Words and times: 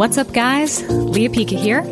What's 0.00 0.16
up, 0.16 0.32
guys? 0.32 0.82
Lea 0.88 1.28
Pica 1.28 1.56
here. 1.56 1.82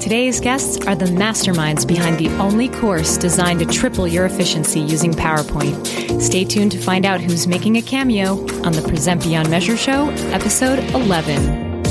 Today's 0.00 0.40
guests 0.40 0.78
are 0.86 0.94
the 0.94 1.04
masterminds 1.04 1.86
behind 1.86 2.16
the 2.16 2.30
only 2.38 2.70
course 2.70 3.18
designed 3.18 3.60
to 3.60 3.66
triple 3.66 4.08
your 4.08 4.24
efficiency 4.24 4.80
using 4.80 5.12
PowerPoint. 5.12 6.18
Stay 6.22 6.44
tuned 6.44 6.72
to 6.72 6.78
find 6.78 7.04
out 7.04 7.20
who's 7.20 7.46
making 7.46 7.76
a 7.76 7.82
cameo 7.82 8.38
on 8.64 8.72
the 8.72 8.82
Present 8.88 9.22
Beyond 9.22 9.50
Measure 9.50 9.76
Show, 9.76 10.08
episode 10.32 10.78
11. 10.94 11.82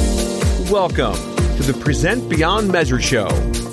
Welcome 0.71 1.13
to 1.13 1.61
the 1.61 1.77
Present 1.79 2.27
Beyond 2.27 2.71
Measure 2.71 2.99
Show, 2.99 3.27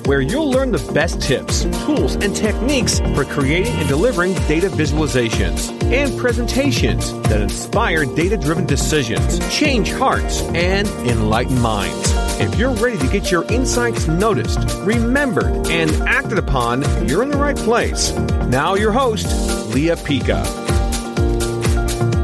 where 0.08 0.22
you'll 0.22 0.50
learn 0.50 0.70
the 0.70 0.92
best 0.94 1.20
tips, 1.20 1.64
tools, 1.84 2.14
and 2.14 2.34
techniques 2.34 2.98
for 3.14 3.26
creating 3.26 3.74
and 3.74 3.86
delivering 3.88 4.32
data 4.48 4.68
visualizations 4.68 5.70
and 5.92 6.18
presentations 6.18 7.12
that 7.24 7.42
inspire 7.42 8.06
data 8.06 8.38
driven 8.38 8.64
decisions, 8.64 9.38
change 9.54 9.92
hearts, 9.92 10.40
and 10.54 10.88
enlighten 11.06 11.60
minds. 11.60 12.10
If 12.40 12.54
you're 12.54 12.72
ready 12.76 12.96
to 12.96 13.06
get 13.08 13.30
your 13.30 13.44
insights 13.52 14.08
noticed, 14.08 14.60
remembered, 14.78 15.68
and 15.68 15.90
acted 16.08 16.38
upon, 16.38 16.84
you're 17.06 17.22
in 17.22 17.28
the 17.28 17.36
right 17.36 17.56
place. 17.56 18.12
Now, 18.48 18.76
your 18.76 18.92
host, 18.92 19.26
Lea 19.74 19.94
Pica. 19.94 20.42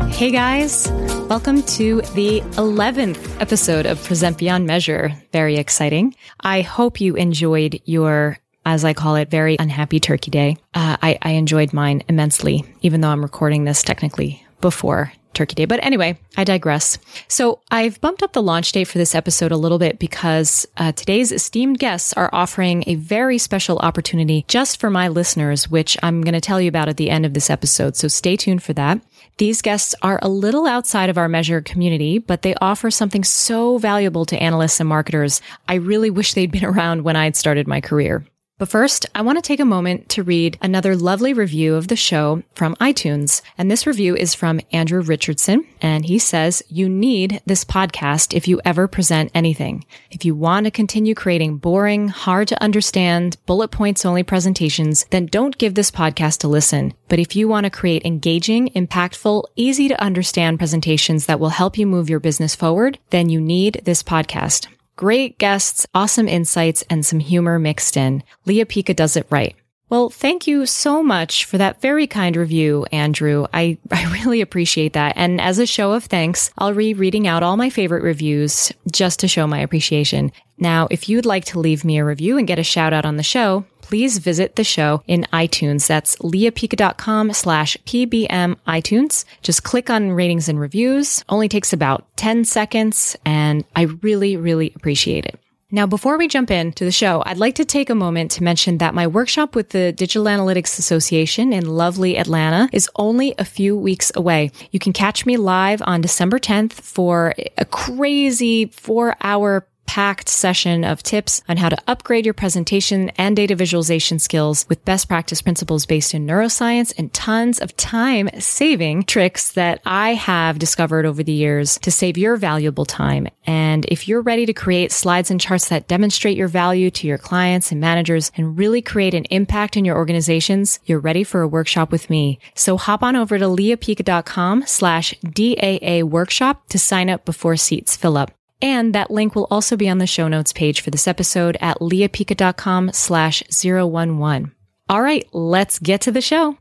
Hey 0.08 0.30
guys, 0.30 0.88
welcome 1.28 1.62
to 1.62 2.02
the 2.14 2.42
11th 2.52 3.40
episode 3.40 3.86
of 3.86 4.02
Present 4.04 4.36
Beyond 4.36 4.66
Measure. 4.66 5.10
Very 5.32 5.56
exciting. 5.56 6.14
I 6.40 6.60
hope 6.60 7.00
you 7.00 7.14
enjoyed 7.14 7.80
your, 7.86 8.38
as 8.66 8.84
I 8.84 8.92
call 8.92 9.16
it, 9.16 9.30
very 9.30 9.56
unhappy 9.58 10.00
turkey 10.00 10.30
day. 10.30 10.58
Uh, 10.74 10.98
I, 11.02 11.18
I 11.22 11.30
enjoyed 11.30 11.72
mine 11.72 12.02
immensely, 12.10 12.64
even 12.82 13.00
though 13.00 13.08
I'm 13.08 13.22
recording 13.22 13.64
this 13.64 13.82
technically 13.82 14.44
before 14.60 15.12
Turkey 15.32 15.54
Day. 15.54 15.64
But 15.64 15.82
anyway, 15.82 16.18
I 16.36 16.44
digress. 16.44 16.98
So 17.26 17.60
I've 17.70 18.00
bumped 18.00 18.22
up 18.22 18.34
the 18.34 18.42
launch 18.42 18.72
date 18.72 18.84
for 18.84 18.98
this 18.98 19.14
episode 19.14 19.50
a 19.50 19.56
little 19.56 19.78
bit 19.78 19.98
because 19.98 20.66
uh, 20.76 20.92
today's 20.92 21.32
esteemed 21.32 21.78
guests 21.78 22.12
are 22.12 22.30
offering 22.32 22.84
a 22.86 22.94
very 22.94 23.38
special 23.38 23.78
opportunity 23.78 24.44
just 24.46 24.78
for 24.78 24.90
my 24.90 25.08
listeners, 25.08 25.68
which 25.70 25.96
I'm 26.02 26.22
going 26.22 26.34
to 26.34 26.40
tell 26.40 26.60
you 26.60 26.68
about 26.68 26.88
at 26.88 26.98
the 26.98 27.10
end 27.10 27.26
of 27.26 27.34
this 27.34 27.50
episode. 27.50 27.96
So 27.96 28.08
stay 28.08 28.36
tuned 28.36 28.62
for 28.62 28.74
that. 28.74 29.00
These 29.36 29.62
guests 29.62 29.96
are 30.00 30.20
a 30.22 30.28
little 30.28 30.64
outside 30.64 31.10
of 31.10 31.18
our 31.18 31.28
measure 31.28 31.60
community, 31.60 32.18
but 32.18 32.42
they 32.42 32.54
offer 32.60 32.88
something 32.90 33.24
so 33.24 33.78
valuable 33.78 34.24
to 34.26 34.40
analysts 34.40 34.78
and 34.78 34.88
marketers. 34.88 35.40
I 35.68 35.74
really 35.74 36.10
wish 36.10 36.34
they'd 36.34 36.52
been 36.52 36.64
around 36.72 37.02
when 37.02 37.16
I'd 37.16 37.34
started 37.34 37.66
my 37.66 37.80
career. 37.80 38.24
But 38.56 38.68
first, 38.68 39.04
I 39.16 39.22
want 39.22 39.36
to 39.36 39.42
take 39.42 39.58
a 39.58 39.64
moment 39.64 40.08
to 40.10 40.22
read 40.22 40.58
another 40.62 40.94
lovely 40.94 41.32
review 41.32 41.74
of 41.74 41.88
the 41.88 41.96
show 41.96 42.44
from 42.54 42.76
iTunes. 42.76 43.42
And 43.58 43.68
this 43.68 43.84
review 43.84 44.14
is 44.14 44.32
from 44.32 44.60
Andrew 44.70 45.02
Richardson. 45.02 45.66
And 45.80 46.04
he 46.04 46.20
says, 46.20 46.62
you 46.68 46.88
need 46.88 47.42
this 47.46 47.64
podcast 47.64 48.32
if 48.32 48.46
you 48.46 48.60
ever 48.64 48.86
present 48.86 49.32
anything. 49.34 49.84
If 50.12 50.24
you 50.24 50.36
want 50.36 50.66
to 50.66 50.70
continue 50.70 51.16
creating 51.16 51.56
boring, 51.56 52.06
hard 52.06 52.46
to 52.48 52.62
understand, 52.62 53.38
bullet 53.44 53.72
points 53.72 54.04
only 54.04 54.22
presentations, 54.22 55.04
then 55.10 55.26
don't 55.26 55.58
give 55.58 55.74
this 55.74 55.90
podcast 55.90 56.44
a 56.44 56.48
listen. 56.48 56.94
But 57.08 57.18
if 57.18 57.34
you 57.34 57.48
want 57.48 57.64
to 57.64 57.70
create 57.70 58.06
engaging, 58.06 58.68
impactful, 58.68 59.46
easy 59.56 59.88
to 59.88 60.00
understand 60.00 60.60
presentations 60.60 61.26
that 61.26 61.40
will 61.40 61.48
help 61.48 61.76
you 61.76 61.88
move 61.88 62.08
your 62.08 62.20
business 62.20 62.54
forward, 62.54 63.00
then 63.10 63.28
you 63.28 63.40
need 63.40 63.82
this 63.84 64.04
podcast. 64.04 64.68
Great 64.96 65.38
guests, 65.38 65.88
awesome 65.92 66.28
insights, 66.28 66.84
and 66.88 67.04
some 67.04 67.18
humor 67.18 67.58
mixed 67.58 67.96
in. 67.96 68.22
Lea 68.46 68.64
Pica 68.64 68.94
does 68.94 69.16
it 69.16 69.26
right. 69.28 69.56
Well, 69.90 70.10
thank 70.10 70.46
you 70.46 70.66
so 70.66 71.02
much 71.02 71.44
for 71.44 71.58
that 71.58 71.80
very 71.80 72.06
kind 72.06 72.36
review, 72.36 72.86
Andrew. 72.90 73.46
I, 73.52 73.78
I 73.90 74.10
really 74.12 74.40
appreciate 74.40 74.94
that. 74.94 75.14
And 75.16 75.40
as 75.40 75.58
a 75.58 75.66
show 75.66 75.92
of 75.92 76.04
thanks, 76.04 76.50
I'll 76.58 76.74
be 76.74 76.94
reading 76.94 77.26
out 77.26 77.42
all 77.42 77.56
my 77.56 77.70
favorite 77.70 78.02
reviews 78.02 78.72
just 78.90 79.20
to 79.20 79.28
show 79.28 79.46
my 79.46 79.58
appreciation. 79.60 80.32
Now, 80.58 80.88
if 80.90 81.08
you'd 81.08 81.26
like 81.26 81.44
to 81.46 81.58
leave 81.58 81.84
me 81.84 81.98
a 81.98 82.04
review 82.04 82.38
and 82.38 82.46
get 82.46 82.58
a 82.58 82.64
shout 82.64 82.92
out 82.92 83.04
on 83.04 83.16
the 83.16 83.22
show, 83.22 83.64
please 83.82 84.18
visit 84.18 84.56
the 84.56 84.64
show 84.64 85.02
in 85.06 85.26
iTunes. 85.32 85.86
That's 85.86 86.16
leapica.com 86.16 87.32
slash 87.34 87.76
PBM 87.84 88.56
iTunes. 88.66 89.24
Just 89.42 89.64
click 89.64 89.90
on 89.90 90.12
ratings 90.12 90.48
and 90.48 90.58
reviews. 90.58 91.22
Only 91.28 91.48
takes 91.48 91.72
about 91.72 92.06
10 92.16 92.44
seconds 92.44 93.16
and 93.26 93.64
I 93.76 93.82
really, 93.82 94.36
really 94.36 94.72
appreciate 94.74 95.26
it. 95.26 95.38
Now, 95.74 95.86
before 95.86 96.16
we 96.16 96.28
jump 96.28 96.52
into 96.52 96.84
the 96.84 96.92
show, 96.92 97.24
I'd 97.26 97.38
like 97.38 97.56
to 97.56 97.64
take 97.64 97.90
a 97.90 97.96
moment 97.96 98.30
to 98.32 98.44
mention 98.44 98.78
that 98.78 98.94
my 98.94 99.08
workshop 99.08 99.56
with 99.56 99.70
the 99.70 99.90
Digital 99.90 100.26
Analytics 100.26 100.78
Association 100.78 101.52
in 101.52 101.66
lovely 101.66 102.16
Atlanta 102.16 102.68
is 102.72 102.88
only 102.94 103.34
a 103.38 103.44
few 103.44 103.76
weeks 103.76 104.12
away. 104.14 104.52
You 104.70 104.78
can 104.78 104.92
catch 104.92 105.26
me 105.26 105.36
live 105.36 105.82
on 105.84 106.00
December 106.00 106.38
10th 106.38 106.74
for 106.74 107.34
a 107.58 107.64
crazy 107.64 108.66
four 108.66 109.16
hour 109.20 109.66
packed 109.86 110.28
session 110.28 110.84
of 110.84 111.02
tips 111.02 111.42
on 111.48 111.56
how 111.56 111.68
to 111.68 111.76
upgrade 111.86 112.24
your 112.24 112.34
presentation 112.34 113.10
and 113.10 113.36
data 113.36 113.54
visualization 113.54 114.18
skills 114.18 114.66
with 114.68 114.84
best 114.84 115.08
practice 115.08 115.42
principles 115.42 115.86
based 115.86 116.14
in 116.14 116.26
neuroscience 116.26 116.92
and 116.98 117.12
tons 117.12 117.60
of 117.60 117.76
time 117.76 118.28
saving 118.38 119.04
tricks 119.04 119.52
that 119.52 119.80
I 119.84 120.14
have 120.14 120.58
discovered 120.58 121.06
over 121.06 121.22
the 121.22 121.32
years 121.32 121.78
to 121.78 121.90
save 121.90 122.18
your 122.18 122.36
valuable 122.36 122.84
time. 122.84 123.28
And 123.46 123.84
if 123.86 124.08
you're 124.08 124.22
ready 124.22 124.46
to 124.46 124.52
create 124.52 124.92
slides 124.92 125.30
and 125.30 125.40
charts 125.40 125.68
that 125.68 125.88
demonstrate 125.88 126.36
your 126.36 126.48
value 126.48 126.90
to 126.92 127.06
your 127.06 127.18
clients 127.18 127.70
and 127.70 127.80
managers 127.80 128.32
and 128.36 128.58
really 128.58 128.82
create 128.82 129.14
an 129.14 129.24
impact 129.26 129.76
in 129.76 129.84
your 129.84 129.96
organizations, 129.96 130.78
you're 130.84 130.98
ready 130.98 131.24
for 131.24 131.42
a 131.42 131.48
workshop 131.48 131.92
with 131.92 132.10
me. 132.10 132.38
So 132.54 132.76
hop 132.76 133.02
on 133.02 133.16
over 133.16 133.38
to 133.38 133.46
leapica.com 133.46 134.64
slash 134.66 135.14
DAA 135.20 136.02
workshop 136.02 136.68
to 136.68 136.78
sign 136.78 137.10
up 137.10 137.24
before 137.24 137.56
seats 137.56 137.96
fill 137.96 138.16
up. 138.16 138.32
And 138.62 138.94
that 138.94 139.10
link 139.10 139.34
will 139.34 139.46
also 139.50 139.76
be 139.76 139.88
on 139.88 139.98
the 139.98 140.06
show 140.06 140.28
notes 140.28 140.52
page 140.52 140.80
for 140.80 140.90
this 140.90 141.08
episode 141.08 141.56
at 141.60 141.80
leapica.com 141.80 142.92
slash 142.92 143.42
011. 143.50 144.52
All 144.88 145.02
right, 145.02 145.26
let's 145.32 145.78
get 145.78 146.02
to 146.02 146.12
the 146.12 146.20
show. 146.20 146.58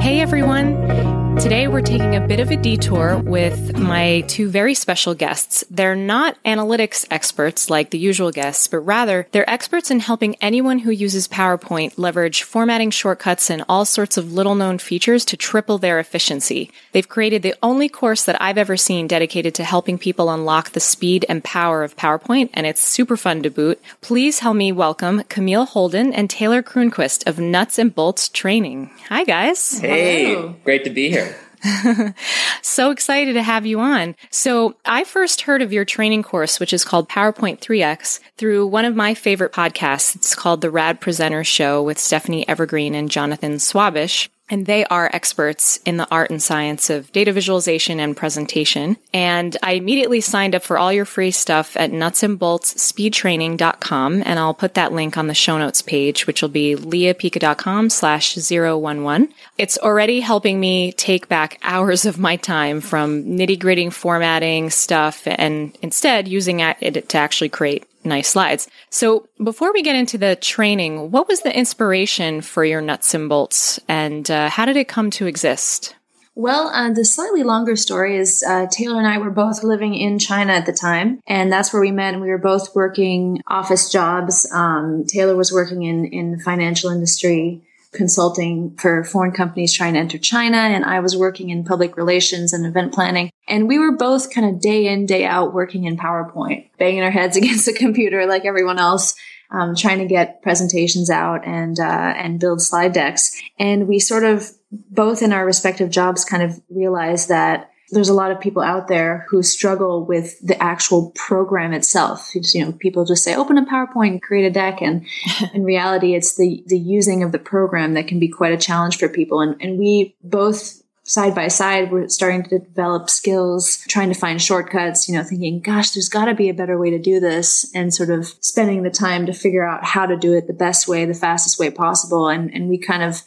Hey 0.00 0.20
everyone. 0.20 1.03
Today 1.40 1.68
we're 1.68 1.82
taking 1.82 2.14
a 2.16 2.26
bit 2.26 2.40
of 2.40 2.50
a 2.50 2.56
detour 2.56 3.18
with 3.18 3.76
my 3.76 4.22
two 4.28 4.48
very 4.48 4.72
special 4.72 5.14
guests. 5.14 5.62
They're 5.70 5.94
not 5.96 6.42
analytics 6.44 7.06
experts 7.10 7.68
like 7.68 7.90
the 7.90 7.98
usual 7.98 8.30
guests, 8.30 8.66
but 8.66 8.78
rather 8.78 9.26
they're 9.32 9.48
experts 9.48 9.90
in 9.90 10.00
helping 10.00 10.36
anyone 10.36 10.78
who 10.78 10.90
uses 10.90 11.28
PowerPoint 11.28 11.94
leverage 11.98 12.42
formatting 12.44 12.90
shortcuts 12.90 13.50
and 13.50 13.64
all 13.68 13.84
sorts 13.84 14.16
of 14.16 14.32
little 14.32 14.54
known 14.54 14.78
features 14.78 15.24
to 15.26 15.36
triple 15.36 15.76
their 15.76 15.98
efficiency. 15.98 16.70
They've 16.92 17.08
created 17.08 17.42
the 17.42 17.54
only 17.62 17.88
course 17.88 18.24
that 18.24 18.40
I've 18.40 18.58
ever 18.58 18.76
seen 18.76 19.06
dedicated 19.06 19.54
to 19.56 19.64
helping 19.64 19.98
people 19.98 20.30
unlock 20.30 20.70
the 20.70 20.80
speed 20.80 21.26
and 21.28 21.44
power 21.44 21.82
of 21.84 21.96
PowerPoint, 21.96 22.50
and 22.54 22.66
it's 22.66 22.80
super 22.80 23.16
fun 23.16 23.42
to 23.42 23.50
boot. 23.50 23.80
Please 24.00 24.38
help 24.38 24.56
me 24.56 24.72
welcome 24.72 25.22
Camille 25.28 25.66
Holden 25.66 26.12
and 26.12 26.30
Taylor 26.30 26.62
Croonquist 26.62 27.26
of 27.26 27.38
Nuts 27.38 27.78
and 27.78 27.94
Bolts 27.94 28.28
Training. 28.28 28.90
Hi 29.08 29.24
guys. 29.24 29.78
Hey, 29.80 30.34
Hello. 30.34 30.54
great 30.64 30.84
to 30.84 30.90
be 30.90 31.10
here. 31.10 31.23
so 32.62 32.90
excited 32.90 33.34
to 33.34 33.42
have 33.42 33.66
you 33.66 33.80
on. 33.80 34.14
So 34.30 34.76
I 34.84 35.04
first 35.04 35.42
heard 35.42 35.62
of 35.62 35.72
your 35.72 35.84
training 35.84 36.22
course, 36.22 36.60
which 36.60 36.72
is 36.72 36.84
called 36.84 37.08
PowerPoint 37.08 37.60
3X 37.60 38.20
through 38.36 38.66
one 38.66 38.84
of 38.84 38.96
my 38.96 39.14
favorite 39.14 39.52
podcasts. 39.52 40.14
It's 40.16 40.34
called 40.34 40.60
The 40.60 40.70
Rad 40.70 41.00
Presenter 41.00 41.44
Show 41.44 41.82
with 41.82 41.98
Stephanie 41.98 42.46
Evergreen 42.48 42.94
and 42.94 43.10
Jonathan 43.10 43.54
Schwabish 43.54 44.28
and 44.50 44.66
they 44.66 44.84
are 44.86 45.08
experts 45.12 45.78
in 45.86 45.96
the 45.96 46.08
art 46.10 46.30
and 46.30 46.42
science 46.42 46.90
of 46.90 47.12
data 47.12 47.32
visualization 47.32 48.00
and 48.00 48.16
presentation. 48.16 48.96
And 49.12 49.56
I 49.62 49.72
immediately 49.72 50.20
signed 50.20 50.54
up 50.54 50.62
for 50.62 50.76
all 50.76 50.92
your 50.92 51.04
free 51.04 51.30
stuff 51.30 51.76
at 51.76 51.92
nutsandboltsspeedtraining.com. 51.92 54.22
And 54.24 54.38
I'll 54.38 54.54
put 54.54 54.74
that 54.74 54.92
link 54.92 55.16
on 55.16 55.28
the 55.28 55.34
show 55.34 55.56
notes 55.56 55.82
page, 55.82 56.26
which 56.26 56.42
will 56.42 56.48
be 56.48 56.74
leapica.com 56.74 57.90
slash 57.90 58.36
011. 58.36 59.32
It's 59.56 59.78
already 59.78 60.18
helping 60.20 60.58
me 60.60 60.92
take 60.92 61.28
back 61.28 61.58
hours 61.62 62.04
of 62.04 62.18
my 62.18 62.36
time 62.36 62.80
from 62.80 63.24
nitty 63.24 63.58
gritty 63.58 63.84
formatting 63.90 64.70
stuff 64.70 65.22
and 65.26 65.76
instead 65.82 66.28
using 66.28 66.60
it 66.60 67.08
to 67.08 67.18
actually 67.18 67.48
create 67.48 67.84
nice 68.04 68.28
slides. 68.28 68.68
So 68.90 69.28
before 69.42 69.72
we 69.72 69.82
get 69.82 69.96
into 69.96 70.18
the 70.18 70.36
training, 70.36 71.10
what 71.10 71.28
was 71.28 71.40
the 71.40 71.56
inspiration 71.56 72.40
for 72.40 72.64
your 72.64 72.80
nuts 72.80 73.14
and 73.14 73.28
bolts 73.28 73.80
and 73.88 74.30
uh, 74.30 74.48
how 74.48 74.64
did 74.64 74.76
it 74.76 74.88
come 74.88 75.10
to 75.12 75.26
exist? 75.26 75.94
Well, 76.36 76.68
uh, 76.68 76.92
the 76.92 77.04
slightly 77.04 77.44
longer 77.44 77.76
story 77.76 78.16
is 78.16 78.42
uh, 78.42 78.66
Taylor 78.68 78.98
and 78.98 79.06
I 79.06 79.18
were 79.18 79.30
both 79.30 79.62
living 79.62 79.94
in 79.94 80.18
China 80.18 80.52
at 80.52 80.66
the 80.66 80.72
time, 80.72 81.20
and 81.28 81.52
that's 81.52 81.72
where 81.72 81.80
we 81.80 81.92
met. 81.92 82.14
And 82.14 82.22
we 82.22 82.28
were 82.28 82.38
both 82.38 82.74
working 82.74 83.40
office 83.46 83.90
jobs. 83.90 84.50
Um, 84.52 85.04
Taylor 85.06 85.36
was 85.36 85.52
working 85.52 85.84
in 85.84 86.06
in 86.06 86.32
the 86.32 86.38
financial 86.38 86.90
industry, 86.90 87.62
consulting 87.94 88.76
for 88.76 89.04
foreign 89.04 89.32
companies 89.32 89.72
trying 89.72 89.94
to 89.94 90.00
enter 90.00 90.18
China, 90.18 90.58
and 90.58 90.84
I 90.84 91.00
was 91.00 91.16
working 91.16 91.50
in 91.50 91.64
public 91.64 91.96
relations 91.96 92.52
and 92.52 92.66
event 92.66 92.92
planning. 92.92 93.30
And 93.48 93.68
we 93.68 93.78
were 93.78 93.96
both 93.96 94.32
kind 94.32 94.48
of 94.48 94.60
day 94.60 94.86
in, 94.86 95.06
day 95.06 95.24
out 95.24 95.54
working 95.54 95.84
in 95.84 95.96
PowerPoint, 95.96 96.70
banging 96.78 97.02
our 97.02 97.10
heads 97.10 97.36
against 97.38 97.66
the 97.66 97.72
computer 97.72 98.26
like 98.26 98.44
everyone 98.44 98.78
else. 98.78 99.14
Um, 99.50 99.76
trying 99.76 99.98
to 99.98 100.06
get 100.06 100.42
presentations 100.42 101.10
out 101.10 101.46
and 101.46 101.78
uh, 101.78 102.14
and 102.16 102.40
build 102.40 102.60
slide 102.60 102.92
decks, 102.92 103.40
and 103.58 103.86
we 103.86 104.00
sort 104.00 104.24
of 104.24 104.50
both 104.72 105.22
in 105.22 105.32
our 105.32 105.46
respective 105.46 105.90
jobs 105.90 106.24
kind 106.24 106.42
of 106.42 106.60
realized 106.70 107.28
that 107.28 107.70
there's 107.90 108.08
a 108.08 108.14
lot 108.14 108.30
of 108.30 108.40
people 108.40 108.62
out 108.62 108.88
there 108.88 109.26
who 109.28 109.42
struggle 109.42 110.04
with 110.04 110.38
the 110.40 110.60
actual 110.62 111.10
program 111.14 111.72
itself. 111.72 112.30
You 112.34 112.64
know, 112.64 112.72
people 112.72 113.04
just 113.04 113.24
say, 113.24 113.34
open 113.34 113.58
a 113.58 113.66
PowerPoint, 113.66 114.22
create 114.22 114.46
a 114.46 114.50
deck. 114.50 114.80
And 114.80 115.06
in 115.54 115.64
reality, 115.64 116.14
it's 116.14 116.36
the, 116.36 116.64
the 116.66 116.78
using 116.78 117.22
of 117.22 117.32
the 117.32 117.38
program 117.38 117.94
that 117.94 118.08
can 118.08 118.18
be 118.18 118.28
quite 118.28 118.52
a 118.52 118.58
challenge 118.58 118.98
for 118.98 119.08
people. 119.08 119.40
And, 119.40 119.60
and 119.60 119.78
we 119.78 120.16
both 120.22 120.82
side 121.04 121.34
by 121.34 121.48
side, 121.48 121.92
we're 121.92 122.08
starting 122.08 122.42
to 122.42 122.58
develop 122.58 123.10
skills, 123.10 123.84
trying 123.88 124.08
to 124.10 124.18
find 124.18 124.40
shortcuts, 124.40 125.06
you 125.06 125.14
know, 125.14 125.22
thinking, 125.22 125.60
gosh, 125.60 125.90
there's 125.90 126.08
got 126.08 126.24
to 126.24 126.34
be 126.34 126.48
a 126.48 126.54
better 126.54 126.78
way 126.78 126.90
to 126.90 126.98
do 126.98 127.20
this 127.20 127.70
and 127.74 127.92
sort 127.92 128.08
of 128.08 128.26
spending 128.40 128.82
the 128.82 128.90
time 128.90 129.26
to 129.26 129.34
figure 129.34 129.68
out 129.68 129.84
how 129.84 130.06
to 130.06 130.16
do 130.16 130.32
it 130.32 130.46
the 130.46 130.54
best 130.54 130.88
way, 130.88 131.04
the 131.04 131.12
fastest 131.12 131.58
way 131.58 131.70
possible. 131.70 132.28
And, 132.28 132.52
and 132.54 132.70
we 132.70 132.78
kind 132.78 133.02
of 133.02 133.22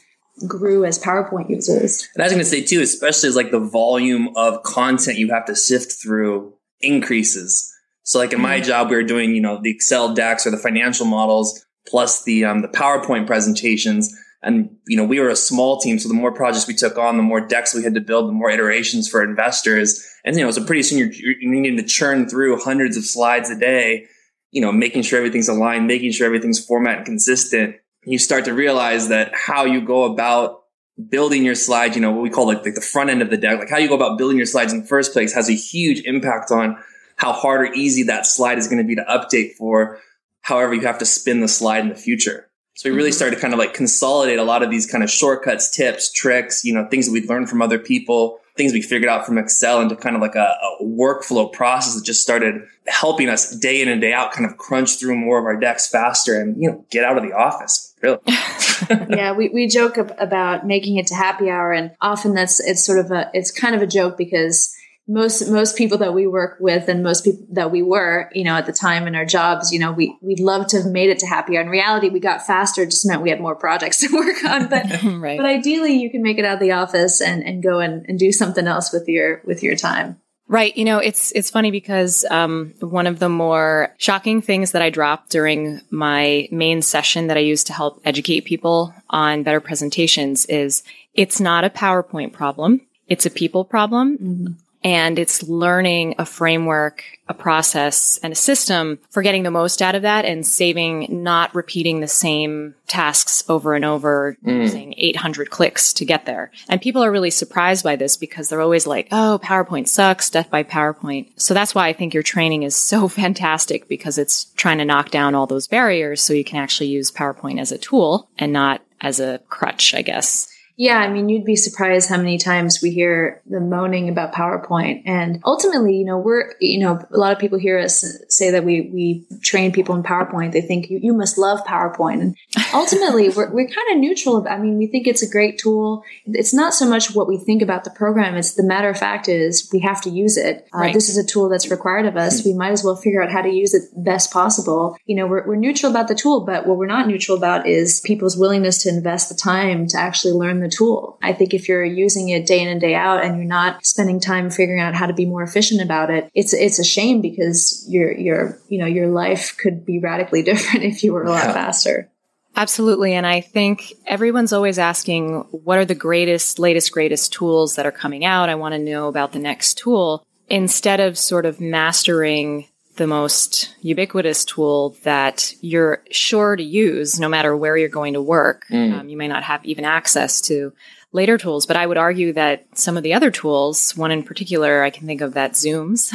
grew 0.46 0.86
as 0.86 1.00
PowerPoint 1.00 1.50
users. 1.50 2.08
And 2.14 2.22
I 2.22 2.26
was 2.26 2.34
going 2.34 2.44
to 2.44 2.50
say 2.50 2.64
too, 2.64 2.82
especially 2.82 3.30
as 3.30 3.36
like 3.36 3.52
the 3.52 3.60
volume 3.60 4.30
of 4.36 4.62
content 4.64 5.18
you 5.18 5.32
have 5.32 5.46
to 5.46 5.56
sift 5.56 5.94
through 6.02 6.54
increases. 6.80 7.74
So 8.04 8.20
like 8.20 8.34
in 8.34 8.42
my 8.42 8.58
mm-hmm. 8.58 8.68
job, 8.68 8.90
we 8.90 8.96
were 8.96 9.04
doing, 9.04 9.36
you 9.36 9.42
know, 9.42 9.60
the 9.62 9.72
Excel 9.72 10.14
decks 10.14 10.46
or 10.46 10.52
the 10.52 10.58
financial 10.58 11.06
models 11.06 11.66
plus 11.88 12.24
the, 12.24 12.46
um, 12.46 12.62
the 12.62 12.68
PowerPoint 12.68 13.28
presentations. 13.28 14.16
And, 14.44 14.78
you 14.88 14.96
know, 14.96 15.04
we 15.04 15.20
were 15.20 15.30
a 15.30 15.36
small 15.36 15.80
team. 15.80 15.98
So 15.98 16.08
the 16.08 16.14
more 16.14 16.32
projects 16.32 16.68
we 16.68 16.76
took 16.76 16.98
on, 16.98 17.18
the 17.18 17.24
more 17.24 17.42
decks 17.42 17.74
we 17.74 17.84
had 17.84 17.96
to 17.96 18.02
build, 18.02 18.30
the 18.30 18.34
more 18.34 18.52
iterations 18.52 19.10
for 19.10 19.24
investors. 19.24 20.06
And, 20.24 20.36
you 20.36 20.44
know, 20.44 20.52
so 20.52 20.64
pretty 20.64 20.84
soon 20.84 21.00
you're, 21.00 21.12
you're 21.12 21.52
needing 21.52 21.78
to 21.78 21.84
churn 21.84 22.30
through 22.30 22.60
hundreds 22.60 22.98
of 22.98 23.04
slides 23.04 23.50
a 23.50 23.58
day, 23.58 24.06
you 24.52 24.62
know, 24.62 24.72
making 24.72 25.02
sure 25.02 25.18
everything's 25.18 25.50
aligned, 25.50 25.88
making 25.88 26.12
sure 26.12 26.28
everything's 26.28 26.64
format 26.64 26.98
and 26.98 27.06
consistent 27.06 27.78
you 28.04 28.20
start 28.20 28.46
to 28.46 28.54
realize 28.54 29.10
that 29.10 29.32
how 29.34 29.66
you 29.66 29.82
go 29.82 30.06
about 30.06 30.64
building 31.10 31.44
your 31.46 31.56
slides, 31.56 31.96
you 31.96 32.02
know, 32.02 32.12
what 32.12 32.22
we 32.22 32.30
call 32.30 32.48
like, 32.48 32.64
like 32.64 32.76
the 32.76 32.82
front 32.82 33.10
end 33.10 33.22
of 33.22 33.30
the 33.30 33.38
deck, 33.38 33.60
like 33.60 33.70
how 33.70 33.78
you 33.78 33.88
go 33.88 33.96
about 33.96 34.18
building 34.18 34.38
your 34.38 34.46
slides 34.46 34.74
in 34.74 34.82
the 34.82 34.88
first 34.88 35.14
place 35.14 35.34
has 35.34 35.50
a 35.50 35.54
huge 35.54 36.02
impact 36.06 36.52
on 36.52 36.78
how 37.18 37.34
hard 37.34 37.62
or 37.62 37.74
easy 37.74 38.04
that 38.04 38.26
slide 38.26 38.58
is 38.58 38.68
going 38.68 38.78
to 38.78 38.84
be 38.84 38.96
to 38.96 39.04
update 39.04 39.56
for 39.56 40.00
however 40.42 40.74
you 40.74 40.82
have 40.82 41.00
to 41.00 41.06
spin 41.06 41.42
the 41.42 41.48
slide 41.48 41.80
in 41.80 41.90
the 41.90 41.96
future. 41.96 42.50
So 42.76 42.90
we 42.90 42.96
really 42.96 43.10
mm-hmm. 43.10 43.16
started 43.16 43.36
to 43.36 43.42
kind 43.42 43.54
of 43.54 43.60
like 43.60 43.74
consolidate 43.74 44.38
a 44.38 44.44
lot 44.44 44.62
of 44.62 44.70
these 44.70 44.86
kind 44.86 45.04
of 45.04 45.10
shortcuts, 45.10 45.70
tips, 45.70 46.12
tricks, 46.12 46.64
you 46.64 46.74
know, 46.74 46.88
things 46.88 47.08
that 47.08 47.12
we'd 47.12 47.28
learned 47.28 47.50
from 47.50 47.62
other 47.62 47.80
people, 47.80 48.40
things 48.56 48.72
we 48.72 48.84
figured 48.84 49.10
out 49.10 49.26
from 49.26 49.40
Excel 49.40 49.82
into 49.82 49.96
kind 49.96 50.16
of 50.16 50.22
like 50.22 50.36
a, 50.36 50.56
a, 50.80 50.84
workflow 50.84 51.52
process 51.52 51.96
that 51.96 52.06
just 52.06 52.22
started 52.22 52.62
helping 52.88 53.30
us 53.30 53.56
day 53.56 53.82
in 53.82 53.88
and 53.88 54.00
day 54.00 54.14
out 54.14 54.32
kind 54.32 54.50
of 54.50 54.58
crunch 54.58 55.00
through 55.00 55.16
more 55.16 55.40
of 55.40 55.46
our 55.46 55.60
decks 55.60 55.88
faster 55.88 56.40
and, 56.40 56.62
you 56.62 56.70
know, 56.70 56.86
get 56.92 57.04
out 57.04 57.18
of 57.18 57.24
the 57.24 57.34
office. 57.34 57.87
Really? 58.02 58.20
yeah, 59.10 59.34
we, 59.34 59.50
we 59.50 59.68
joke 59.68 59.98
ab- 59.98 60.16
about 60.20 60.66
making 60.66 60.98
it 60.98 61.08
to 61.08 61.16
happy 61.16 61.50
hour 61.50 61.74
and 61.74 61.96
often 62.00 62.34
that's, 62.34 62.60
it's 62.60 62.86
sort 62.86 63.00
of 63.00 63.12
a, 63.12 63.30
it's 63.34 63.52
kind 63.52 63.76
of 63.76 63.82
a 63.82 63.88
joke 63.88 64.18
because 64.18 64.76
most 65.08 65.50
most 65.50 65.78
people 65.78 65.98
that 65.98 66.14
we 66.14 66.28
work 66.28 66.58
with 66.60 66.90
and 66.90 67.02
most 67.02 67.24
people 67.24 67.46
that 67.52 67.72
we 67.72 67.82
were 67.82 68.30
you 68.34 68.44
know 68.44 68.56
at 68.56 68.66
the 68.66 68.74
time 68.74 69.08
in 69.08 69.16
our 69.16 69.26
jobs 69.26 69.72
you 69.72 69.80
know 69.80 69.92
we 69.92 70.18
we'd 70.22 70.40
love 70.40 70.68
to 70.68 70.78
have 70.78 70.86
made 70.86 71.10
it 71.10 71.18
to 71.18 71.26
happy 71.26 71.56
hour 71.56 71.62
in 71.62 71.70
reality 71.70 72.10
we 72.10 72.20
got 72.20 72.46
faster 72.46 72.86
just 72.86 73.08
meant 73.08 73.22
we 73.22 73.30
had 73.30 73.40
more 73.40 73.56
projects 73.56 73.98
to 74.02 74.14
work 74.14 74.44
on 74.44 74.68
but 74.68 74.86
right. 75.04 75.38
but 75.38 75.46
ideally 75.46 75.94
you 75.94 76.12
can 76.12 76.22
make 76.22 76.38
it 76.38 76.46
out 76.46 76.56
of 76.56 76.60
the 76.60 76.72
office 76.72 77.22
and 77.22 77.42
and 77.44 77.64
go 77.64 77.80
and, 77.80 78.06
and 78.10 78.20
do 78.20 78.32
something 78.32 78.68
else 78.68 78.92
with 78.92 79.08
your 79.08 79.42
with 79.46 79.64
your 79.64 79.76
time 79.76 80.20
Right. 80.50 80.76
You 80.78 80.86
know, 80.86 81.00
it's 81.00 81.32
it's 81.34 81.50
funny 81.50 81.72
because 81.72 82.24
um, 82.32 82.74
one 82.80 83.06
of 83.06 83.20
the 83.20 83.28
more 83.28 83.94
shocking 83.98 84.42
things 84.42 84.72
that 84.72 84.82
I 84.82 84.90
dropped 84.90 85.30
during 85.30 85.82
my 85.90 86.48
main 86.52 86.82
session 86.82 87.28
that 87.28 87.36
I 87.36 87.42
use 87.42 87.66
to 87.66 87.74
help 87.74 88.00
educate 88.06 88.46
people 88.46 88.94
on 89.10 89.44
better 89.44 89.60
presentations 89.60 90.46
is 90.46 90.84
it's 91.14 91.42
not 91.42 91.66
a 91.66 91.70
PowerPoint 91.70 92.32
problem. 92.32 92.82
It's 93.08 93.26
a 93.26 93.30
people 93.30 93.66
problem. 93.66 94.18
Mm-hmm 94.18 94.54
and 94.88 95.20
it's 95.20 95.44
learning 95.44 96.16
a 96.18 96.26
framework, 96.26 97.04
a 97.28 97.34
process, 97.34 98.18
and 98.24 98.32
a 98.32 98.38
system 98.38 99.00
for 99.10 99.22
getting 99.22 99.44
the 99.44 99.52
most 99.52 99.82
out 99.82 99.96
of 99.96 100.04
that 100.04 100.24
and 100.24 100.48
saving, 100.48 101.08
not 101.24 101.54
repeating 101.54 102.00
the 102.00 102.08
same 102.08 102.74
tasks 102.88 103.44
over 103.50 103.76
and 103.76 103.84
over, 103.84 104.38
mm. 104.46 104.62
using 104.62 104.94
800 104.96 105.50
clicks 105.50 105.92
to 105.92 106.06
get 106.06 106.26
there. 106.26 106.52
And 106.70 106.82
people 106.82 107.04
are 107.04 107.12
really 107.12 107.32
surprised 107.32 107.84
by 107.84 107.98
this 107.98 108.16
because 108.16 108.48
they're 108.48 108.62
always 108.62 108.88
like, 108.88 109.10
oh, 109.12 109.42
PowerPoint 109.44 109.90
sucks, 109.90 110.30
death 110.30 110.50
by 110.50 110.64
PowerPoint. 110.64 111.32
So 111.36 111.54
that's 111.54 111.76
why 111.76 111.90
I 111.90 111.94
think 111.94 112.14
your 112.14 112.24
training 112.24 112.64
is 112.64 112.78
so 112.78 113.08
fantastic 113.10 113.90
because 113.90 114.18
it's 114.18 114.46
trying 114.56 114.78
to 114.78 114.86
knock 114.86 115.12
down 115.12 115.36
all 115.36 115.48
those 115.48 115.68
barriers 115.68 116.22
so 116.22 116.32
you 116.32 116.46
can 116.46 116.60
actually 116.60 116.88
use 116.88 117.12
PowerPoint 117.12 117.60
as 117.60 117.74
a 117.74 117.78
tool 117.78 118.30
and 118.38 118.54
not 118.54 118.82
as 119.02 119.20
a 119.20 119.42
crutch, 119.50 119.94
I 119.94 120.02
guess. 120.02 120.48
Yeah, 120.78 121.00
I 121.00 121.12
mean, 121.12 121.28
you'd 121.28 121.44
be 121.44 121.56
surprised 121.56 122.08
how 122.08 122.18
many 122.18 122.38
times 122.38 122.84
we 122.84 122.92
hear 122.92 123.42
the 123.48 123.60
moaning 123.60 124.10
about 124.10 124.32
PowerPoint. 124.32 125.02
And 125.08 125.42
ultimately, 125.44 125.98
you 125.98 126.06
know, 126.06 126.20
we're, 126.20 126.54
you 126.62 126.80
know, 126.80 127.00
a 127.12 127.18
lot 127.18 127.34
of 127.34 127.40
people 127.40 127.58
hear 127.58 127.80
us 127.80 128.06
say 128.30 128.52
that 128.52 128.64
we, 128.64 128.82
we 128.94 129.26
train 129.42 129.72
people 129.72 129.96
in 129.96 130.04
PowerPoint. 130.04 130.52
They 130.52 130.62
think 130.62 130.92
you, 130.92 131.00
you 131.02 131.14
must 131.14 131.40
love 131.40 131.62
PowerPoint. 131.66 132.22
And 132.22 132.38
ultimately, 132.76 133.30
we're, 133.36 133.52
we're 133.52 133.68
kind 133.68 133.92
of 133.92 133.98
neutral. 133.98 134.48
I 134.48 134.60
mean, 134.60 134.78
we 134.78 134.86
think 134.86 135.08
it's 135.08 135.24
a 135.24 135.30
great 135.30 135.58
tool. 135.58 136.04
It's 136.28 136.54
not 136.54 136.76
so 136.76 136.88
much 136.88 137.16
what 137.16 137.28
we 137.28 137.40
think 137.40 137.64
about 137.64 137.84
the 137.84 137.90
program. 137.90 138.36
It's 138.36 138.54
the 138.54 138.64
matter 138.64 138.90
of 138.90 139.00
fact 139.00 139.28
is 139.28 139.68
we 139.74 139.80
have 139.80 140.02
to 140.04 140.12
use 140.12 140.38
it. 140.38 140.68
Uh, 140.76 140.78
right. 140.78 140.94
This 140.94 141.10
is 141.10 141.18
a 141.18 141.26
tool 141.26 141.50
that's 141.50 141.72
required 141.72 142.06
of 142.06 142.18
us. 142.18 142.46
We 142.46 142.54
might 142.54 142.72
as 142.72 142.84
well 142.84 142.96
figure 142.96 143.24
out 143.24 143.32
how 143.32 143.42
to 143.42 143.50
use 143.50 143.74
it 143.74 143.86
best 143.96 144.32
possible. 144.32 144.96
You 145.08 145.16
know, 145.16 145.26
we're, 145.26 145.48
we're 145.48 145.56
neutral 145.56 145.90
about 145.90 146.08
the 146.08 146.14
tool, 146.14 146.46
but 146.46 146.68
what 146.68 146.78
we're 146.78 146.86
not 146.86 147.08
neutral 147.08 147.36
about 147.36 147.66
is 147.66 148.00
people's 148.02 148.38
willingness 148.38 148.84
to 148.84 148.90
invest 148.90 149.30
the 149.30 149.36
time 149.36 149.88
to 149.88 149.98
actually 149.98 150.34
learn 150.34 150.60
the 150.60 150.67
the 150.68 150.76
tool. 150.76 151.18
I 151.22 151.34
think 151.34 151.54
if 151.54 151.68
you're 151.68 151.84
using 151.84 152.30
it 152.30 152.46
day 152.46 152.62
in 152.62 152.68
and 152.68 152.82
day 152.82 152.96
out 152.96 153.24
and 153.24 153.38
you're 153.38 153.46
not 153.46 153.86
spending 153.86 154.20
time 154.20 154.50
figuring 154.50 154.82
out 154.82 154.96
how 154.96 155.06
to 155.06 155.14
be 155.14 155.26
more 155.26 155.44
efficient 155.44 155.82
about 155.82 156.10
it, 156.10 156.30
it's 156.34 156.54
it's 156.54 156.80
a 156.80 156.84
shame 156.84 157.22
because 157.22 157.86
your 157.88 158.12
your 158.12 158.60
you 158.70 158.80
know 158.80 158.86
your 158.86 159.08
life 159.08 159.58
could 159.58 159.86
be 159.86 160.00
radically 160.00 160.44
different 160.50 160.86
if 160.86 161.04
you 161.04 161.14
were 161.14 161.24
a 161.24 161.30
lot 161.30 161.46
yeah. 161.46 161.54
faster. 161.54 162.10
Absolutely. 162.56 163.14
And 163.14 163.28
I 163.28 163.42
think 163.42 163.94
everyone's 164.08 164.52
always 164.52 164.80
asking, 164.80 165.42
what 165.52 165.78
are 165.78 165.86
the 165.86 165.94
greatest, 165.94 166.58
latest, 166.58 166.92
greatest 166.92 167.32
tools 167.32 167.76
that 167.76 167.86
are 167.86 167.92
coming 167.92 168.26
out? 168.26 168.50
I 168.50 168.56
want 168.56 168.74
to 168.74 168.80
know 168.80 169.08
about 169.08 169.32
the 169.32 169.38
next 169.38 169.78
tool 169.78 170.26
instead 170.48 171.00
of 171.00 171.20
sort 171.20 171.46
of 171.46 171.62
mastering 171.62 172.68
the 172.98 173.08
most 173.08 173.76
ubiquitous 173.82 174.44
tool 174.46 174.96
that 175.04 175.54
you're 175.62 176.04
sure 176.12 176.56
to 176.56 176.64
use 176.64 177.20
no 177.20 177.30
matter 177.30 177.56
where 177.56 177.78
you're 177.78 177.90
going 177.90 178.14
to 178.14 178.22
work. 178.22 178.66
Mm. 178.70 179.00
Um, 179.00 179.10
you 179.10 179.18
may 179.18 179.28
not 179.28 179.44
have 179.44 179.64
even 179.66 179.86
access 179.86 180.42
to 180.42 180.74
later 181.14 181.38
tools, 181.38 181.66
but 181.66 181.78
I 181.78 181.88
would 181.88 181.98
argue 181.98 182.34
that 182.34 182.66
some 182.78 182.98
of 182.98 183.04
the 183.04 183.14
other 183.14 183.32
tools, 183.32 183.96
one 183.96 184.12
in 184.12 184.24
particular, 184.24 184.84
I 184.84 184.90
can 184.90 185.08
think 185.08 185.22
of 185.22 185.34
that 185.34 185.54
Zooms. 185.54 186.12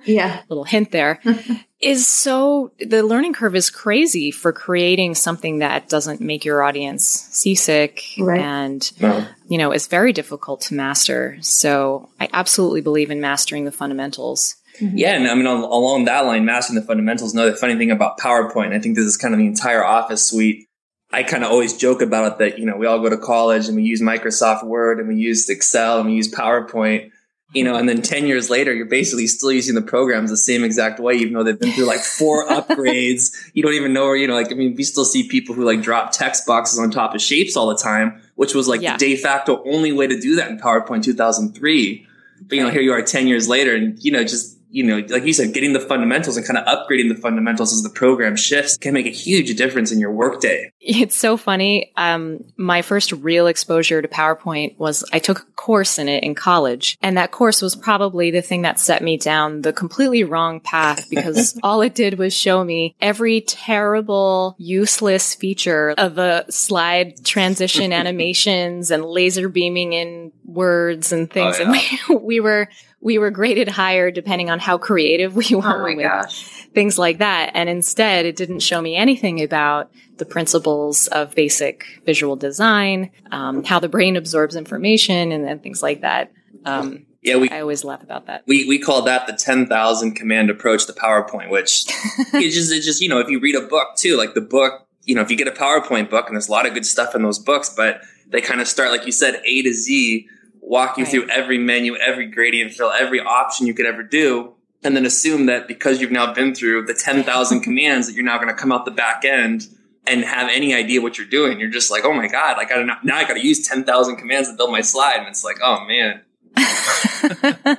yeah. 0.04 0.42
Little 0.48 0.64
hint 0.64 0.92
there. 0.92 1.20
is 1.80 2.06
so 2.06 2.72
the 2.80 3.02
learning 3.04 3.32
curve 3.32 3.54
is 3.54 3.70
crazy 3.70 4.30
for 4.30 4.52
creating 4.52 5.14
something 5.14 5.58
that 5.58 5.88
doesn't 5.88 6.20
make 6.20 6.44
your 6.44 6.62
audience 6.62 7.06
seasick 7.06 8.02
right. 8.18 8.40
and 8.40 8.92
no. 9.00 9.24
you 9.48 9.58
know 9.58 9.70
is 9.70 9.86
very 9.86 10.12
difficult 10.12 10.60
to 10.60 10.74
master 10.74 11.38
so 11.40 12.08
i 12.18 12.28
absolutely 12.32 12.80
believe 12.80 13.12
in 13.12 13.20
mastering 13.20 13.64
the 13.64 13.70
fundamentals 13.70 14.56
Mm-hmm. 14.80 14.96
Yeah, 14.96 15.16
and 15.16 15.26
I 15.28 15.34
mean, 15.34 15.46
along 15.46 16.04
that 16.04 16.24
line, 16.26 16.44
mastering 16.44 16.78
the 16.78 16.86
fundamentals. 16.86 17.32
Another 17.32 17.54
funny 17.54 17.76
thing 17.76 17.90
about 17.90 18.18
PowerPoint, 18.18 18.72
I 18.72 18.78
think 18.78 18.96
this 18.96 19.04
is 19.04 19.16
kind 19.16 19.34
of 19.34 19.38
the 19.38 19.46
entire 19.46 19.84
Office 19.84 20.26
suite. 20.26 20.68
I 21.10 21.22
kind 21.22 21.42
of 21.42 21.50
always 21.50 21.76
joke 21.76 22.02
about 22.02 22.32
it 22.32 22.38
that 22.38 22.58
you 22.58 22.66
know 22.66 22.76
we 22.76 22.86
all 22.86 23.00
go 23.00 23.08
to 23.08 23.16
college 23.16 23.66
and 23.66 23.76
we 23.76 23.82
use 23.82 24.02
Microsoft 24.02 24.64
Word 24.64 24.98
and 24.98 25.08
we 25.08 25.16
use 25.16 25.48
Excel 25.48 25.98
and 25.98 26.08
we 26.08 26.14
use 26.14 26.32
PowerPoint. 26.32 27.10
You 27.54 27.64
know, 27.64 27.76
and 27.76 27.88
then 27.88 28.02
10 28.02 28.26
years 28.26 28.50
later, 28.50 28.74
you're 28.74 28.84
basically 28.84 29.26
still 29.26 29.50
using 29.50 29.74
the 29.74 29.80
programs 29.80 30.28
the 30.28 30.36
same 30.36 30.64
exact 30.64 31.00
way, 31.00 31.14
even 31.14 31.32
though 31.32 31.42
they've 31.42 31.58
been 31.58 31.72
through 31.72 31.86
like 31.86 32.00
four 32.00 32.46
upgrades. 32.50 33.34
You 33.54 33.62
don't 33.62 33.72
even 33.72 33.94
know 33.94 34.04
where, 34.04 34.16
you 34.16 34.26
know, 34.28 34.34
like, 34.34 34.52
I 34.52 34.54
mean, 34.54 34.74
we 34.76 34.84
still 34.84 35.06
see 35.06 35.26
people 35.26 35.54
who 35.54 35.64
like 35.64 35.80
drop 35.80 36.12
text 36.12 36.44
boxes 36.46 36.78
on 36.78 36.90
top 36.90 37.14
of 37.14 37.22
shapes 37.22 37.56
all 37.56 37.68
the 37.68 37.78
time, 37.78 38.20
which 38.34 38.54
was 38.54 38.68
like 38.68 38.82
yeah. 38.82 38.98
the 38.98 39.14
de 39.14 39.16
facto 39.16 39.62
only 39.64 39.92
way 39.92 40.06
to 40.06 40.20
do 40.20 40.36
that 40.36 40.50
in 40.50 40.60
PowerPoint 40.60 41.02
2003. 41.02 42.06
But, 42.42 42.54
you 42.54 42.62
know, 42.62 42.68
here 42.68 42.82
you 42.82 42.92
are 42.92 43.00
10 43.00 43.26
years 43.26 43.48
later 43.48 43.74
and, 43.74 43.98
you 44.04 44.12
know, 44.12 44.24
just 44.24 44.57
you 44.70 44.84
know, 44.84 45.02
like 45.08 45.24
you 45.24 45.32
said, 45.32 45.54
getting 45.54 45.72
the 45.72 45.80
fundamentals 45.80 46.36
and 46.36 46.46
kind 46.46 46.58
of 46.58 46.66
upgrading 46.66 47.14
the 47.14 47.20
fundamentals 47.20 47.72
as 47.72 47.82
the 47.82 47.90
program 47.90 48.36
shifts 48.36 48.76
can 48.76 48.92
make 48.94 49.06
a 49.06 49.10
huge 49.10 49.54
difference 49.56 49.92
in 49.92 49.98
your 49.98 50.12
workday. 50.12 50.70
It's 50.80 51.16
so 51.16 51.36
funny. 51.36 51.92
Um, 51.96 52.44
my 52.56 52.82
first 52.82 53.10
real 53.12 53.48
exposure 53.48 54.00
to 54.00 54.06
PowerPoint 54.08 54.78
was 54.78 55.04
I 55.12 55.18
took 55.18 55.40
a 55.40 55.52
course 55.56 55.98
in 55.98 56.08
it 56.08 56.22
in 56.22 56.34
college, 56.36 56.96
and 57.02 57.16
that 57.16 57.32
course 57.32 57.60
was 57.60 57.74
probably 57.74 58.30
the 58.30 58.42
thing 58.42 58.62
that 58.62 58.78
set 58.78 59.02
me 59.02 59.16
down 59.16 59.62
the 59.62 59.72
completely 59.72 60.22
wrong 60.22 60.60
path 60.60 61.06
because 61.10 61.58
all 61.62 61.80
it 61.80 61.94
did 61.94 62.18
was 62.18 62.32
show 62.32 62.62
me 62.62 62.94
every 63.00 63.40
terrible, 63.40 64.54
useless 64.58 65.34
feature 65.34 65.94
of 65.98 66.16
a 66.18 66.44
slide 66.50 67.24
transition 67.24 67.92
animations 67.98 68.90
and 68.90 69.04
laser 69.04 69.48
beaming 69.48 69.92
in 69.94 70.32
words 70.44 71.12
and 71.12 71.30
things. 71.30 71.56
Oh, 71.58 71.62
yeah. 71.72 71.82
And 72.08 72.08
we, 72.08 72.16
we 72.24 72.40
were, 72.40 72.68
we 73.00 73.18
were 73.18 73.30
graded 73.30 73.68
higher 73.68 74.10
depending 74.10 74.48
on 74.48 74.58
how 74.58 74.78
creative 74.78 75.34
we 75.36 75.54
were 75.54 75.92
Oh 75.92 75.96
with 75.96 76.06
gosh. 76.06 76.66
things 76.72 76.98
like 76.98 77.18
that. 77.18 77.50
And 77.54 77.68
instead, 77.68 78.26
it 78.26 78.36
didn't 78.36 78.60
show 78.60 78.80
me 78.80 78.96
anything 78.96 79.42
about 79.42 79.90
the 80.18 80.26
principles 80.26 81.06
of 81.08 81.34
basic 81.34 81.84
visual 82.04 82.36
design, 82.36 83.10
um, 83.32 83.64
how 83.64 83.78
the 83.78 83.88
brain 83.88 84.16
absorbs 84.16 84.56
information, 84.56 85.32
and 85.32 85.44
then 85.44 85.58
things 85.60 85.82
like 85.82 86.00
that. 86.02 86.32
Um, 86.64 87.06
Yeah, 87.22 87.36
we 87.36 87.50
I 87.50 87.60
always 87.60 87.84
laugh 87.84 88.02
about 88.02 88.26
that. 88.26 88.42
we 88.46 88.66
we 88.68 88.78
call 88.78 89.02
that 89.02 89.26
the 89.26 89.32
ten 89.32 89.66
thousand 89.66 90.12
command 90.14 90.50
approach 90.50 90.86
to 90.86 90.92
PowerPoint, 90.92 91.50
which 91.50 91.84
it's 92.34 92.54
just 92.54 92.72
it's 92.72 92.86
just 92.86 93.00
you 93.00 93.08
know 93.08 93.18
if 93.18 93.28
you 93.28 93.40
read 93.40 93.54
a 93.56 93.62
book 93.66 93.88
too, 93.96 94.16
like 94.16 94.34
the 94.34 94.40
book, 94.40 94.86
you 95.04 95.14
know 95.14 95.22
if 95.22 95.30
you 95.30 95.36
get 95.36 95.48
a 95.48 95.52
PowerPoint 95.52 96.10
book 96.10 96.26
and 96.26 96.34
there's 96.36 96.48
a 96.48 96.52
lot 96.52 96.66
of 96.66 96.74
good 96.74 96.86
stuff 96.86 97.14
in 97.14 97.22
those 97.22 97.38
books, 97.38 97.68
but 97.74 98.02
they 98.28 98.40
kind 98.40 98.60
of 98.60 98.68
start 98.68 98.90
like 98.90 99.06
you 99.06 99.12
said 99.12 99.40
A 99.44 99.62
to 99.62 99.72
Z, 99.72 100.28
walk 100.60 100.96
you 100.98 101.04
Right. 101.04 101.10
through 101.10 101.30
every 101.30 101.58
menu, 101.58 101.96
every 101.96 102.26
gradient 102.26 102.72
fill, 102.72 102.90
every 102.90 103.20
option 103.20 103.66
you 103.66 103.74
could 103.74 103.86
ever 103.86 104.02
do, 104.02 104.54
and 104.84 104.94
then 104.94 105.04
assume 105.06 105.46
that 105.46 105.66
because 105.66 106.00
you've 106.00 106.12
now 106.12 106.32
been 106.32 106.54
through 106.54 106.86
the 106.86 106.94
ten 106.94 107.24
thousand 107.24 107.62
commands 107.62 108.06
that 108.06 108.14
you're 108.14 108.24
now 108.24 108.36
going 108.36 108.48
to 108.48 108.54
come 108.54 108.70
out 108.72 108.84
the 108.84 108.90
back 108.92 109.24
end 109.24 109.66
and 110.08 110.24
have 110.24 110.48
any 110.50 110.74
idea 110.74 111.00
what 111.00 111.18
you're 111.18 111.26
doing. 111.26 111.60
You're 111.60 111.70
just 111.70 111.90
like, 111.90 112.04
oh 112.04 112.12
my 112.12 112.28
god, 112.28 112.56
like 112.56 112.72
I 112.72 112.84
got 112.84 113.00
to 113.00 113.06
now 113.06 113.16
I 113.16 113.24
got 113.26 113.34
to 113.34 113.46
use 113.46 113.66
ten 113.66 113.84
thousand 113.84 114.16
commands 114.16 114.48
to 114.50 114.56
build 114.56 114.70
my 114.70 114.80
slide, 114.80 115.18
and 115.18 115.28
it's 115.28 115.44
like, 115.44 115.58
oh 115.62 115.84
man. 115.86 116.22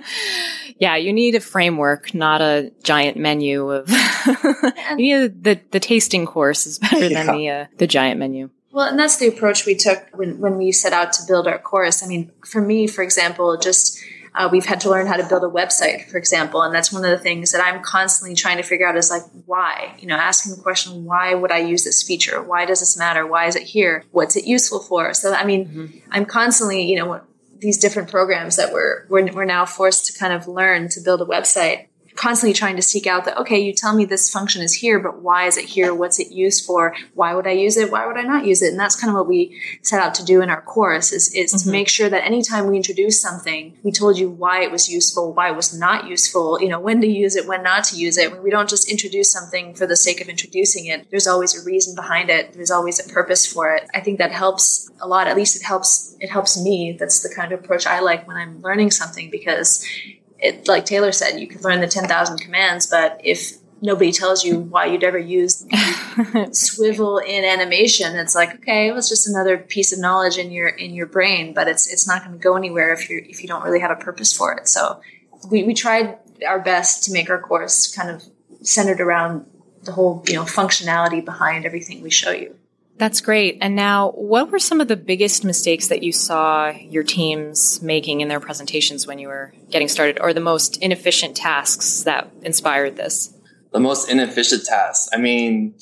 yeah, 0.79 0.95
you 0.95 1.11
need 1.11 1.35
a 1.35 1.39
framework, 1.39 2.13
not 2.13 2.41
a 2.41 2.71
giant 2.83 3.17
menu 3.17 3.69
of. 3.69 3.89
you 4.91 4.95
need 4.97 5.43
the 5.43 5.59
the 5.71 5.79
tasting 5.79 6.25
course 6.25 6.65
is 6.65 6.79
better 6.79 7.09
than 7.09 7.27
the 7.27 7.49
uh, 7.49 7.65
the 7.77 7.87
giant 7.87 8.19
menu. 8.19 8.49
Well, 8.71 8.87
and 8.87 8.99
that's 8.99 9.17
the 9.17 9.27
approach 9.27 9.65
we 9.65 9.75
took 9.75 10.07
when, 10.13 10.39
when 10.39 10.57
we 10.57 10.71
set 10.71 10.93
out 10.93 11.11
to 11.13 11.23
build 11.27 11.47
our 11.47 11.57
course. 11.57 12.03
I 12.03 12.07
mean, 12.07 12.31
for 12.45 12.61
me, 12.61 12.87
for 12.87 13.01
example, 13.01 13.57
just 13.57 13.99
uh, 14.35 14.49
we've 14.51 14.65
had 14.65 14.79
to 14.81 14.89
learn 14.89 15.07
how 15.07 15.17
to 15.17 15.27
build 15.27 15.43
a 15.43 15.47
website, 15.47 16.09
for 16.09 16.17
example, 16.17 16.61
and 16.61 16.73
that's 16.73 16.93
one 16.93 17.03
of 17.03 17.11
the 17.11 17.17
things 17.17 17.51
that 17.51 17.63
I'm 17.63 17.81
constantly 17.81 18.35
trying 18.35 18.57
to 18.57 18.63
figure 18.63 18.87
out 18.87 18.95
is 18.95 19.09
like, 19.09 19.23
why? 19.45 19.95
You 19.99 20.07
know, 20.07 20.15
asking 20.15 20.55
the 20.55 20.61
question, 20.61 21.05
why 21.05 21.33
would 21.33 21.51
I 21.51 21.59
use 21.59 21.83
this 21.83 22.03
feature? 22.03 22.41
Why 22.41 22.65
does 22.65 22.79
this 22.79 22.97
matter? 22.97 23.25
Why 23.25 23.47
is 23.47 23.55
it 23.55 23.63
here? 23.63 24.03
What's 24.11 24.35
it 24.35 24.45
useful 24.45 24.79
for? 24.79 25.13
So, 25.13 25.33
I 25.33 25.45
mean, 25.45 26.01
I'm 26.11 26.25
constantly, 26.25 26.83
you 26.83 26.97
know, 26.97 27.21
these 27.59 27.77
different 27.77 28.09
programs 28.09 28.55
that 28.55 28.71
we're, 28.71 29.05
we're 29.09 29.33
we're 29.33 29.45
now 29.45 29.65
forced 29.65 30.05
to 30.05 30.17
kind 30.17 30.31
of 30.31 30.47
learn 30.47 30.87
to 30.89 31.01
build 31.01 31.21
a 31.21 31.25
website 31.25 31.88
constantly 32.19 32.53
trying 32.53 32.75
to 32.75 32.81
seek 32.81 33.07
out 33.07 33.23
that 33.23 33.37
okay 33.37 33.57
you 33.57 33.73
tell 33.73 33.95
me 33.95 34.03
this 34.03 34.29
function 34.29 34.61
is 34.61 34.73
here 34.73 34.99
but 34.99 35.21
why 35.21 35.45
is 35.45 35.57
it 35.57 35.65
here? 35.65 35.95
What's 35.95 36.19
it 36.19 36.31
used 36.31 36.65
for? 36.65 36.93
Why 37.13 37.33
would 37.33 37.47
i 37.47 37.51
use 37.51 37.77
it? 37.77 37.91
Why 37.91 38.05
would 38.05 38.17
i 38.17 38.23
not 38.23 38.45
use 38.45 38.61
it? 38.61 38.71
And 38.71 38.79
that's 38.79 38.99
kind 38.99 39.09
of 39.09 39.15
what 39.15 39.27
we 39.27 39.61
set 39.83 40.01
out 40.01 40.13
to 40.15 40.25
do 40.25 40.41
in 40.41 40.49
our 40.49 40.61
course 40.61 41.13
is, 41.13 41.33
is 41.33 41.51
to 41.51 41.57
mm-hmm. 41.57 41.71
make 41.71 41.87
sure 41.87 42.09
that 42.09 42.25
anytime 42.25 42.67
we 42.67 42.75
introduce 42.75 43.21
something 43.21 43.77
we 43.83 43.91
told 43.91 44.17
you 44.19 44.29
why 44.29 44.61
it 44.63 44.71
was 44.71 44.89
useful 44.89 45.33
why 45.33 45.49
it 45.49 45.55
was 45.55 45.73
not 45.77 46.07
useful 46.07 46.61
you 46.61 46.67
know 46.67 46.79
when 46.79 46.99
to 46.99 47.07
use 47.07 47.37
it 47.37 47.47
when 47.47 47.63
not 47.63 47.85
to 47.85 47.95
use 47.95 48.17
it. 48.17 48.43
We 48.43 48.49
don't 48.49 48.69
just 48.69 48.91
introduce 48.91 49.31
something 49.31 49.73
for 49.73 49.87
the 49.87 49.95
sake 49.95 50.19
of 50.19 50.27
introducing 50.27 50.87
it. 50.87 51.09
There's 51.09 51.27
always 51.27 51.55
a 51.59 51.63
reason 51.63 51.95
behind 51.95 52.29
it. 52.29 52.53
There's 52.53 52.71
always 52.71 52.99
a 52.99 53.07
purpose 53.09 53.45
for 53.45 53.73
it. 53.73 53.89
I 53.93 54.01
think 54.01 54.17
that 54.17 54.31
helps 54.31 54.89
a 54.99 55.07
lot. 55.07 55.27
At 55.27 55.37
least 55.37 55.55
it 55.55 55.63
helps 55.63 56.17
it 56.19 56.29
helps 56.29 56.61
me. 56.61 56.97
That's 56.99 57.21
the 57.21 57.33
kind 57.33 57.53
of 57.53 57.59
approach 57.61 57.85
i 57.85 57.99
like 57.99 58.27
when 58.27 58.37
i'm 58.37 58.61
learning 58.61 58.91
something 58.91 59.29
because 59.29 59.85
it, 60.39 60.67
like 60.67 60.85
Taylor 60.85 61.11
said, 61.11 61.39
you 61.39 61.47
can 61.47 61.61
learn 61.61 61.81
the 61.81 61.87
10,000 61.87 62.39
commands, 62.39 62.87
but 62.87 63.19
if 63.23 63.57
nobody 63.81 64.11
tells 64.11 64.43
you 64.43 64.59
why 64.59 64.85
you'd 64.85 65.03
ever 65.03 65.17
use 65.17 65.65
swivel 66.51 67.17
in 67.17 67.43
animation, 67.43 68.15
it's 68.15 68.35
like, 68.35 68.53
okay, 68.55 68.87
it 68.87 68.93
was 68.93 69.09
just 69.09 69.27
another 69.27 69.57
piece 69.57 69.91
of 69.91 69.99
knowledge 69.99 70.37
in 70.37 70.51
your, 70.51 70.67
in 70.67 70.93
your 70.93 71.05
brain, 71.05 71.53
but 71.53 71.67
it's, 71.67 71.91
it's 71.91 72.07
not 72.07 72.23
going 72.23 72.37
to 72.37 72.41
go 72.41 72.55
anywhere 72.55 72.93
if 72.93 73.09
you 73.09 73.23
if 73.27 73.41
you 73.41 73.47
don't 73.47 73.63
really 73.63 73.79
have 73.79 73.91
a 73.91 73.95
purpose 73.95 74.35
for 74.35 74.53
it. 74.53 74.67
So 74.67 75.01
we, 75.49 75.63
we 75.63 75.73
tried 75.73 76.17
our 76.47 76.59
best 76.59 77.03
to 77.05 77.11
make 77.11 77.29
our 77.29 77.41
course 77.41 77.93
kind 77.93 78.09
of 78.09 78.23
centered 78.61 79.01
around 79.01 79.45
the 79.83 79.91
whole, 79.91 80.23
you 80.27 80.33
know, 80.33 80.43
functionality 80.43 81.23
behind 81.23 81.65
everything 81.65 82.01
we 82.01 82.09
show 82.09 82.31
you. 82.31 82.58
That's 82.99 83.21
great. 83.21 83.59
And 83.61 83.77
now, 83.77 84.11
what 84.11 84.51
were 84.51 84.59
some 84.59 84.81
of 84.81 84.89
the 84.89 84.97
biggest 84.97 85.45
mistakes 85.45 85.87
that 85.87 86.03
you 86.03 86.11
saw 86.11 86.67
your 86.67 87.03
teams 87.03 87.81
making 87.81 88.19
in 88.19 88.27
their 88.27 88.41
presentations 88.41 89.07
when 89.07 89.19
you 89.19 89.29
were 89.29 89.53
getting 89.71 89.87
started, 89.87 90.19
or 90.19 90.33
the 90.33 90.41
most 90.41 90.75
inefficient 90.77 91.37
tasks 91.37 92.03
that 92.03 92.29
inspired 92.41 92.97
this? 92.97 93.33
The 93.71 93.79
most 93.79 94.09
inefficient 94.09 94.65
tasks. 94.65 95.09
I 95.13 95.17
mean, 95.17 95.75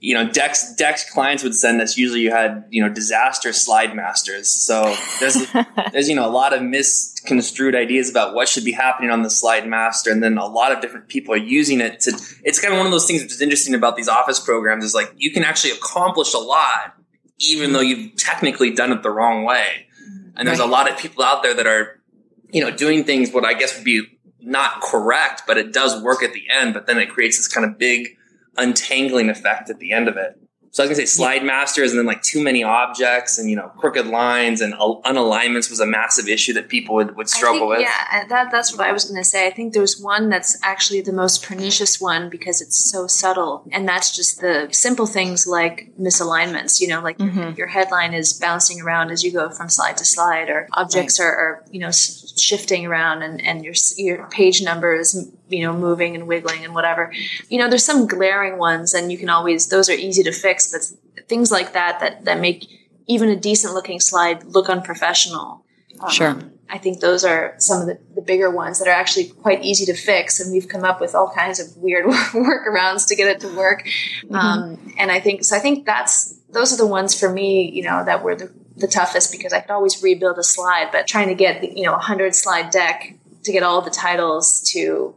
you 0.00 0.14
know, 0.14 0.28
decks 0.28 0.74
decks 0.74 1.08
clients 1.08 1.44
would 1.44 1.54
send 1.54 1.80
us. 1.80 1.96
Usually, 1.96 2.20
you 2.20 2.32
had 2.32 2.64
you 2.70 2.82
know 2.82 2.92
disaster 2.92 3.52
slide 3.52 3.94
masters. 3.94 4.50
So 4.50 4.96
there's 5.20 5.46
there's 5.92 6.08
you 6.08 6.16
know 6.16 6.26
a 6.26 6.32
lot 6.32 6.52
of 6.52 6.62
misconstrued 6.62 7.76
ideas 7.76 8.10
about 8.10 8.34
what 8.34 8.48
should 8.48 8.64
be 8.64 8.72
happening 8.72 9.10
on 9.10 9.22
the 9.22 9.30
slide 9.30 9.66
master, 9.68 10.10
and 10.10 10.22
then 10.22 10.38
a 10.38 10.46
lot 10.46 10.72
of 10.72 10.80
different 10.80 11.08
people 11.08 11.32
are 11.34 11.38
using 11.38 11.80
it 11.80 12.00
to. 12.00 12.10
It's 12.42 12.58
kind 12.58 12.74
of 12.74 12.78
one 12.78 12.86
of 12.86 12.92
those 12.92 13.06
things 13.06 13.22
which 13.22 13.32
is 13.32 13.40
interesting 13.40 13.74
about 13.74 13.96
these 13.96 14.08
office 14.08 14.40
programs 14.40 14.84
is 14.84 14.94
like 14.94 15.12
you 15.16 15.30
can 15.30 15.44
actually 15.44 15.72
accomplish 15.72 16.34
a 16.34 16.38
lot 16.38 16.94
even 17.38 17.72
though 17.72 17.80
you've 17.80 18.16
technically 18.16 18.72
done 18.72 18.92
it 18.92 19.02
the 19.02 19.10
wrong 19.10 19.44
way. 19.44 19.86
And 20.36 20.46
there's 20.46 20.60
a 20.60 20.66
lot 20.66 20.90
of 20.90 20.98
people 20.98 21.24
out 21.24 21.42
there 21.42 21.54
that 21.54 21.66
are 21.66 22.00
you 22.50 22.62
know 22.62 22.70
doing 22.70 23.04
things 23.04 23.32
what 23.32 23.44
I 23.44 23.54
guess 23.54 23.76
would 23.76 23.84
be 23.84 24.06
not 24.40 24.80
correct, 24.80 25.42
but 25.46 25.58
it 25.58 25.72
does 25.72 26.02
work 26.02 26.22
at 26.22 26.32
the 26.32 26.46
end. 26.50 26.74
But 26.74 26.86
then 26.86 26.98
it 26.98 27.10
creates 27.10 27.36
this 27.36 27.48
kind 27.48 27.66
of 27.66 27.78
big 27.78 28.16
untangling 28.56 29.28
effect 29.28 29.70
at 29.70 29.78
the 29.78 29.92
end 29.92 30.08
of 30.08 30.16
it. 30.16 30.38
So 30.70 30.82
I 30.82 30.86
was 30.86 30.96
gonna 30.96 31.06
say 31.06 31.10
slide 31.10 31.44
masters, 31.44 31.90
and 31.92 31.98
then 31.98 32.06
like 32.06 32.22
too 32.22 32.42
many 32.42 32.62
objects, 32.62 33.38
and 33.38 33.48
you 33.50 33.56
know 33.56 33.68
crooked 33.78 34.06
lines 34.06 34.60
and 34.60 34.74
un- 34.74 35.00
unalignments 35.04 35.70
was 35.70 35.80
a 35.80 35.86
massive 35.86 36.28
issue 36.28 36.52
that 36.54 36.68
people 36.68 36.94
would, 36.96 37.16
would 37.16 37.28
struggle 37.28 37.60
think, 37.60 37.70
with. 37.70 37.80
Yeah, 37.80 38.26
that, 38.28 38.50
that's 38.50 38.76
what 38.76 38.86
I 38.86 38.92
was 38.92 39.04
going 39.04 39.20
to 39.20 39.24
say. 39.24 39.46
I 39.46 39.50
think 39.50 39.72
there's 39.72 40.00
one 40.00 40.28
that's 40.28 40.58
actually 40.62 41.00
the 41.00 41.12
most 41.12 41.42
pernicious 41.42 42.00
one 42.00 42.28
because 42.28 42.60
it's 42.60 42.76
so 42.76 43.06
subtle, 43.06 43.64
and 43.72 43.88
that's 43.88 44.14
just 44.14 44.40
the 44.40 44.68
simple 44.70 45.06
things 45.06 45.46
like 45.46 45.90
misalignments. 45.98 46.80
You 46.80 46.88
know, 46.88 47.00
like 47.00 47.18
Mhm. 47.18 47.56
your 47.56 47.68
headline 47.68 48.14
is 48.14 48.32
bouncing 48.32 48.80
around 48.80 49.10
as 49.10 49.24
you 49.24 49.32
go 49.32 49.48
from 49.50 49.68
slide 49.68 49.96
to 49.96 50.04
slide, 50.04 50.48
or 50.50 50.68
objects 50.74 51.18
are, 51.18 51.34
are 51.34 51.64
you 51.70 51.80
know 51.80 51.90
shifting 51.90 52.86
around, 52.86 53.22
and 53.22 53.40
and 53.40 53.64
your 53.64 53.74
your 53.96 54.28
page 54.28 54.62
number 54.62 54.94
is 54.94 55.30
you 55.48 55.62
know 55.62 55.76
moving 55.76 56.14
and 56.14 56.26
wiggling 56.26 56.64
and 56.64 56.74
whatever. 56.74 57.12
You 57.48 57.58
know, 57.58 57.68
there's 57.68 57.84
some 57.84 58.06
glaring 58.06 58.58
ones, 58.58 58.94
and 58.94 59.10
you 59.10 59.18
can 59.18 59.28
always 59.28 59.68
those 59.68 59.88
are 59.88 59.94
easy 59.94 60.22
to 60.24 60.32
fix, 60.32 60.72
but 60.72 61.26
things 61.28 61.50
like 61.50 61.72
that 61.72 62.00
that 62.00 62.24
that 62.24 62.40
make 62.40 62.66
even 63.06 63.28
a 63.28 63.36
decent 63.36 63.74
looking 63.74 64.00
slide 64.00 64.44
look 64.44 64.68
unprofessional. 64.68 65.64
Um, 66.00 66.10
Sure. 66.10 66.38
I 66.70 66.78
think 66.78 67.00
those 67.00 67.24
are 67.24 67.54
some 67.58 67.80
of 67.80 67.86
the, 67.86 67.98
the 68.14 68.20
bigger 68.20 68.50
ones 68.50 68.78
that 68.78 68.88
are 68.88 68.94
actually 68.94 69.28
quite 69.28 69.64
easy 69.64 69.86
to 69.86 69.94
fix, 69.94 70.38
and 70.38 70.52
we've 70.52 70.68
come 70.68 70.84
up 70.84 71.00
with 71.00 71.14
all 71.14 71.30
kinds 71.30 71.60
of 71.60 71.76
weird 71.78 72.04
workarounds 72.32 73.08
to 73.08 73.16
get 73.16 73.26
it 73.28 73.40
to 73.40 73.56
work. 73.56 73.88
Um, 74.30 74.94
and 74.98 75.10
I 75.10 75.20
think 75.20 75.44
so. 75.44 75.56
I 75.56 75.60
think 75.60 75.86
that's 75.86 76.34
those 76.50 76.72
are 76.72 76.76
the 76.76 76.86
ones 76.86 77.18
for 77.18 77.30
me, 77.32 77.70
you 77.70 77.82
know, 77.82 78.04
that 78.04 78.22
were 78.22 78.34
the, 78.34 78.52
the 78.76 78.86
toughest 78.86 79.32
because 79.32 79.52
I 79.52 79.60
could 79.60 79.70
always 79.70 80.02
rebuild 80.02 80.38
a 80.38 80.42
slide, 80.42 80.90
but 80.92 81.06
trying 81.06 81.28
to 81.28 81.34
get 81.34 81.62
the, 81.62 81.72
you 81.74 81.84
know 81.84 81.94
a 81.94 82.00
hundred 82.00 82.34
slide 82.34 82.70
deck 82.70 83.14
to 83.44 83.52
get 83.52 83.62
all 83.62 83.80
the 83.80 83.90
titles 83.90 84.60
to 84.72 85.14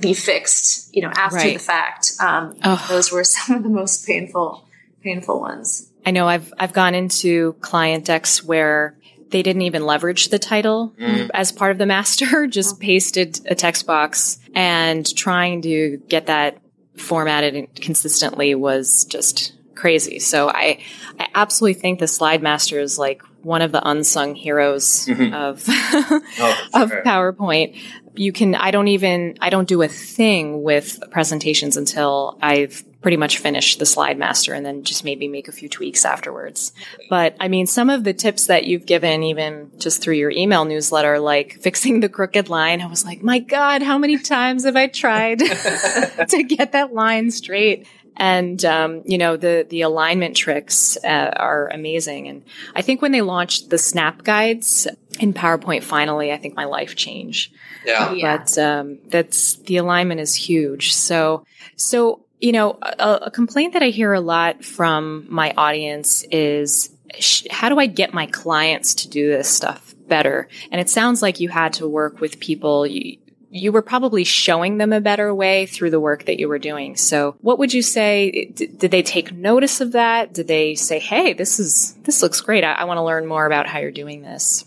be 0.00 0.14
fixed, 0.14 0.94
you 0.94 1.02
know, 1.02 1.10
after 1.14 1.36
Right. 1.36 1.54
the 1.58 1.64
fact. 1.64 2.12
Um, 2.20 2.56
Ugh. 2.62 2.88
those 2.88 3.12
were 3.12 3.24
some 3.36 3.56
of 3.56 3.62
the 3.62 3.68
most 3.68 4.06
painful, 4.06 4.66
painful 5.02 5.40
ones. 5.40 5.90
I 6.06 6.10
know 6.10 6.28
I've 6.28 6.52
I've 6.58 6.72
gone 6.72 6.94
into 6.94 7.54
client 7.60 8.04
decks 8.04 8.42
where 8.44 8.96
they 9.30 9.42
didn't 9.42 9.62
even 9.62 9.84
leverage 9.86 10.28
the 10.28 10.38
title 10.38 10.94
Mm. 11.00 11.30
as 11.34 11.50
part 11.50 11.72
of 11.72 11.78
the 11.78 11.86
master, 11.86 12.46
just 12.48 12.78
pasted 12.80 13.40
a 13.46 13.54
text 13.54 13.86
box 13.86 14.38
and 14.54 15.04
trying 15.16 15.62
to 15.62 15.96
get 16.08 16.26
that 16.26 16.58
formatted 16.96 17.68
consistently 17.80 18.54
was 18.54 19.04
just 19.06 19.52
crazy. 19.74 20.18
So 20.18 20.48
I 20.48 20.78
I 21.18 21.28
absolutely 21.34 21.80
think 21.80 21.98
the 21.98 22.06
slide 22.08 22.42
master 22.42 22.78
is 22.78 22.98
like 22.98 23.22
one 23.44 23.62
of 23.62 23.72
the 23.72 23.86
unsung 23.88 24.34
heroes 24.34 25.06
Mhm. 25.06 25.32
of 25.34 25.64
Oh, 25.68 26.56
of 26.74 26.90
sure. 26.90 27.02
PowerPoint. 27.04 27.76
You 28.16 28.32
can, 28.32 28.54
I 28.54 28.70
don't 28.70 28.88
even, 28.88 29.36
I 29.40 29.50
don't 29.50 29.66
do 29.68 29.82
a 29.82 29.88
thing 29.88 30.62
with 30.62 31.02
presentations 31.10 31.76
until 31.76 32.38
I've 32.40 32.84
pretty 33.02 33.16
much 33.18 33.38
finished 33.38 33.78
the 33.80 33.84
slide 33.86 34.16
master 34.18 34.54
and 34.54 34.64
then 34.64 34.82
just 34.84 35.04
maybe 35.04 35.28
make 35.28 35.46
a 35.48 35.52
few 35.52 35.68
tweaks 35.68 36.04
afterwards. 36.06 36.72
But 37.10 37.36
I 37.38 37.48
mean, 37.48 37.66
some 37.66 37.90
of 37.90 38.02
the 38.04 38.14
tips 38.14 38.46
that 38.46 38.64
you've 38.64 38.86
given, 38.86 39.22
even 39.24 39.70
just 39.78 40.00
through 40.00 40.14
your 40.14 40.30
email 40.30 40.64
newsletter, 40.64 41.18
like 41.18 41.58
fixing 41.60 42.00
the 42.00 42.08
crooked 42.08 42.48
line, 42.48 42.80
I 42.80 42.86
was 42.86 43.04
like, 43.04 43.22
my 43.22 43.40
God, 43.40 43.82
how 43.82 43.98
many 43.98 44.16
times 44.18 44.64
have 44.64 44.76
I 44.76 44.86
tried 44.86 45.38
to 46.28 46.42
get 46.48 46.72
that 46.72 46.94
line 46.94 47.30
straight? 47.30 47.86
And, 48.16 48.64
um, 48.64 49.02
you 49.04 49.18
know, 49.18 49.36
the, 49.36 49.66
the 49.68 49.82
alignment 49.82 50.36
tricks 50.36 50.96
uh, 51.04 51.32
are 51.36 51.68
amazing. 51.68 52.28
And 52.28 52.44
I 52.74 52.82
think 52.82 53.02
when 53.02 53.12
they 53.12 53.22
launched 53.22 53.70
the 53.70 53.78
snap 53.78 54.22
guides 54.22 54.86
in 55.18 55.34
PowerPoint 55.34 55.82
finally, 55.82 56.32
I 56.32 56.36
think 56.36 56.54
my 56.54 56.64
life 56.64 56.94
changed. 56.96 57.52
yeah. 57.84 58.12
Yeah. 58.12 58.36
But 58.38 58.58
um, 58.58 58.98
that's 59.08 59.56
the 59.56 59.78
alignment 59.78 60.20
is 60.20 60.34
huge. 60.34 60.94
So, 60.94 61.44
so 61.76 62.24
you 62.40 62.52
know, 62.52 62.78
a, 62.82 63.20
a 63.22 63.30
complaint 63.30 63.72
that 63.72 63.82
I 63.82 63.88
hear 63.88 64.12
a 64.12 64.20
lot 64.20 64.64
from 64.64 65.26
my 65.28 65.52
audience 65.56 66.24
is, 66.30 66.90
sh- 67.18 67.46
how 67.50 67.68
do 67.68 67.78
I 67.78 67.86
get 67.86 68.12
my 68.12 68.26
clients 68.26 68.94
to 68.96 69.08
do 69.08 69.28
this 69.28 69.48
stuff 69.48 69.94
better. 70.06 70.48
And 70.70 70.80
it 70.80 70.90
sounds 70.90 71.22
like 71.22 71.40
you 71.40 71.48
had 71.48 71.74
to 71.74 71.88
work 71.88 72.20
with 72.20 72.40
people. 72.40 72.86
You, 72.86 73.18
you 73.54 73.70
were 73.70 73.82
probably 73.82 74.24
showing 74.24 74.78
them 74.78 74.92
a 74.92 75.00
better 75.00 75.32
way 75.32 75.64
through 75.64 75.90
the 75.90 76.00
work 76.00 76.24
that 76.24 76.40
you 76.40 76.48
were 76.48 76.58
doing. 76.58 76.96
So 76.96 77.36
what 77.40 77.60
would 77.60 77.72
you 77.72 77.82
say? 77.82 78.46
Did 78.46 78.90
they 78.90 79.02
take 79.02 79.32
notice 79.32 79.80
of 79.80 79.92
that? 79.92 80.34
Did 80.34 80.48
they 80.48 80.74
say, 80.74 80.98
Hey, 80.98 81.34
this 81.34 81.60
is, 81.60 81.94
this 82.02 82.20
looks 82.20 82.40
great. 82.40 82.64
I, 82.64 82.72
I 82.72 82.84
want 82.84 82.98
to 82.98 83.02
learn 83.02 83.26
more 83.26 83.46
about 83.46 83.68
how 83.68 83.78
you're 83.78 83.92
doing 83.92 84.22
this. 84.22 84.64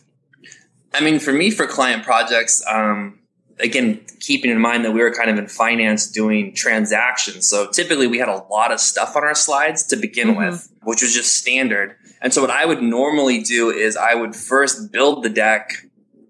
I 0.94 1.02
mean, 1.02 1.20
for 1.20 1.34
me, 1.34 1.52
for 1.52 1.68
client 1.68 2.04
projects, 2.04 2.64
um, 2.66 3.20
again, 3.60 4.00
keeping 4.22 4.52
in 4.52 4.62
mind 4.62 4.86
that 4.86 4.94
we 4.94 5.02
were 5.02 5.14
kind 5.14 5.30
of 5.30 5.38
in 5.38 5.50
finance 5.50 6.10
doing 6.10 6.56
transactions. 6.56 7.50
So 7.50 7.70
typically 7.70 8.08
we 8.08 8.20
had 8.20 8.30
a 8.30 8.42
lot 8.50 8.72
of 8.72 8.80
stuff 8.80 9.18
on 9.18 9.26
our 9.26 9.36
slides 9.36 9.84
to 9.88 9.98
begin 9.98 10.30
mm-hmm. 10.30 10.52
with, 10.52 10.72
which 10.84 11.02
was 11.02 11.14
just 11.14 11.34
standard. 11.34 11.98
And 12.22 12.34
so 12.34 12.40
what 12.40 12.52
I 12.52 12.66
would 12.66 12.82
normally 12.82 13.44
do 13.44 13.70
is 13.70 13.98
I 13.98 14.16
would 14.16 14.34
first 14.34 14.94
build 14.94 15.24
the 15.24 15.30
deck 15.30 15.87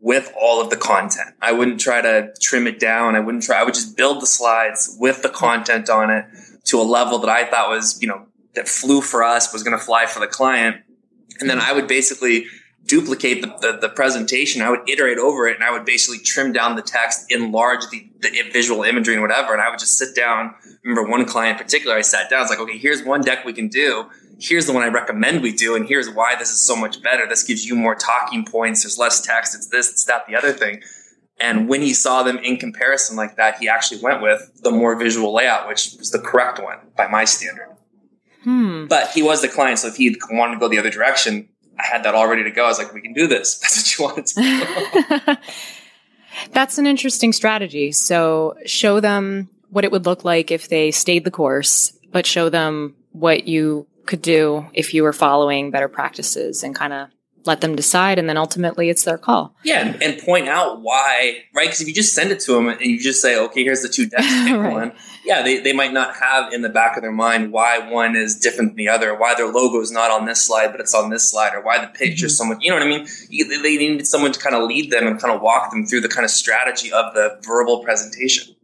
with 0.08 0.34
all 0.40 0.62
of 0.62 0.70
the 0.70 0.78
content. 0.78 1.36
I 1.42 1.52
wouldn't 1.52 1.82
try 1.82 2.00
to 2.00 2.34
trim 2.40 2.66
it 2.66 2.80
down. 2.80 3.18
I 3.18 3.20
wouldn't 3.20 3.44
try, 3.44 3.60
I 3.60 3.66
would 3.66 3.74
just 3.74 3.98
build 3.98 4.22
the 4.22 4.26
slides 4.26 4.96
with 4.98 5.22
the 5.22 5.28
content 5.28 5.90
on 5.90 6.10
it 6.10 6.26
to 6.68 6.80
a 6.80 6.84
level 6.84 7.20
that 7.20 7.30
I 7.30 7.44
thought 7.44 7.68
was, 7.68 8.02
you 8.02 8.08
know, 8.08 8.26
that 8.56 8.70
flew 8.70 9.02
for 9.02 9.22
us, 9.22 9.52
was 9.52 9.64
going 9.64 9.78
to 9.78 9.84
fly 9.84 10.06
for 10.06 10.22
the 10.22 10.28
client. 10.28 10.78
And 11.42 11.50
then 11.50 11.60
I 11.60 11.74
would 11.74 11.90
basically 11.90 12.46
duplicate 12.86 13.42
the, 13.42 13.48
the, 13.60 13.80
the, 13.82 13.90
presentation. 13.90 14.62
I 14.62 14.70
would 14.70 14.88
iterate 14.88 15.18
over 15.18 15.46
it 15.46 15.56
and 15.56 15.64
I 15.66 15.72
would 15.72 15.84
basically 15.84 16.20
trim 16.20 16.54
down 16.54 16.78
the 16.78 16.82
text, 16.82 17.30
enlarge 17.30 17.82
the, 17.92 18.10
the 18.22 18.30
visual 18.54 18.84
imagery 18.84 19.16
and 19.16 19.22
whatever. 19.22 19.52
And 19.52 19.62
I 19.62 19.70
would 19.70 19.80
just 19.80 19.98
sit 19.98 20.16
down. 20.16 20.56
remember 20.86 21.12
one 21.12 21.26
client 21.26 21.60
in 21.60 21.66
particular, 21.66 21.98
I 21.98 22.02
sat 22.02 22.30
down. 22.30 22.40
I 22.40 22.42
was 22.44 22.50
like, 22.50 22.60
okay, 22.60 22.78
here's 22.78 23.04
one 23.04 23.20
deck 23.20 23.44
we 23.44 23.52
can 23.52 23.68
do 23.68 24.06
here's 24.40 24.66
the 24.66 24.74
one 24.74 24.84
I 24.84 24.88
recommend 24.88 25.42
we 25.42 25.52
do, 25.52 25.76
and 25.76 25.88
here's 25.88 26.10
why 26.10 26.36
this 26.36 26.50
is 26.50 26.66
so 26.66 26.76
much 26.76 27.02
better. 27.02 27.28
This 27.28 27.44
gives 27.44 27.66
you 27.66 27.76
more 27.76 27.96
talking 27.96 28.46
points. 28.46 28.84
There's 28.84 28.98
less 28.98 29.22
text. 29.22 29.56
It's 29.56 29.68
this, 29.68 29.90
it's 29.90 30.06
that, 30.06 30.28
the 30.28 30.36
other 30.36 30.54
thing. 30.54 30.82
And 31.40 31.70
when 31.70 31.82
he 31.82 31.94
saw 31.94 32.24
them 32.24 32.38
in 32.40 32.58
comparison 32.58 33.16
like 33.16 33.36
that, 33.36 33.60
he 33.60 33.70
actually 33.70 34.02
went 34.02 34.22
with 34.22 34.62
the 34.64 34.72
more 34.72 34.96
visual 34.96 35.34
layout, 35.34 35.68
which 35.68 35.96
was 36.00 36.12
the 36.12 36.20
correct 36.20 36.62
one 36.62 36.80
by 36.96 37.08
my 37.08 37.26
standard. 37.26 37.76
Hmm. 38.44 38.86
But 38.88 39.12
he 39.12 39.22
was 39.22 39.42
the 39.42 39.48
client, 39.48 39.80
so 39.80 39.88
if 39.88 39.98
he 39.98 40.16
wanted 40.32 40.56
to 40.56 40.60
go 40.60 40.68
the 40.68 40.80
other 40.80 40.90
direction, 40.90 41.50
I 41.80 41.86
had 41.86 42.04
that 42.04 42.16
all 42.16 42.28
ready 42.28 42.44
to 42.44 42.52
go. 42.52 42.66
I 42.66 42.68
was 42.70 42.80
like, 42.80 42.94
we 42.94 43.02
can 43.02 43.14
do 43.14 43.28
this. 43.28 43.58
That's 43.60 44.00
what 44.00 44.00
you 44.00 44.06
wanted 44.06 44.26
to 44.28 45.40
That's 46.52 46.78
an 46.78 46.88
interesting 46.88 47.34
strategy. 47.34 47.92
So 47.92 48.56
show 48.66 49.00
them 49.00 49.50
what 49.70 49.84
it 49.84 49.92
would 49.92 50.06
look 50.06 50.24
like 50.24 50.52
if 50.52 50.70
they 50.70 50.92
stayed 50.92 51.24
the 51.24 51.32
course, 51.32 51.98
but 52.12 52.26
show 52.26 52.50
them 52.50 52.96
what 53.12 53.48
you 53.48 53.88
could 54.08 54.22
do 54.22 54.68
if 54.74 54.94
you 54.94 55.04
were 55.04 55.14
following 55.14 55.72
better 55.72 55.88
practices 55.88 56.64
and 56.64 56.74
kind 56.76 56.94
of 56.94 57.10
let 57.48 57.62
them 57.62 57.76
decide 57.76 58.20
and 58.20 58.30
then 58.30 58.38
ultimately 58.38 58.90
it's 58.90 59.06
their 59.06 59.18
call. 59.18 59.56
Yeah, 59.64 59.98
and, 60.02 60.18
point 60.20 60.50
out 60.50 60.82
why, 60.82 61.44
right? 61.56 61.68
Because 61.68 61.82
if 61.82 61.88
you 61.88 61.94
just 61.94 62.14
send 62.14 62.32
it 62.32 62.42
to 62.42 62.54
them 62.54 62.68
and 62.68 62.82
you 62.82 63.00
just 63.00 63.22
say, 63.22 63.40
okay, 63.40 63.64
here's 63.64 63.82
the 63.82 63.90
two 63.90 64.08
decks, 64.08 64.26
right. 64.52 64.74
one, 64.74 64.92
yeah, 65.24 65.42
they, 65.42 65.60
they 65.60 65.74
might 65.74 65.94
not 65.94 66.16
have 66.16 66.52
in 66.52 66.62
the 66.62 66.70
back 66.70 66.98
of 66.98 67.04
their 67.04 67.12
mind 67.12 67.52
why 67.52 67.90
one 67.90 68.16
is 68.16 68.38
different 68.38 68.72
than 68.72 68.78
the 68.78 68.90
other, 68.90 69.16
why 69.16 69.34
their 69.36 69.48
logo 69.48 69.80
is 69.80 69.92
not 69.92 70.12
on 70.12 70.26
this 70.26 70.46
slide, 70.46 70.72
but 70.72 70.82
it's 70.82 70.94
on 70.94 71.10
this 71.10 71.32
slide, 71.32 71.54
or 71.54 71.62
why 71.62 71.80
the 71.80 71.88
picture 71.88 72.26
mm-hmm. 72.26 72.32
so 72.32 72.46
much, 72.46 72.58
you 72.62 72.70
know 72.70 72.76
what 72.76 72.84
I 72.84 72.90
mean? 72.90 73.08
You, 73.30 73.62
they 73.62 73.78
need 73.78 74.06
someone 74.06 74.34
to 74.34 74.40
kind 74.40 74.56
of 74.56 74.64
lead 74.64 74.92
them 74.92 75.08
and 75.08 75.20
kind 75.20 75.34
of 75.34 75.42
walk 75.42 75.72
them 75.72 75.86
through 75.86 76.02
the 76.02 76.10
kind 76.10 76.26
of 76.26 76.32
strategy 76.32 76.92
of 76.92 77.14
the 77.14 77.40
verbal 77.46 77.84
presentation. 77.84 78.56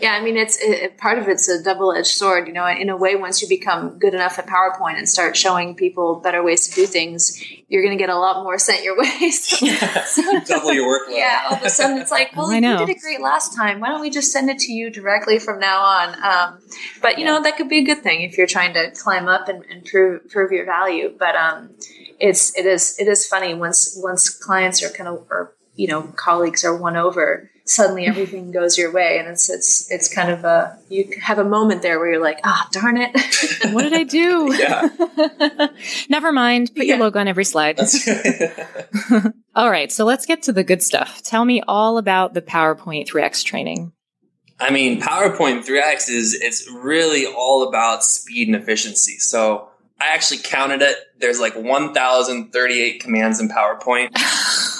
Yeah, 0.00 0.12
I 0.12 0.22
mean, 0.22 0.36
it's 0.36 0.58
it, 0.60 0.98
part 0.98 1.18
of 1.18 1.26
it's 1.26 1.48
a 1.48 1.62
double 1.62 1.92
edged 1.92 2.08
sword. 2.08 2.46
You 2.46 2.52
know, 2.52 2.66
in 2.66 2.90
a 2.90 2.96
way, 2.96 3.16
once 3.16 3.40
you 3.40 3.48
become 3.48 3.98
good 3.98 4.12
enough 4.12 4.38
at 4.38 4.46
PowerPoint 4.46 4.98
and 4.98 5.08
start 5.08 5.36
showing 5.36 5.74
people 5.74 6.16
better 6.16 6.42
ways 6.42 6.68
to 6.68 6.74
do 6.74 6.86
things, 6.86 7.42
you're 7.68 7.82
going 7.82 7.96
to 7.96 8.02
get 8.02 8.10
a 8.10 8.18
lot 8.18 8.42
more 8.42 8.58
sent 8.58 8.84
your 8.84 8.98
way. 8.98 9.30
so, 9.30 9.64
yeah. 9.66 10.04
so, 10.04 10.40
double 10.40 10.72
your 10.72 10.86
workload. 10.86 11.16
Yeah, 11.16 11.46
all 11.48 11.56
of 11.56 11.62
a 11.62 11.70
sudden 11.70 11.98
it's 11.98 12.10
like, 12.10 12.36
well, 12.36 12.52
you 12.52 12.60
did 12.60 12.88
it 12.90 13.00
great 13.00 13.22
last 13.22 13.56
time. 13.56 13.80
Why 13.80 13.88
don't 13.88 14.02
we 14.02 14.10
just 14.10 14.32
send 14.32 14.50
it 14.50 14.58
to 14.60 14.72
you 14.72 14.90
directly 14.90 15.38
from 15.38 15.58
now 15.58 15.80
on? 15.80 16.14
Um, 16.22 16.60
but 17.00 17.18
you 17.18 17.24
yeah. 17.24 17.32
know, 17.32 17.42
that 17.42 17.56
could 17.56 17.70
be 17.70 17.78
a 17.78 17.84
good 17.84 18.02
thing 18.02 18.20
if 18.20 18.36
you're 18.36 18.46
trying 18.46 18.74
to 18.74 18.90
climb 18.90 19.28
up 19.28 19.48
and, 19.48 19.64
and 19.64 19.84
prove 19.84 20.28
prove 20.28 20.52
your 20.52 20.66
value. 20.66 21.14
But 21.18 21.36
um, 21.36 21.70
it's 22.20 22.56
it 22.56 22.66
is 22.66 22.98
it 22.98 23.08
is 23.08 23.26
funny 23.26 23.54
once 23.54 23.98
once 24.02 24.28
clients 24.28 24.82
are 24.82 24.90
kind 24.90 25.08
of 25.08 25.26
or 25.30 25.54
you 25.74 25.88
know 25.88 26.02
colleagues 26.16 26.64
are 26.64 26.76
won 26.76 26.96
over 26.96 27.50
suddenly 27.66 28.06
everything 28.06 28.52
goes 28.52 28.78
your 28.78 28.92
way 28.92 29.18
and 29.18 29.26
it's 29.28 29.50
it's 29.50 29.90
it's 29.90 30.08
kind 30.12 30.30
of 30.30 30.44
a 30.44 30.78
you 30.88 31.10
have 31.20 31.38
a 31.38 31.44
moment 31.44 31.82
there 31.82 31.98
where 31.98 32.12
you're 32.12 32.22
like 32.22 32.38
ah 32.44 32.64
oh, 32.64 32.68
darn 32.72 32.96
it. 32.96 33.10
What 33.72 33.82
did 33.82 33.92
i 33.92 34.04
do? 34.04 34.54
Yeah. 34.54 34.88
never 36.08 36.32
mind. 36.32 36.72
Put 36.74 36.86
yeah. 36.86 36.94
your 36.94 37.04
logo 37.04 37.18
on 37.18 37.28
every 37.28 37.44
slide. 37.44 37.80
All 39.56 39.70
right 39.70 39.90
so 39.90 40.04
let's 40.04 40.26
get 40.26 40.42
to 40.44 40.52
the 40.52 40.64
good 40.64 40.82
stuff. 40.82 41.22
Tell 41.22 41.44
me 41.44 41.62
all 41.66 41.98
about 41.98 42.34
the 42.34 42.42
powerpoint 42.42 43.08
3x 43.08 43.44
training. 43.44 43.92
I 44.60 44.70
mean 44.70 45.00
powerpoint 45.00 45.66
3x 45.66 46.08
is 46.08 46.34
it's 46.40 46.70
really 46.70 47.26
all 47.26 47.68
about 47.68 48.04
speed 48.04 48.48
and 48.48 48.56
efficiency. 48.56 49.18
So 49.18 49.68
I 50.00 50.12
actually 50.14 50.38
counted 50.38 50.82
it. 50.82 50.96
There's 51.18 51.40
like 51.40 51.56
1,038 51.56 53.00
commands 53.00 53.40
in 53.40 53.48
PowerPoint, 53.48 54.10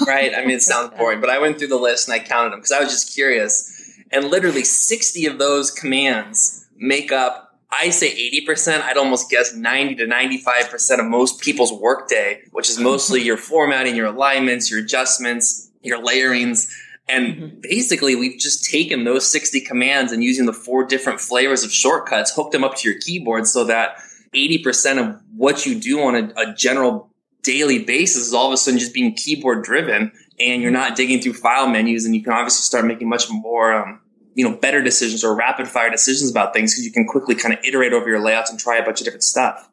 right? 0.07 0.35
I 0.35 0.41
mean, 0.41 0.57
it 0.57 0.63
sounds 0.63 0.97
boring, 0.97 1.21
but 1.21 1.31
I 1.31 1.39
went 1.39 1.59
through 1.59 1.69
the 1.69 1.77
list 1.77 2.09
and 2.09 2.15
I 2.15 2.25
counted 2.25 2.53
them 2.53 2.61
because 2.61 2.73
I 2.73 2.81
was 2.81 2.91
just 2.91 3.15
curious. 3.15 3.73
And 4.13 4.27
literally 4.27 4.65
60 4.65 5.27
of 5.27 5.39
those 5.39 5.71
commands 5.71 6.67
make 6.77 7.13
up, 7.13 7.59
I 7.71 7.91
say 7.91 8.15
80%, 8.47 8.83
I'd 8.83 8.97
almost 8.97 9.31
guess 9.31 9.55
90 9.55 9.97
to 9.97 10.07
95% 10.07 11.01
of 11.01 11.07
most 11.07 11.41
people's 11.41 11.73
workday, 11.73 12.43
which 12.53 12.71
is 12.71 12.79
mostly 12.79 13.23
your 13.23 13.37
formatting, 13.37 13.97
your 13.97 14.07
alignments, 14.07 14.71
your 14.71 14.81
adjustments, 14.81 15.71
your 15.83 16.03
layerings. 16.03 16.73
And 17.09 17.27
mm-hmm. 17.27 17.61
basically, 17.63 18.17
we've 18.17 18.39
just 18.39 18.65
taken 18.65 19.05
those 19.05 19.31
60 19.31 19.61
commands 19.61 20.13
and 20.13 20.23
using 20.23 20.47
the 20.47 20.53
four 20.53 20.85
different 20.85 21.21
flavors 21.21 21.65
of 21.65 21.73
shortcuts, 21.73 22.35
hooked 22.35 22.53
them 22.53 22.65
up 22.65 22.77
to 22.77 22.89
your 22.89 22.99
keyboard 23.01 23.47
so 23.47 23.65
that 23.65 23.97
80% 24.35 24.99
of 24.99 25.21
what 25.37 25.67
you 25.67 25.79
do 25.79 26.01
on 26.03 26.15
a, 26.15 26.33
a 26.37 26.55
general 26.55 27.11
daily 27.47 27.79
basis 27.79 28.27
is 28.27 28.35
all 28.35 28.49
of 28.49 28.53
a 28.53 28.57
sudden 28.57 28.79
just 28.79 28.93
being 28.93 29.15
keyboard 29.15 29.63
driven 29.63 30.11
and 30.41 30.61
you're 30.61 30.73
not 30.73 30.97
digging 30.97 31.23
through 31.23 31.33
file 31.33 31.69
menus 31.69 32.05
and 32.05 32.15
you 32.15 32.23
can 32.23 32.33
obviously 32.33 32.63
start 32.63 32.85
making 32.85 33.09
much 33.09 33.31
more 33.31 33.73
um, 33.73 34.01
you 34.35 34.47
know 34.47 34.57
better 34.57 34.83
decisions 34.83 35.23
or 35.23 35.33
rapid 35.33 35.69
fire 35.69 35.89
decisions 35.89 36.29
about 36.29 36.53
things 36.53 36.75
because 36.75 36.85
you 36.85 36.91
can 36.91 37.07
quickly 37.07 37.37
kind 37.37 37.55
of 37.55 37.65
iterate 37.65 37.93
over 37.93 38.09
your 38.09 38.21
layouts 38.21 38.51
and 38.51 38.59
try 38.59 38.77
a 38.79 38.85
bunch 38.85 39.01
of 39.01 39.05
different 39.05 39.23
stuff 39.23 39.71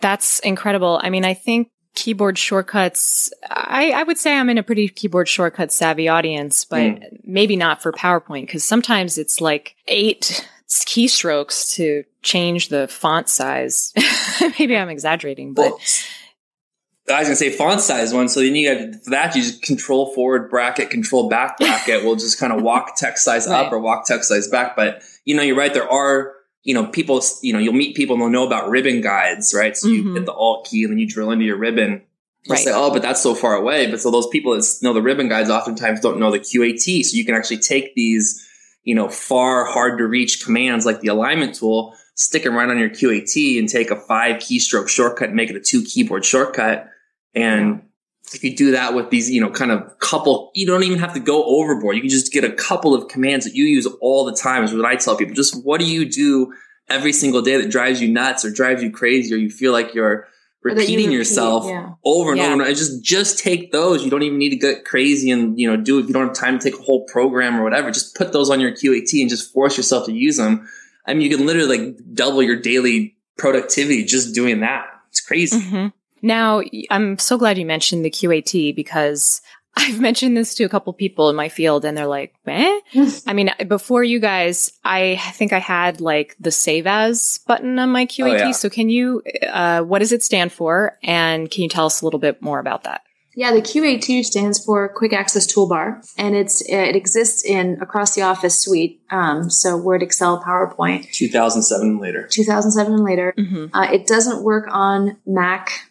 that's 0.00 0.40
incredible 0.40 1.00
i 1.02 1.08
mean 1.08 1.24
i 1.24 1.32
think 1.32 1.70
keyboard 1.94 2.38
shortcuts 2.38 3.32
I, 3.50 3.92
I 3.92 4.02
would 4.02 4.18
say 4.18 4.36
i'm 4.36 4.50
in 4.50 4.58
a 4.58 4.62
pretty 4.62 4.88
keyboard 4.88 5.26
shortcut 5.26 5.72
savvy 5.72 6.06
audience 6.06 6.66
but 6.66 6.82
mm. 6.82 7.20
maybe 7.24 7.56
not 7.56 7.82
for 7.82 7.92
powerpoint 7.92 8.42
because 8.42 8.62
sometimes 8.62 9.16
it's 9.16 9.40
like 9.40 9.74
eight 9.88 10.46
keystrokes 10.70 11.74
to 11.74 12.04
change 12.22 12.68
the 12.68 12.86
font 12.86 13.28
size. 13.28 13.92
Maybe 14.58 14.76
I'm 14.76 14.88
exaggerating, 14.88 15.52
but. 15.52 15.70
Well, 15.70 15.80
I 17.14 17.20
was 17.20 17.28
gonna 17.28 17.36
say 17.36 17.50
font 17.50 17.80
size 17.80 18.12
one, 18.12 18.28
so 18.28 18.40
then 18.40 18.54
you 18.54 18.74
got 18.74 19.04
that 19.06 19.34
you 19.34 19.42
just 19.42 19.62
control 19.62 20.14
forward 20.14 20.50
bracket, 20.50 20.90
control 20.90 21.28
back 21.28 21.58
bracket 21.58 22.04
will 22.04 22.16
just 22.16 22.38
kind 22.38 22.52
of 22.52 22.62
walk 22.62 22.96
text 22.96 23.24
size 23.24 23.46
right. 23.46 23.66
up 23.66 23.72
or 23.72 23.78
walk 23.78 24.06
text 24.06 24.28
size 24.28 24.48
back. 24.48 24.76
But 24.76 25.02
you 25.24 25.34
know, 25.34 25.42
you're 25.42 25.56
right. 25.56 25.72
There 25.72 25.90
are 25.90 26.34
you 26.62 26.74
know 26.74 26.86
people. 26.86 27.22
You 27.42 27.52
know, 27.52 27.58
you'll 27.58 27.72
meet 27.72 27.96
people 27.96 28.14
and 28.14 28.22
they'll 28.22 28.30
know 28.30 28.46
about 28.46 28.70
ribbon 28.70 29.00
guides, 29.00 29.54
right? 29.56 29.76
So 29.76 29.88
you 29.88 30.04
mm-hmm. 30.04 30.14
hit 30.16 30.26
the 30.26 30.32
Alt 30.32 30.68
key 30.70 30.84
and 30.84 30.92
then 30.92 30.98
you 30.98 31.08
drill 31.08 31.30
into 31.30 31.44
your 31.44 31.58
ribbon. 31.58 32.02
They'll 32.46 32.56
right. 32.56 32.64
say, 32.64 32.72
"Oh, 32.74 32.92
but 32.92 33.02
that's 33.02 33.22
so 33.22 33.34
far 33.34 33.54
away." 33.54 33.90
But 33.90 34.00
so 34.00 34.10
those 34.10 34.28
people 34.28 34.54
that 34.54 34.66
know 34.82 34.92
the 34.92 35.02
ribbon 35.02 35.28
guides 35.28 35.50
oftentimes 35.50 36.00
don't 36.00 36.18
know 36.18 36.30
the 36.30 36.40
QAT. 36.40 37.04
So 37.04 37.16
you 37.16 37.24
can 37.24 37.34
actually 37.34 37.58
take 37.58 37.94
these 37.94 38.46
you 38.84 38.94
know, 38.94 39.08
far 39.08 39.64
hard 39.66 39.98
to 39.98 40.06
reach 40.06 40.44
commands 40.44 40.86
like 40.86 41.00
the 41.00 41.08
alignment 41.08 41.54
tool, 41.54 41.94
stick 42.14 42.44
them 42.44 42.54
right 42.54 42.68
on 42.68 42.78
your 42.78 42.88
QAT 42.88 43.58
and 43.58 43.68
take 43.68 43.90
a 43.90 43.96
five 43.96 44.36
keystroke 44.36 44.88
shortcut 44.88 45.28
and 45.28 45.36
make 45.36 45.50
it 45.50 45.56
a 45.56 45.60
two 45.60 45.82
keyboard 45.84 46.24
shortcut. 46.24 46.88
And 47.34 47.82
if 48.32 48.44
you 48.44 48.56
do 48.56 48.72
that 48.72 48.94
with 48.94 49.10
these, 49.10 49.30
you 49.30 49.40
know, 49.40 49.50
kind 49.50 49.70
of 49.70 49.98
couple, 49.98 50.50
you 50.54 50.66
don't 50.66 50.82
even 50.84 50.98
have 50.98 51.14
to 51.14 51.20
go 51.20 51.44
overboard. 51.44 51.96
You 51.96 52.02
can 52.02 52.10
just 52.10 52.32
get 52.32 52.44
a 52.44 52.52
couple 52.52 52.94
of 52.94 53.08
commands 53.08 53.44
that 53.44 53.54
you 53.54 53.64
use 53.64 53.86
all 54.00 54.24
the 54.24 54.34
time 54.34 54.64
is 54.64 54.74
what 54.74 54.84
I 54.84 54.96
tell 54.96 55.16
people. 55.16 55.34
Just 55.34 55.64
what 55.64 55.80
do 55.80 55.86
you 55.86 56.08
do 56.08 56.52
every 56.88 57.12
single 57.12 57.42
day 57.42 57.60
that 57.60 57.70
drives 57.70 58.00
you 58.00 58.08
nuts 58.08 58.44
or 58.44 58.50
drives 58.50 58.82
you 58.82 58.90
crazy 58.90 59.34
or 59.34 59.38
you 59.38 59.50
feel 59.50 59.72
like 59.72 59.94
you're 59.94 60.26
repeating 60.62 61.10
you 61.10 61.18
yourself 61.18 61.64
yeah. 61.66 61.94
over 62.04 62.30
and 62.30 62.38
yeah. 62.38 62.52
over 62.52 62.62
and 62.62 62.76
just 62.76 63.02
just 63.02 63.38
take 63.38 63.72
those. 63.72 64.04
You 64.04 64.10
don't 64.10 64.22
even 64.22 64.38
need 64.38 64.50
to 64.50 64.56
get 64.56 64.84
crazy 64.84 65.30
and 65.30 65.58
you 65.58 65.70
know 65.70 65.76
do 65.76 65.98
if 65.98 66.06
you 66.06 66.12
don't 66.12 66.28
have 66.28 66.36
time 66.36 66.58
to 66.58 66.70
take 66.70 66.78
a 66.78 66.82
whole 66.82 67.04
program 67.06 67.58
or 67.58 67.62
whatever. 67.62 67.90
Just 67.90 68.14
put 68.16 68.32
those 68.32 68.50
on 68.50 68.60
your 68.60 68.72
QAT 68.72 69.20
and 69.20 69.30
just 69.30 69.52
force 69.52 69.76
yourself 69.76 70.06
to 70.06 70.12
use 70.12 70.36
them. 70.36 70.68
I 71.06 71.14
mean, 71.14 71.22
you 71.30 71.36
can 71.36 71.46
literally 71.46 71.78
like 71.78 71.96
double 72.14 72.42
your 72.42 72.56
daily 72.56 73.16
productivity 73.38 74.04
just 74.04 74.34
doing 74.34 74.60
that. 74.60 74.86
It's 75.08 75.20
crazy. 75.20 75.58
Mm-hmm. 75.58 75.88
Now, 76.22 76.62
I'm 76.90 77.18
so 77.18 77.38
glad 77.38 77.58
you 77.58 77.66
mentioned 77.66 78.04
the 78.04 78.10
QAT 78.10 78.74
because 78.74 79.40
I've 79.76 80.00
mentioned 80.00 80.36
this 80.36 80.54
to 80.56 80.64
a 80.64 80.68
couple 80.68 80.92
people 80.92 81.30
in 81.30 81.36
my 81.36 81.48
field 81.48 81.84
and 81.84 81.96
they're 81.96 82.06
like, 82.06 82.34
eh? 82.46 82.80
I 83.26 83.32
mean, 83.32 83.50
before 83.68 84.02
you 84.02 84.18
guys, 84.18 84.72
I 84.84 85.16
think 85.34 85.52
I 85.52 85.58
had 85.58 86.00
like 86.00 86.36
the 86.40 86.50
save 86.50 86.86
as 86.86 87.40
button 87.46 87.78
on 87.78 87.90
my 87.90 88.06
QAT. 88.06 88.30
Oh, 88.30 88.46
yeah. 88.46 88.50
So 88.52 88.68
can 88.68 88.88
you, 88.88 89.22
uh, 89.48 89.82
what 89.82 90.00
does 90.00 90.12
it 90.12 90.22
stand 90.22 90.52
for? 90.52 90.98
And 91.02 91.50
can 91.50 91.62
you 91.62 91.68
tell 91.68 91.86
us 91.86 92.02
a 92.02 92.04
little 92.04 92.20
bit 92.20 92.42
more 92.42 92.58
about 92.58 92.84
that? 92.84 93.02
Yeah, 93.36 93.52
the 93.52 93.62
QAT 93.62 94.24
stands 94.24 94.62
for 94.62 94.88
Quick 94.88 95.12
Access 95.12 95.46
Toolbar, 95.46 96.04
and 96.18 96.34
it's 96.34 96.62
it 96.68 96.96
exists 96.96 97.44
in 97.44 97.80
across 97.80 98.14
the 98.14 98.22
Office 98.22 98.58
suite. 98.58 99.00
Um, 99.10 99.48
so 99.48 99.76
Word, 99.76 100.02
Excel, 100.02 100.42
PowerPoint. 100.42 101.10
2007 101.12 101.88
and 101.88 102.00
later. 102.00 102.26
2007 102.26 102.92
and 102.92 103.04
later. 103.04 103.32
Mm-hmm. 103.38 103.74
Uh, 103.74 103.84
it 103.92 104.06
doesn't 104.06 104.42
work 104.42 104.66
on 104.70 105.16
Mac. 105.24 105.89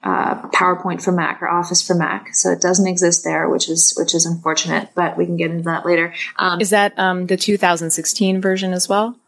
Uh, 0.00 0.48
PowerPoint 0.50 1.02
for 1.02 1.10
Mac 1.10 1.42
or 1.42 1.48
Office 1.48 1.82
for 1.82 1.94
Mac, 1.94 2.32
so 2.32 2.52
it 2.52 2.60
doesn't 2.60 2.86
exist 2.86 3.24
there, 3.24 3.48
which 3.48 3.68
is 3.68 3.94
which 3.98 4.14
is 4.14 4.24
unfortunate. 4.24 4.90
But 4.94 5.16
we 5.16 5.26
can 5.26 5.36
get 5.36 5.50
into 5.50 5.64
that 5.64 5.84
later. 5.84 6.14
Um, 6.36 6.60
is 6.60 6.70
that 6.70 6.96
um, 6.98 7.26
the 7.26 7.36
2016 7.36 8.40
version 8.40 8.72
as 8.72 8.88
well? 8.88 9.18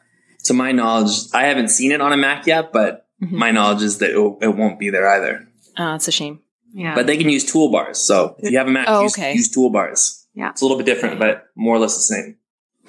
To 0.44 0.54
my 0.54 0.70
knowledge, 0.70 1.24
I 1.34 1.46
haven't 1.46 1.68
seen 1.68 1.90
it 1.90 2.00
on 2.00 2.12
a 2.12 2.16
Mac 2.16 2.46
yet, 2.46 2.72
but 2.72 3.08
mm-hmm. 3.20 3.36
my 3.36 3.50
knowledge 3.50 3.82
is 3.82 3.98
that 3.98 4.10
it, 4.10 4.38
it 4.42 4.56
won't 4.56 4.78
be 4.78 4.90
there 4.90 5.08
either. 5.08 5.46
Oh, 5.76 5.96
it's 5.96 6.06
a 6.06 6.12
shame. 6.12 6.40
Yeah. 6.72 6.94
But 6.94 7.06
they 7.06 7.16
can 7.16 7.28
use 7.28 7.50
toolbars. 7.50 7.96
So 7.96 8.36
if 8.38 8.52
you 8.52 8.58
have 8.58 8.68
a 8.68 8.70
Mac, 8.70 8.86
oh, 8.88 9.02
use, 9.02 9.18
okay. 9.18 9.34
use 9.34 9.52
toolbars. 9.52 10.24
Yeah. 10.34 10.50
It's 10.50 10.60
a 10.60 10.64
little 10.64 10.78
bit 10.78 10.86
different, 10.86 11.18
but 11.18 11.46
more 11.56 11.74
or 11.74 11.78
less 11.78 11.96
the 11.96 12.02
same. 12.02 12.36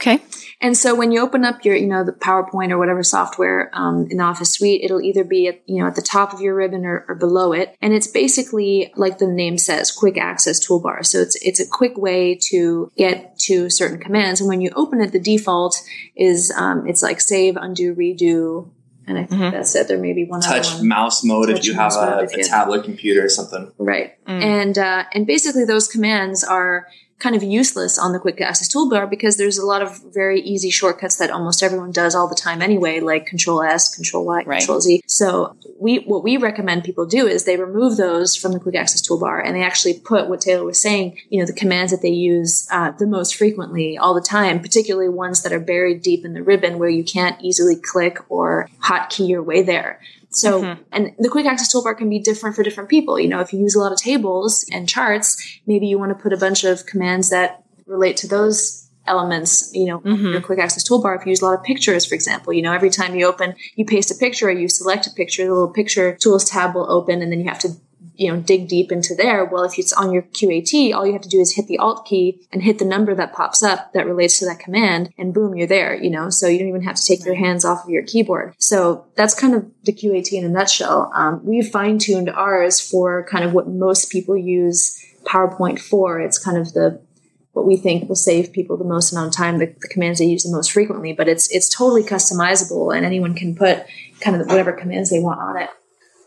Okay. 0.01 0.19
And 0.59 0.75
so 0.75 0.95
when 0.95 1.11
you 1.11 1.21
open 1.21 1.45
up 1.45 1.63
your, 1.63 1.75
you 1.75 1.85
know, 1.85 2.03
the 2.03 2.11
PowerPoint 2.11 2.71
or 2.71 2.77
whatever 2.79 3.03
software 3.03 3.69
um, 3.73 4.07
in 4.09 4.17
the 4.17 4.23
Office 4.23 4.53
Suite, 4.53 4.81
it'll 4.83 5.01
either 5.01 5.23
be 5.23 5.47
at, 5.47 5.61
you 5.67 5.79
know, 5.79 5.87
at 5.87 5.95
the 5.95 6.01
top 6.01 6.33
of 6.33 6.41
your 6.41 6.55
ribbon 6.55 6.85
or, 6.85 7.05
or, 7.07 7.15
below 7.15 7.53
it, 7.53 7.75
and 7.81 7.93
it's 7.93 8.07
basically 8.07 8.91
like 8.95 9.19
the 9.19 9.27
name 9.27 9.57
says, 9.57 9.91
quick 9.91 10.17
access 10.17 10.65
toolbar. 10.65 11.05
So 11.05 11.19
it's 11.19 11.35
it's 11.43 11.59
a 11.59 11.67
quick 11.67 11.97
way 11.97 12.35
to 12.49 12.91
get 12.95 13.37
to 13.39 13.69
certain 13.69 13.99
commands. 13.99 14.39
And 14.39 14.47
when 14.47 14.61
you 14.61 14.71
open 14.75 15.01
it, 15.01 15.11
the 15.11 15.19
default 15.19 15.81
is 16.15 16.51
um, 16.55 16.87
it's 16.87 17.03
like 17.03 17.21
save, 17.21 17.57
undo, 17.57 17.95
redo, 17.95 18.69
and 19.07 19.17
I 19.17 19.25
think 19.25 19.41
mm-hmm. 19.41 19.51
that's 19.51 19.75
it. 19.75 19.87
There 19.87 19.99
may 19.99 20.13
be 20.13 20.25
one 20.25 20.41
touch 20.41 20.73
one. 20.75 20.87
mouse 20.87 21.23
mode 21.23 21.49
touch 21.49 21.59
if 21.59 21.65
you 21.65 21.73
have 21.73 21.93
a, 21.93 22.27
a 22.33 22.43
tablet 22.43 22.83
computer 22.83 23.25
or 23.25 23.29
something. 23.29 23.71
Right. 23.77 24.23
Mm. 24.25 24.41
And 24.41 24.77
uh, 24.77 25.05
and 25.13 25.27
basically 25.27 25.65
those 25.65 25.87
commands 25.87 26.43
are 26.43 26.87
kind 27.21 27.35
of 27.35 27.43
useless 27.43 27.99
on 27.99 28.11
the 28.11 28.19
quick 28.19 28.41
access 28.41 28.73
toolbar 28.73 29.09
because 29.09 29.37
there's 29.37 29.57
a 29.57 29.65
lot 29.65 29.81
of 29.81 30.01
very 30.13 30.41
easy 30.41 30.69
shortcuts 30.69 31.17
that 31.17 31.29
almost 31.29 31.61
everyone 31.61 31.91
does 31.91 32.15
all 32.15 32.27
the 32.27 32.35
time 32.35 32.61
anyway, 32.61 32.99
like 32.99 33.25
Control 33.27 33.61
S, 33.61 33.93
Control 33.93 34.25
Y, 34.25 34.43
right. 34.45 34.59
Control 34.59 34.81
Z. 34.81 35.03
So 35.05 35.55
we 35.79 35.99
what 35.99 36.23
we 36.23 36.37
recommend 36.37 36.83
people 36.83 37.05
do 37.05 37.27
is 37.27 37.45
they 37.45 37.57
remove 37.57 37.97
those 37.97 38.35
from 38.35 38.53
the 38.53 38.59
quick 38.59 38.75
access 38.75 39.07
toolbar 39.07 39.41
and 39.45 39.55
they 39.55 39.63
actually 39.63 39.99
put 39.99 40.27
what 40.27 40.41
Taylor 40.41 40.65
was 40.65 40.81
saying, 40.81 41.17
you 41.29 41.39
know, 41.39 41.45
the 41.45 41.53
commands 41.53 41.91
that 41.91 42.01
they 42.01 42.09
use 42.09 42.67
uh, 42.71 42.91
the 42.91 43.07
most 43.07 43.35
frequently 43.35 43.97
all 43.97 44.13
the 44.13 44.21
time, 44.21 44.59
particularly 44.59 45.09
ones 45.09 45.43
that 45.43 45.53
are 45.53 45.59
buried 45.59 46.01
deep 46.01 46.25
in 46.25 46.33
the 46.33 46.43
ribbon 46.43 46.79
where 46.79 46.89
you 46.89 47.03
can't 47.03 47.39
easily 47.41 47.75
click 47.75 48.17
or 48.29 48.67
hotkey 48.83 49.27
your 49.27 49.43
way 49.43 49.61
there. 49.61 49.99
So, 50.31 50.61
mm-hmm. 50.61 50.81
and 50.93 51.11
the 51.19 51.29
quick 51.29 51.45
access 51.45 51.73
toolbar 51.73 51.97
can 51.97 52.09
be 52.09 52.19
different 52.19 52.55
for 52.55 52.63
different 52.63 52.89
people. 52.89 53.19
You 53.19 53.27
know, 53.27 53.41
if 53.41 53.51
you 53.51 53.59
use 53.59 53.75
a 53.75 53.79
lot 53.79 53.91
of 53.91 53.97
tables 53.97 54.65
and 54.71 54.87
charts, 54.87 55.59
maybe 55.67 55.87
you 55.87 55.99
want 55.99 56.17
to 56.17 56.21
put 56.21 56.31
a 56.31 56.37
bunch 56.37 56.63
of 56.63 56.85
commands 56.85 57.29
that 57.29 57.63
relate 57.85 58.15
to 58.17 58.27
those 58.27 58.89
elements, 59.07 59.71
you 59.73 59.85
know, 59.85 59.99
mm-hmm. 59.99 60.27
your 60.27 60.41
quick 60.41 60.59
access 60.59 60.87
toolbar. 60.87 61.19
If 61.19 61.25
you 61.25 61.31
use 61.31 61.41
a 61.41 61.45
lot 61.45 61.59
of 61.59 61.63
pictures, 61.63 62.05
for 62.05 62.15
example, 62.15 62.53
you 62.53 62.61
know, 62.61 62.71
every 62.71 62.89
time 62.89 63.15
you 63.15 63.25
open, 63.25 63.55
you 63.75 63.83
paste 63.83 64.09
a 64.11 64.15
picture 64.15 64.47
or 64.47 64.51
you 64.51 64.69
select 64.69 65.05
a 65.07 65.11
picture, 65.11 65.45
the 65.45 65.51
little 65.51 65.67
picture 65.67 66.15
tools 66.15 66.49
tab 66.49 66.75
will 66.75 66.89
open 66.89 67.21
and 67.21 67.31
then 67.31 67.41
you 67.41 67.49
have 67.49 67.59
to 67.59 67.69
you 68.15 68.31
know, 68.31 68.39
dig 68.39 68.67
deep 68.67 68.91
into 68.91 69.15
there. 69.15 69.45
Well, 69.45 69.63
if 69.63 69.77
it's 69.79 69.93
on 69.93 70.11
your 70.11 70.23
QAT, 70.23 70.93
all 70.93 71.05
you 71.05 71.13
have 71.13 71.21
to 71.21 71.29
do 71.29 71.39
is 71.39 71.55
hit 71.55 71.67
the 71.67 71.77
Alt 71.77 72.05
key 72.05 72.45
and 72.51 72.61
hit 72.61 72.79
the 72.79 72.85
number 72.85 73.15
that 73.15 73.33
pops 73.33 73.63
up 73.63 73.93
that 73.93 74.05
relates 74.05 74.39
to 74.39 74.45
that 74.45 74.59
command, 74.59 75.13
and 75.17 75.33
boom, 75.33 75.55
you're 75.55 75.67
there, 75.67 75.95
you 75.95 76.09
know, 76.09 76.29
so 76.29 76.47
you 76.47 76.59
don't 76.59 76.67
even 76.67 76.83
have 76.83 76.95
to 76.95 77.05
take 77.05 77.25
your 77.25 77.35
hands 77.35 77.65
off 77.65 77.83
of 77.83 77.89
your 77.89 78.03
keyboard. 78.03 78.53
So 78.59 79.05
that's 79.15 79.33
kind 79.33 79.55
of 79.55 79.65
the 79.83 79.93
QAT 79.93 80.31
in 80.33 80.45
a 80.45 80.49
nutshell. 80.49 81.11
Um, 81.15 81.41
we've 81.43 81.69
fine 81.69 81.97
tuned 81.97 82.29
ours 82.29 82.79
for 82.79 83.25
kind 83.25 83.43
of 83.43 83.53
what 83.53 83.67
most 83.67 84.11
people 84.11 84.37
use 84.37 84.97
PowerPoint 85.23 85.79
for. 85.79 86.19
It's 86.19 86.37
kind 86.37 86.57
of 86.57 86.73
the 86.73 87.01
what 87.53 87.65
we 87.65 87.75
think 87.75 88.07
will 88.07 88.15
save 88.15 88.53
people 88.53 88.77
the 88.77 88.85
most 88.85 89.11
amount 89.11 89.27
of 89.27 89.35
time, 89.35 89.57
the, 89.57 89.65
the, 89.65 89.87
commands 89.89 90.19
they 90.19 90.25
use 90.25 90.43
the 90.43 90.55
most 90.55 90.71
frequently. 90.71 91.11
But 91.13 91.27
it's 91.27 91.49
it's 91.51 91.73
totally 91.73 92.03
customizable, 92.03 92.95
and 92.95 93.05
anyone 93.05 93.33
can 93.33 93.55
put 93.55 93.85
kind 94.21 94.39
of 94.39 94.47
whatever 94.47 94.71
commands 94.71 95.09
they 95.09 95.19
want 95.19 95.39
on 95.39 95.57
it. 95.57 95.69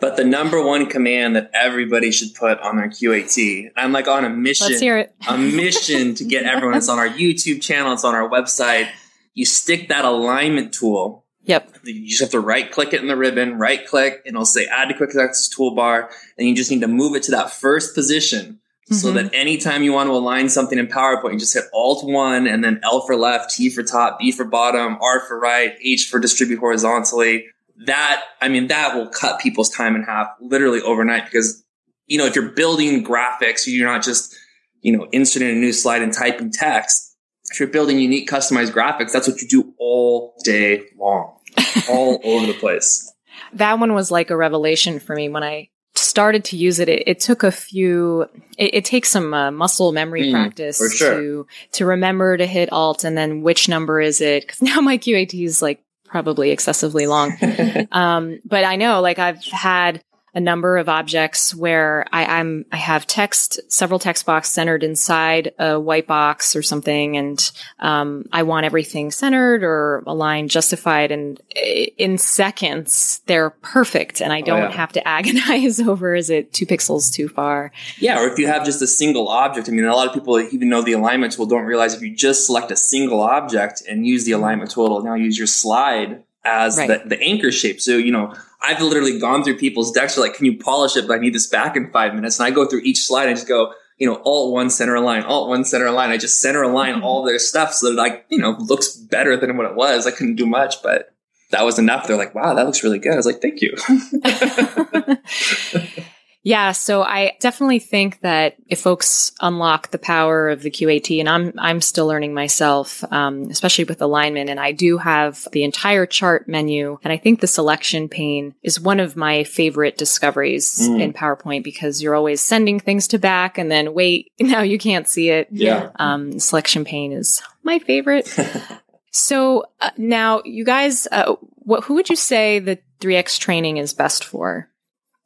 But 0.00 0.16
the 0.16 0.24
number 0.24 0.62
one 0.62 0.86
command 0.86 1.36
that 1.36 1.50
everybody 1.54 2.10
should 2.10 2.34
put 2.34 2.60
on 2.60 2.76
their 2.76 2.88
QAT, 2.88 3.70
I'm 3.76 3.92
like 3.92 4.08
on 4.08 4.24
a 4.24 4.30
mission, 4.30 4.68
Let's 4.68 4.80
hear 4.80 4.98
it. 4.98 5.14
a 5.28 5.38
mission 5.38 6.14
to 6.16 6.24
get 6.24 6.44
everyone. 6.44 6.76
It's 6.76 6.88
on 6.88 6.98
our 6.98 7.08
YouTube 7.08 7.62
channel. 7.62 7.92
It's 7.92 8.04
on 8.04 8.14
our 8.14 8.28
website. 8.28 8.88
You 9.34 9.44
stick 9.44 9.88
that 9.88 10.04
alignment 10.04 10.72
tool. 10.72 11.24
Yep. 11.44 11.76
You 11.84 12.08
just 12.08 12.22
have 12.22 12.30
to 12.30 12.40
right 12.40 12.70
click 12.70 12.92
it 12.92 13.00
in 13.02 13.06
the 13.06 13.16
ribbon, 13.16 13.58
right 13.58 13.86
click, 13.86 14.22
and 14.24 14.34
it'll 14.34 14.46
say 14.46 14.66
add 14.66 14.88
to 14.88 14.94
quick 14.94 15.10
access 15.10 15.50
toolbar. 15.54 16.10
And 16.38 16.48
you 16.48 16.54
just 16.54 16.70
need 16.70 16.80
to 16.80 16.88
move 16.88 17.14
it 17.14 17.22
to 17.24 17.32
that 17.32 17.50
first 17.50 17.94
position. 17.94 18.60
Mm-hmm. 18.90 18.94
So 18.94 19.12
that 19.12 19.32
anytime 19.34 19.82
you 19.82 19.92
want 19.92 20.08
to 20.08 20.12
align 20.12 20.48
something 20.48 20.78
in 20.78 20.86
PowerPoint, 20.86 21.34
you 21.34 21.38
just 21.38 21.54
hit 21.54 21.64
Alt 21.72 22.04
one 22.04 22.46
and 22.46 22.62
then 22.62 22.80
L 22.82 23.00
for 23.06 23.16
left, 23.16 23.54
T 23.54 23.70
for 23.70 23.82
top, 23.82 24.18
B 24.18 24.30
for 24.32 24.44
bottom, 24.44 24.98
R 25.00 25.20
for 25.20 25.38
right, 25.38 25.74
H 25.82 26.08
for 26.10 26.18
distribute 26.18 26.58
horizontally 26.58 27.46
that, 27.86 28.22
I 28.40 28.48
mean, 28.48 28.68
that 28.68 28.94
will 28.94 29.08
cut 29.08 29.40
people's 29.40 29.70
time 29.70 29.96
in 29.96 30.02
half 30.02 30.28
literally 30.40 30.80
overnight 30.80 31.24
because, 31.24 31.64
you 32.06 32.18
know, 32.18 32.26
if 32.26 32.34
you're 32.34 32.50
building 32.50 33.04
graphics, 33.04 33.66
you're 33.66 33.90
not 33.90 34.02
just, 34.02 34.34
you 34.82 34.96
know, 34.96 35.08
inserting 35.12 35.50
a 35.50 35.54
new 35.54 35.72
slide 35.72 36.02
and 36.02 36.12
typing 36.12 36.50
text. 36.50 37.16
If 37.50 37.60
you're 37.60 37.68
building 37.68 37.98
unique 37.98 38.28
customized 38.28 38.70
graphics, 38.70 39.12
that's 39.12 39.28
what 39.28 39.40
you 39.40 39.48
do 39.48 39.74
all 39.78 40.34
day 40.44 40.84
long, 40.98 41.38
all 41.90 42.20
over 42.24 42.46
the 42.46 42.54
place. 42.54 43.12
That 43.52 43.78
one 43.78 43.94
was 43.94 44.10
like 44.10 44.30
a 44.30 44.36
revelation 44.36 44.98
for 44.98 45.14
me 45.14 45.28
when 45.28 45.42
I 45.42 45.70
started 46.14 46.44
to 46.44 46.56
use 46.56 46.78
it, 46.78 46.88
it, 46.88 47.04
it 47.06 47.20
took 47.20 47.42
a 47.42 47.50
few, 47.50 48.22
it, 48.58 48.74
it 48.74 48.84
takes 48.84 49.08
some 49.08 49.32
uh, 49.32 49.50
muscle 49.50 49.92
memory 49.92 50.24
mm, 50.24 50.32
practice 50.32 50.78
sure. 50.96 51.14
to, 51.14 51.46
to 51.72 51.86
remember 51.86 52.36
to 52.36 52.46
hit 52.46 52.72
alt 52.72 53.04
and 53.04 53.16
then 53.16 53.42
which 53.42 53.68
number 53.68 54.00
is 54.00 54.20
it? 54.20 54.48
Cause 54.48 54.62
now 54.62 54.80
my 54.80 54.98
QAT 54.98 55.34
is 55.44 55.62
like 55.62 55.83
probably 56.14 56.52
excessively 56.52 57.08
long. 57.08 57.36
um, 57.90 58.38
but 58.44 58.62
I 58.62 58.76
know, 58.76 59.00
like, 59.00 59.18
I've 59.18 59.42
had 59.46 60.00
a 60.34 60.40
number 60.40 60.76
of 60.76 60.88
objects 60.88 61.54
where 61.54 62.06
I, 62.12 62.40
am 62.40 62.66
I 62.72 62.76
have 62.76 63.06
text, 63.06 63.60
several 63.70 64.00
text 64.00 64.26
boxes 64.26 64.52
centered 64.52 64.82
inside 64.82 65.52
a 65.58 65.78
white 65.78 66.06
box 66.06 66.56
or 66.56 66.62
something, 66.62 67.16
and 67.16 67.52
um, 67.78 68.26
I 68.32 68.42
want 68.42 68.66
everything 68.66 69.10
centered 69.10 69.62
or 69.62 70.02
aligned, 70.06 70.50
justified, 70.50 71.12
and 71.12 71.40
in 71.54 72.18
seconds 72.18 73.22
they're 73.26 73.50
perfect, 73.50 74.20
and 74.20 74.32
I 74.32 74.40
oh, 74.40 74.44
don't 74.44 74.60
oh, 74.60 74.68
yeah. 74.68 74.72
have 74.72 74.92
to 74.92 75.08
agonize 75.08 75.80
over 75.80 76.14
is 76.14 76.30
it 76.30 76.52
two 76.52 76.66
pixels 76.66 77.12
too 77.12 77.28
far. 77.28 77.72
Yeah, 77.98 78.20
or 78.20 78.28
if 78.28 78.38
you 78.38 78.48
have 78.48 78.64
just 78.64 78.82
a 78.82 78.86
single 78.86 79.28
object. 79.28 79.68
I 79.68 79.72
mean, 79.72 79.84
a 79.84 79.94
lot 79.94 80.08
of 80.08 80.14
people 80.14 80.40
even 80.40 80.68
know 80.68 80.82
the 80.82 80.92
alignment 80.92 81.32
tool 81.32 81.46
don't 81.46 81.64
realize 81.64 81.94
if 81.94 82.02
you 82.02 82.14
just 82.14 82.46
select 82.46 82.70
a 82.70 82.76
single 82.76 83.20
object 83.20 83.82
and 83.88 84.06
use 84.06 84.24
the 84.24 84.32
alignment 84.32 84.70
tool, 84.70 84.86
it'll 84.86 85.02
now 85.02 85.14
use 85.14 85.38
your 85.38 85.46
slide 85.46 86.22
as 86.44 86.76
right. 86.76 87.02
the, 87.02 87.08
the 87.08 87.22
anchor 87.22 87.50
shape. 87.50 87.80
So, 87.80 87.96
you 87.96 88.12
know, 88.12 88.34
I've 88.66 88.80
literally 88.80 89.18
gone 89.18 89.44
through 89.44 89.58
people's 89.58 89.92
decks. 89.92 90.14
They're 90.14 90.24
like, 90.24 90.34
can 90.34 90.46
you 90.46 90.58
polish 90.58 90.96
it? 90.96 91.06
But 91.06 91.14
I 91.14 91.18
need 91.18 91.34
this 91.34 91.46
back 91.46 91.76
in 91.76 91.90
five 91.90 92.14
minutes. 92.14 92.38
And 92.38 92.46
I 92.46 92.50
go 92.50 92.66
through 92.66 92.80
each 92.80 93.04
slide 93.04 93.28
and 93.28 93.36
just 93.36 93.48
go, 93.48 93.72
you 93.98 94.08
know, 94.08 94.20
alt 94.24 94.52
one 94.52 94.70
center 94.70 94.94
align, 94.94 95.22
alt 95.22 95.48
one 95.48 95.64
center 95.64 95.86
align. 95.86 96.10
I 96.10 96.16
just 96.16 96.40
center 96.40 96.62
align 96.62 96.94
mm-hmm. 96.94 97.04
all 97.04 97.24
their 97.24 97.38
stuff 97.38 97.74
so 97.74 97.88
that 97.88 97.94
like, 97.94 98.24
you 98.28 98.38
know, 98.38 98.56
looks 98.58 98.96
better 98.96 99.36
than 99.36 99.56
what 99.56 99.66
it 99.66 99.74
was. 99.74 100.06
I 100.06 100.10
couldn't 100.10 100.36
do 100.36 100.46
much, 100.46 100.82
but 100.82 101.14
that 101.50 101.64
was 101.64 101.78
enough. 101.78 102.06
They're 102.06 102.16
like, 102.16 102.34
wow, 102.34 102.54
that 102.54 102.66
looks 102.66 102.82
really 102.82 102.98
good. 102.98 103.12
I 103.12 103.16
was 103.16 103.26
like, 103.26 103.42
thank 103.42 103.60
you. 103.60 103.76
Yeah, 106.44 106.72
so 106.72 107.02
I 107.02 107.32
definitely 107.40 107.78
think 107.78 108.20
that 108.20 108.56
if 108.68 108.82
folks 108.82 109.32
unlock 109.40 109.90
the 109.90 109.98
power 109.98 110.50
of 110.50 110.60
the 110.60 110.70
QAT, 110.70 111.18
and 111.18 111.26
I'm 111.26 111.54
I'm 111.56 111.80
still 111.80 112.06
learning 112.06 112.34
myself, 112.34 113.02
um, 113.10 113.44
especially 113.50 113.84
with 113.84 114.02
alignment, 114.02 114.50
and 114.50 114.60
I 114.60 114.72
do 114.72 114.98
have 114.98 115.48
the 115.52 115.64
entire 115.64 116.04
chart 116.04 116.46
menu, 116.46 116.98
and 117.02 117.10
I 117.10 117.16
think 117.16 117.40
the 117.40 117.46
selection 117.46 118.10
pane 118.10 118.54
is 118.62 118.78
one 118.78 119.00
of 119.00 119.16
my 119.16 119.44
favorite 119.44 119.96
discoveries 119.96 120.86
mm. 120.86 121.00
in 121.00 121.14
PowerPoint 121.14 121.64
because 121.64 122.02
you're 122.02 122.14
always 122.14 122.42
sending 122.42 122.78
things 122.78 123.08
to 123.08 123.18
back, 123.18 123.56
and 123.56 123.70
then 123.70 123.94
wait, 123.94 124.30
now 124.38 124.60
you 124.60 124.78
can't 124.78 125.08
see 125.08 125.30
it. 125.30 125.48
Yeah, 125.50 125.92
um, 125.98 126.38
selection 126.38 126.84
pane 126.84 127.12
is 127.12 127.42
my 127.62 127.78
favorite. 127.78 128.28
so 129.10 129.64
uh, 129.80 129.90
now, 129.96 130.42
you 130.44 130.66
guys, 130.66 131.08
uh, 131.10 131.36
what 131.54 131.84
who 131.84 131.94
would 131.94 132.10
you 132.10 132.16
say 132.16 132.58
the 132.58 132.78
3x 133.00 133.38
training 133.38 133.78
is 133.78 133.94
best 133.94 134.24
for? 134.24 134.68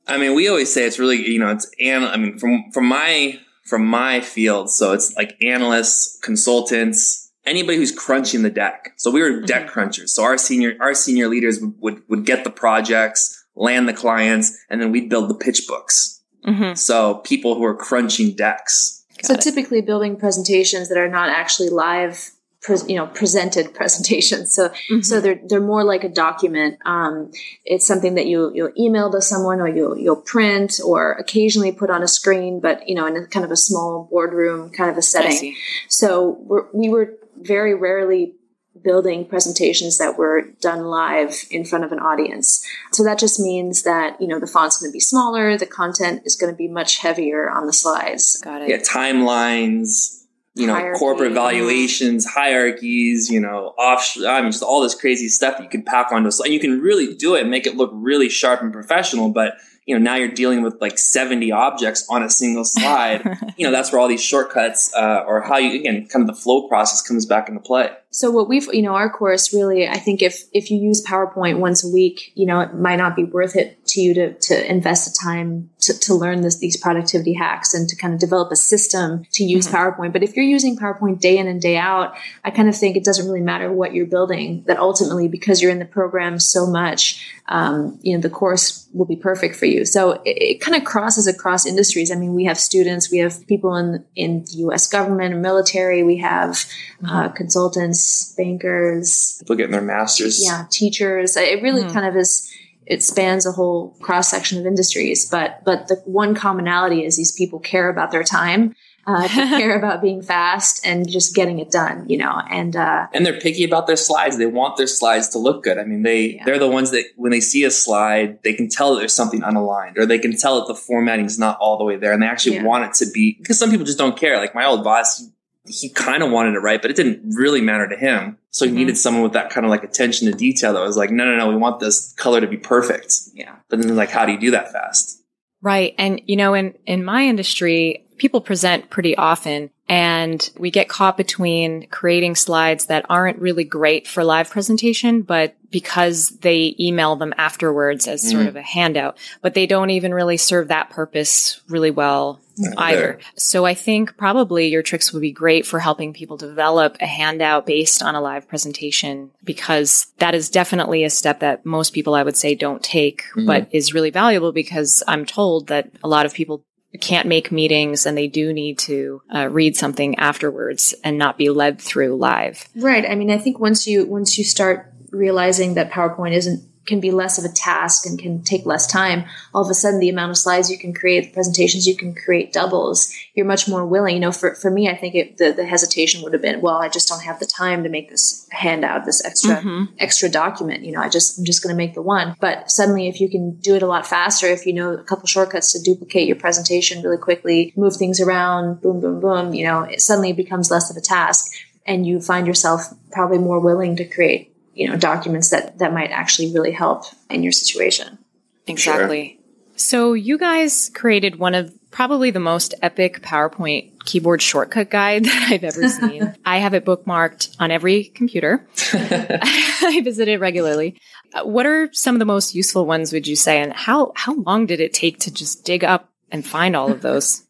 I 0.09 0.19
mean, 0.19 0.35
we 0.35 0.49
always 0.49 0.73
say 0.73 0.87
it's 0.87 0.99
really, 0.99 1.29
you 1.29 1.39
know, 1.39 1.51
it's, 1.51 1.71
and 1.81 2.05
I 2.05 2.17
mean, 2.17 2.39
from, 2.39 2.71
from 2.73 2.87
my, 2.87 3.39
from 3.65 3.87
my 3.87 4.21
field. 4.21 4.71
So 4.71 4.93
it's 4.93 5.15
like 5.17 5.37
analysts, 5.43 6.19
consultants, 6.23 7.31
anybody 7.45 7.77
who's 7.77 7.93
crunching 7.93 8.43
the 8.43 8.51
deck. 8.51 8.95
So 8.97 9.11
we 9.11 9.21
were 9.21 9.31
mm-hmm. 9.31 9.45
deck 9.45 9.69
crunchers. 9.69 10.09
So 10.09 10.23
our 10.25 10.39
senior, 10.39 10.77
our 10.81 10.95
senior 10.95 11.29
leaders 11.29 11.61
would, 11.61 11.75
would, 11.81 12.03
would, 12.09 12.27
get 12.27 12.45
the 12.45 12.51
projects, 12.51 13.45
land 13.55 13.89
the 13.89 13.93
clients, 13.93 14.57
and 14.71 14.81
then 14.81 14.93
we'd 14.93 15.11
build 15.11 15.29
the 15.29 15.35
pitch 15.35 15.67
books. 15.69 16.23
Mm-hmm. 16.47 16.75
So 16.75 17.17
people 17.17 17.55
who 17.55 17.65
are 17.65 17.77
crunching 17.77 18.35
decks. 18.35 19.05
Got 19.17 19.27
so 19.27 19.35
it. 19.35 19.41
typically 19.41 19.83
building 19.83 20.17
presentations 20.17 20.89
that 20.89 20.99
are 20.99 21.09
not 21.09 21.29
actually 21.29 21.71
live 21.71 22.31
pre- 22.63 22.77
you 22.87 22.97
know 22.97 23.07
presented 23.07 23.75
presentations 23.75 24.53
so 24.53 24.69
mm-hmm. 24.69 25.01
so 25.01 25.21
they're 25.21 25.41
they're 25.47 25.61
more 25.61 25.85
like 25.85 26.05
a 26.05 26.09
document 26.09 26.79
um, 26.85 27.31
it's 27.65 27.87
something 27.87 28.15
that 28.15 28.27
you 28.27 28.51
you'll 28.55 28.73
email 28.79 29.11
to 29.11 29.21
someone 29.21 29.61
or 29.61 29.69
you'll 29.69 29.97
you'll 29.97 30.17
print 30.17 30.81
or 30.85 31.13
occasionally 31.13 31.73
put 31.73 31.91
on 31.91 32.03
a 32.03 32.09
screen 32.09 32.61
but 32.61 32.89
you 32.89 32.95
know 32.95 33.07
in 33.07 33.17
a 33.17 33.27
kind 33.27 33.45
of 33.45 33.51
a 33.51 33.57
small 33.57 34.09
boardroom 34.11 34.71
kind 34.71 34.91
of 34.91 34.97
a 34.97 35.03
setting 35.03 35.55
so 35.89 36.39
we're, 36.41 36.67
we 36.73 36.89
were 36.89 37.15
very 37.37 37.75
rarely 37.75 38.35
building 38.83 39.25
presentations 39.25 39.99
that 39.99 40.17
were 40.17 40.43
done 40.61 40.85
live 40.85 41.35
in 41.51 41.65
front 41.65 41.85
of 41.85 41.93
an 41.93 41.99
audience. 41.99 42.65
So 42.93 43.05
that 43.05 43.19
just 43.19 43.41
means 43.41 43.83
that, 43.83 44.21
you 44.21 44.27
know, 44.27 44.39
the 44.39 44.47
font's 44.47 44.79
going 44.79 44.91
to 44.91 44.95
be 44.95 45.01
smaller, 45.01 45.57
the 45.57 45.67
content 45.67 46.23
is 46.25 46.37
going 46.37 46.53
to 46.53 46.57
be 46.57 46.69
much 46.69 46.99
heavier 46.99 47.51
on 47.51 47.67
the 47.67 47.73
slides. 47.73 48.41
Got 48.41 48.63
it. 48.63 48.71
Yeah, 48.71 48.79
timelines, 48.79 50.18
you 50.59 50.67
know, 50.67 50.75
Hierarchy. 50.75 50.99
corporate 50.99 51.33
valuations, 51.33 52.27
hierarchies, 52.27 53.31
you 53.31 53.41
know, 53.41 53.75
off, 53.79 54.17
I 54.27 54.43
mean, 54.43 54.51
just 54.51 54.63
all 54.63 54.81
this 54.81 54.95
crazy 54.95 55.29
stuff 55.29 55.61
you 55.61 55.69
can 55.69 55.83
pack 55.83 56.13
onto 56.13 56.29
a 56.29 56.33
slide. 56.33 56.47
And 56.47 56.55
you 56.55 56.61
can 56.61 56.81
really 56.81 57.15
do 57.15 57.35
it, 57.35 57.47
make 57.47 57.67
it 57.67 57.77
look 57.77 57.91
really 57.95 58.29
sharp 58.29 58.61
and 58.61 58.73
professional, 58.73 59.31
but 59.31 59.55
you 59.89 59.99
know, 59.99 60.03
now 60.03 60.17
you're 60.17 60.29
dealing 60.29 60.61
with 60.61 60.79
like 60.83 60.99
70 60.99 61.51
objects 61.51 62.07
on 62.11 62.23
a 62.23 62.29
single 62.29 62.65
slide. 62.67 63.23
you 63.57 63.65
know, 63.65 63.73
that's 63.73 63.91
where 63.91 63.99
all 63.99 64.07
these 64.07 64.23
shortcuts, 64.23 64.93
uh, 64.95 65.25
or 65.27 65.41
how 65.41 65.57
you, 65.57 65.81
again, 65.81 66.07
kind 66.09 66.29
of 66.29 66.37
the 66.37 66.41
flow 66.41 66.69
process 66.69 67.01
comes 67.01 67.25
back 67.25 67.49
into 67.49 67.61
play. 67.61 67.91
So 68.11 68.31
what 68.31 68.49
we've, 68.49 68.67
you 68.75 68.83
know, 68.83 68.95
our 68.95 69.09
course 69.09 69.55
really, 69.55 69.89
I 69.89 69.99
think 69.99 70.21
if, 70.21 70.43
if 70.53 70.71
you 70.71 70.79
use 70.79 71.03
PowerPoint 71.07 71.59
once 71.59 71.83
a 71.83 71.89
week, 71.89 72.33
you 72.35 72.45
know, 72.45 72.61
it 72.61 72.75
might 72.75 72.97
not 72.97 73.17
be 73.17 73.25
worth 73.25 73.57
it 73.57 73.87
to 73.99 74.05
you 74.05 74.15
to, 74.15 74.33
to 74.35 74.71
invest 74.71 75.05
the 75.07 75.19
time 75.21 75.71
to, 75.81 75.99
to 75.99 76.15
learn 76.15 76.43
this, 76.43 76.59
these 76.59 76.77
productivity 76.77 77.35
hacks 77.35 77.75
and 77.75 77.89
to 77.89 77.97
kind 77.97 78.15
of 78.15 78.21
develop 78.21 78.53
a 78.53 78.57
system 78.57 79.25
to 79.33 79.45
use 79.45 79.67
mm-hmm. 79.67 79.77
PowerPoint. 79.77 80.13
But 80.13 80.23
if 80.23 80.37
you're 80.37 80.45
using 80.45 80.77
PowerPoint 80.77 81.21
day 81.21 81.39
in 81.39 81.49
and 81.49 81.61
day 81.61 81.77
out, 81.77 82.15
I 82.45 82.51
kind 82.51 82.69
of 82.69 82.77
think 82.77 82.97
it 82.97 83.05
doesn't 83.05 83.27
really 83.27 83.41
matter 83.41 83.73
what 83.73 83.95
you're 83.95 84.07
building, 84.07 84.65
that 84.67 84.79
ultimately, 84.79 85.29
because 85.29 85.61
you're 85.61 85.71
in 85.71 85.79
the 85.79 85.85
program 85.85 86.39
so 86.39 86.67
much, 86.67 87.27
um, 87.49 87.99
you 88.03 88.15
know, 88.15 88.21
the 88.21 88.31
course 88.31 88.89
will 88.93 89.07
be 89.07 89.17
perfect 89.17 89.57
for 89.57 89.67
you. 89.67 89.85
So 89.85 90.13
it, 90.25 90.37
it 90.55 90.61
kind 90.61 90.77
of 90.77 90.85
crosses 90.85 91.27
across 91.27 91.67
industries. 91.67 92.11
I 92.11 92.15
mean, 92.15 92.35
we 92.35 92.45
have 92.45 92.59
students, 92.59 93.11
we 93.11 93.19
have 93.19 93.47
people 93.47 93.75
in, 93.77 94.05
in 94.15 94.45
the 94.45 94.53
U.S. 94.59 94.87
government 94.87 95.33
and 95.33 95.43
military, 95.43 96.03
we 96.03 96.19
have 96.19 96.51
mm-hmm. 96.51 97.07
uh, 97.07 97.29
consultants, 97.31 98.35
bankers, 98.37 99.37
people 99.41 99.57
getting 99.57 99.73
their 99.73 99.81
masters. 99.81 100.45
Yeah, 100.45 100.67
teachers. 100.71 101.37
It 101.37 101.63
really 101.63 101.83
mm-hmm. 101.83 101.93
kind 101.93 102.07
of 102.07 102.17
is 102.17 102.53
it 102.89 103.03
spans 103.03 103.45
a 103.45 103.53
whole 103.53 103.95
cross 104.01 104.31
section 104.31 104.59
of 104.59 104.67
industries. 104.67 105.29
But 105.29 105.63
but 105.65 105.89
the 105.89 105.97
one 106.07 106.35
commonality 106.35 107.05
is 107.05 107.17
these 107.17 107.33
people 107.33 107.61
care 107.61 107.89
about 107.89 108.11
their 108.11 108.25
time. 108.25 108.75
Uh, 109.07 109.27
care 109.33 109.75
about 109.79 110.03
being 110.03 110.21
fast 110.21 110.85
and 110.85 111.09
just 111.09 111.35
getting 111.35 111.61
it 111.61 111.71
done, 111.71 112.07
you 112.11 112.19
know, 112.19 112.43
and 112.51 112.77
uh, 112.77 113.07
and 113.15 113.25
they're 113.25 113.41
picky 113.41 113.65
about 113.65 113.87
their 113.87 113.97
slides. 113.97 114.37
They 114.37 114.45
want 114.45 114.77
their 114.77 114.87
slides 114.87 115.29
to 115.31 115.39
look 115.39 115.63
good. 115.63 115.79
I 115.79 115.85
mean, 115.85 116.03
they 116.03 116.35
yeah. 116.35 116.45
they're 116.45 116.59
the 116.59 116.69
ones 116.69 116.91
that 116.91 117.05
when 117.17 117.31
they 117.31 117.41
see 117.41 117.65
a 117.65 117.71
slide, 117.71 118.43
they 118.43 118.53
can 118.53 118.69
tell 118.69 118.93
that 118.93 119.01
there's 119.01 119.15
something 119.15 119.41
unaligned, 119.41 119.97
or 119.97 120.05
they 120.05 120.19
can 120.19 120.37
tell 120.37 120.59
that 120.59 120.67
the 120.67 120.75
formatting's 120.75 121.39
not 121.39 121.57
all 121.59 121.79
the 121.79 121.85
way 121.85 121.97
there, 121.97 122.13
and 122.13 122.23
they 122.23 122.27
actually 122.27 122.57
yeah. 122.57 122.65
want 122.65 122.85
it 122.85 122.93
to 123.03 123.11
be. 123.11 123.37
Because 123.39 123.59
some 123.59 123.71
people 123.71 123.87
just 123.87 123.97
don't 123.97 124.19
care. 124.19 124.37
Like 124.37 124.55
my 124.55 124.67
old 124.67 124.85
boss, 124.85 125.27
he 125.69 125.89
kind 125.89 126.23
of 126.23 126.31
wanted 126.31 126.55
it 126.55 126.61
right, 126.61 126.81
but 126.81 126.91
it 126.91 126.97
didn't 126.97 127.35
really 127.37 127.61
matter 127.61 127.89
to 127.89 127.97
him. 127.97 128.39
So 128.51 128.65
he 128.65 128.71
mm-hmm. 128.71 128.79
needed 128.79 128.99
someone 128.99 129.23
with 129.23 129.35
that 129.35 129.51
kind 129.51 129.65
of 129.65 129.71
like 129.71 129.85
attention 129.85 130.31
to 130.31 130.37
detail 130.37 130.73
that 130.73 130.81
was 130.81 130.97
like, 130.97 131.11
no, 131.11 131.25
no, 131.25 131.37
no, 131.37 131.49
we 131.49 131.57
want 131.57 131.81
this 131.81 132.13
color 132.15 132.41
to 132.41 132.47
be 132.47 132.57
perfect. 132.57 133.15
Yeah. 133.35 133.57
But 133.69 133.81
then 133.81 133.95
like, 133.97 134.11
how 134.11 134.27
do 134.27 134.33
you 134.33 134.41
do 134.41 134.51
that 134.53 134.73
fast? 134.73 135.23
Right. 135.61 135.95
And 135.99 136.21
you 136.27 136.37
know, 136.37 136.55
in, 136.55 136.75
in 136.87 137.05
my 137.05 137.25
industry, 137.25 138.07
people 138.17 138.41
present 138.41 138.91
pretty 138.91 139.17
often 139.17 139.71
and 139.89 140.51
we 140.59 140.71
get 140.71 140.89
caught 140.89 141.17
between 141.17 141.87
creating 141.89 142.35
slides 142.35 142.87
that 142.87 143.07
aren't 143.09 143.39
really 143.39 143.65
great 143.65 144.07
for 144.07 144.23
live 144.23 144.51
presentation, 144.51 145.23
but 145.23 145.57
because 145.71 146.31
they 146.41 146.75
email 146.79 147.17
them 147.17 147.33
afterwards 147.39 148.07
as 148.07 148.23
mm. 148.25 148.33
sort 148.33 148.47
of 148.47 148.57
a 148.57 148.63
handout, 148.63 149.17
but 149.41 149.55
they 149.55 149.67
don't 149.67 149.91
even 149.91 150.13
really 150.13 150.37
serve 150.37 150.69
that 150.69 150.91
purpose 150.91 151.61
really 151.69 151.91
well 151.91 152.41
either. 152.77 153.19
So 153.37 153.65
I 153.65 153.75
think 153.75 154.17
probably 154.17 154.69
your 154.69 154.83
tricks 154.83 155.13
would 155.13 155.21
be 155.21 155.33
great 155.33 155.67
for 155.67 155.79
helping 155.79 156.13
people 156.13 156.37
develop 156.37 156.97
a 157.01 157.07
handout 157.07 157.67
based 157.67 158.03
on 158.03 158.15
a 158.15 158.21
live 158.21 158.49
presentation 158.49 159.31
because 159.45 160.07
that 160.19 160.35
is 160.35 160.51
definitely 160.51 161.05
a 161.05 161.11
step 161.11 161.41
that 161.41 161.65
most 161.65 161.93
people 161.93 162.15
I 162.15 162.23
would 162.23 162.37
say 162.37 162.55
don't 162.55 162.83
take, 162.83 163.23
mm-hmm. 163.31 163.47
but 163.47 163.69
is 163.71 163.95
really 163.95 164.11
valuable 164.11 164.53
because 164.53 165.03
I'm 165.07 165.25
told 165.25 165.69
that 165.69 165.91
a 166.03 166.09
lot 166.09 166.27
of 166.27 166.35
people 166.35 166.65
can't 167.01 167.29
make 167.29 167.53
meetings 167.53 168.07
and 168.07 168.17
they 168.17 168.29
do 168.29 168.53
need 168.53 168.79
to 168.79 169.21
uh, 169.35 169.49
read 169.49 169.77
something 169.77 170.19
afterwards 170.19 170.95
and 171.05 171.19
not 171.19 171.37
be 171.37 171.51
led 171.51 171.81
through 171.81 172.17
live. 172.17 172.67
Right. 172.75 173.05
I 173.09 173.15
mean, 173.15 173.31
I 173.31 173.39
think 173.39 173.59
once 173.59 173.87
you 173.87 174.07
once 174.07 174.39
you 174.39 174.45
start 174.45 174.93
realizing 175.11 175.75
that 175.75 175.91
PowerPoint 175.91 176.33
isn't 176.33 176.63
can 176.89 176.99
be 176.99 177.11
less 177.11 177.39
of 177.39 177.45
a 177.45 177.55
task 177.55 178.07
and 178.07 178.19
can 178.19 178.43
take 178.43 178.67
less 178.67 178.87
time, 178.87 179.25
all 179.55 179.63
of 179.63 179.71
a 179.71 179.75
sudden 179.75 180.01
the 180.01 180.09
amount 180.09 180.31
of 180.31 180.37
slides 180.37 180.71
you 180.71 180.79
can 180.79 180.93
create, 180.93 181.27
the 181.27 181.33
presentations 181.33 181.87
you 181.87 181.97
can 181.97 182.15
create 182.15 182.53
doubles. 182.53 183.13
You're 183.35 183.47
much 183.47 183.69
more 183.69 183.87
willing. 183.87 184.15
You 184.15 184.21
know, 184.21 184.33
for, 184.33 184.55
for 184.57 184.71
me, 184.71 184.89
I 184.89 184.97
think 184.97 185.15
it, 185.15 185.37
the, 185.37 185.53
the 185.53 185.67
hesitation 185.67 186.23
would 186.23 186.33
have 186.33 186.43
been, 186.43 186.61
well, 186.61 186.79
I 186.79 186.89
just 186.89 187.07
don't 187.07 187.23
have 187.23 187.39
the 187.39 187.47
time 187.47 187.85
to 187.85 187.89
make 187.89 188.09
this 188.09 188.49
handout, 188.51 189.05
this 189.05 189.25
extra, 189.25 189.57
mm-hmm. 189.57 189.85
extra 189.99 190.29
document. 190.29 190.85
You 190.85 190.93
know, 190.93 191.01
I 191.01 191.09
just, 191.09 191.39
I'm 191.39 191.45
just 191.45 191.63
going 191.63 191.73
to 191.73 191.77
make 191.77 191.95
the 191.95 192.03
one. 192.03 192.35
But 192.41 192.71
suddenly 192.71 193.09
if 193.09 193.21
you 193.21 193.29
can 193.29 193.57
do 193.61 193.77
it 193.77 193.83
a 193.83 193.87
lot 193.87 194.07
faster, 194.07 194.47
if 194.47 194.67
you 194.67 194.73
know 194.73 194.95
a 194.95 195.05
couple 195.05 195.27
shortcuts 195.27 195.73
to 195.73 195.83
duplicate 195.83 196.27
your 196.27 196.37
presentation 196.37 197.03
really 197.03 197.19
quickly, 197.19 197.73
move 197.77 197.97
things 197.97 198.21
around, 198.21 198.81
boom, 198.81 199.01
boom, 199.01 199.21
boom, 199.21 199.55
you 199.55 199.65
know, 199.65 199.83
it 199.83 200.01
suddenly 200.01 200.33
becomes 200.33 200.71
less 200.71 200.91
of 200.91 200.97
a 200.97 201.01
task 201.01 201.53
and 201.87 202.07
you 202.07 202.21
find 202.21 202.47
yourself 202.47 202.83
probably 203.11 203.39
more 203.39 203.61
willing 203.61 203.97
to 203.97 204.05
create 204.05 204.48
you 204.79 204.89
know 204.89 204.97
documents 204.97 205.51
that 205.51 205.79
that 205.79 205.93
might 205.93 206.11
actually 206.11 206.53
really 206.55 206.73
help 206.73 207.05
in 207.29 207.43
your 207.43 207.53
situation. 207.53 208.19
Exactly. 208.67 209.23
Sure. 209.29 209.39
so 209.77 210.13
you 210.13 210.39
guys 210.39 210.91
created 210.95 211.37
one 211.39 211.55
of 211.55 211.73
probably 211.91 212.31
the 212.31 212.41
most 212.41 212.75
epic 212.83 213.23
powerpoint 213.23 213.93
keyboard 214.05 214.43
shortcut 214.43 214.91
guide 214.91 215.25
that 215.29 215.49
i've 215.51 215.65
ever 215.65 215.89
seen. 216.01 216.35
I 216.45 216.59
have 216.59 216.75
it 216.75 216.85
bookmarked 216.85 217.57
on 217.59 217.71
every 217.71 218.05
computer. 218.05 218.67
I 218.93 220.01
visit 220.05 220.29
it 220.29 220.39
regularly. 220.41 221.01
Uh, 221.35 221.45
what 221.45 221.67
are 221.67 221.89
some 221.93 222.15
of 222.15 222.19
the 222.19 222.25
most 222.25 222.55
useful 222.55 222.87
ones 222.87 223.13
would 223.13 223.27
you 223.27 223.37
say? 223.37 223.61
And 223.61 223.73
how 223.73 224.13
how 224.15 224.35
long 224.35 224.67
did 224.67 224.81
it 224.81 224.93
take 224.93 225.19
to 225.21 225.33
just 225.33 225.65
dig 225.65 225.83
up 225.83 226.11
and 226.31 226.47
find 226.47 226.77
all 226.77 226.93
of 226.93 227.01
those 227.03 227.43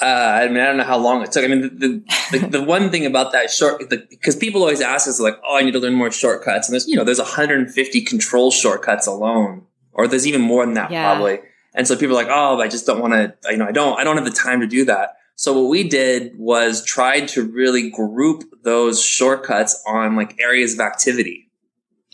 uh, 0.00 0.04
I 0.04 0.48
mean, 0.48 0.58
I 0.58 0.66
don't 0.66 0.78
know 0.78 0.84
how 0.84 0.96
long 0.96 1.22
it 1.22 1.32
took. 1.32 1.44
I 1.44 1.48
mean, 1.48 1.62
the 1.62 1.68
the, 1.68 2.38
the, 2.38 2.46
the 2.58 2.62
one 2.64 2.90
thing 2.90 3.04
about 3.04 3.32
that 3.32 3.50
short, 3.50 3.90
because 3.90 4.36
people 4.36 4.62
always 4.62 4.80
ask 4.80 5.06
us 5.06 5.20
like, 5.20 5.38
"Oh, 5.44 5.56
I 5.56 5.62
need 5.62 5.72
to 5.72 5.80
learn 5.80 5.94
more 5.94 6.10
shortcuts," 6.10 6.68
and 6.68 6.72
there's 6.72 6.88
you 6.88 6.96
know, 6.96 7.04
there's 7.04 7.18
150 7.18 8.00
control 8.02 8.50
shortcuts 8.50 9.06
alone, 9.06 9.66
or 9.92 10.08
there's 10.08 10.26
even 10.26 10.40
more 10.40 10.64
than 10.64 10.74
that 10.74 10.90
yeah. 10.90 11.04
probably. 11.04 11.40
And 11.74 11.86
so 11.86 11.96
people 11.96 12.16
are 12.18 12.22
like, 12.22 12.32
"Oh, 12.32 12.60
I 12.60 12.68
just 12.68 12.86
don't 12.86 13.00
want 13.00 13.12
to," 13.12 13.34
you 13.50 13.58
know, 13.58 13.66
I 13.66 13.72
don't, 13.72 13.98
I 13.98 14.04
don't 14.04 14.16
have 14.16 14.24
the 14.24 14.30
time 14.30 14.60
to 14.60 14.66
do 14.66 14.86
that. 14.86 15.16
So 15.34 15.60
what 15.60 15.68
we 15.68 15.84
did 15.84 16.38
was 16.38 16.84
tried 16.84 17.28
to 17.28 17.44
really 17.44 17.90
group 17.90 18.44
those 18.62 19.02
shortcuts 19.02 19.82
on 19.86 20.16
like 20.16 20.40
areas 20.40 20.74
of 20.74 20.80
activity. 20.80 21.50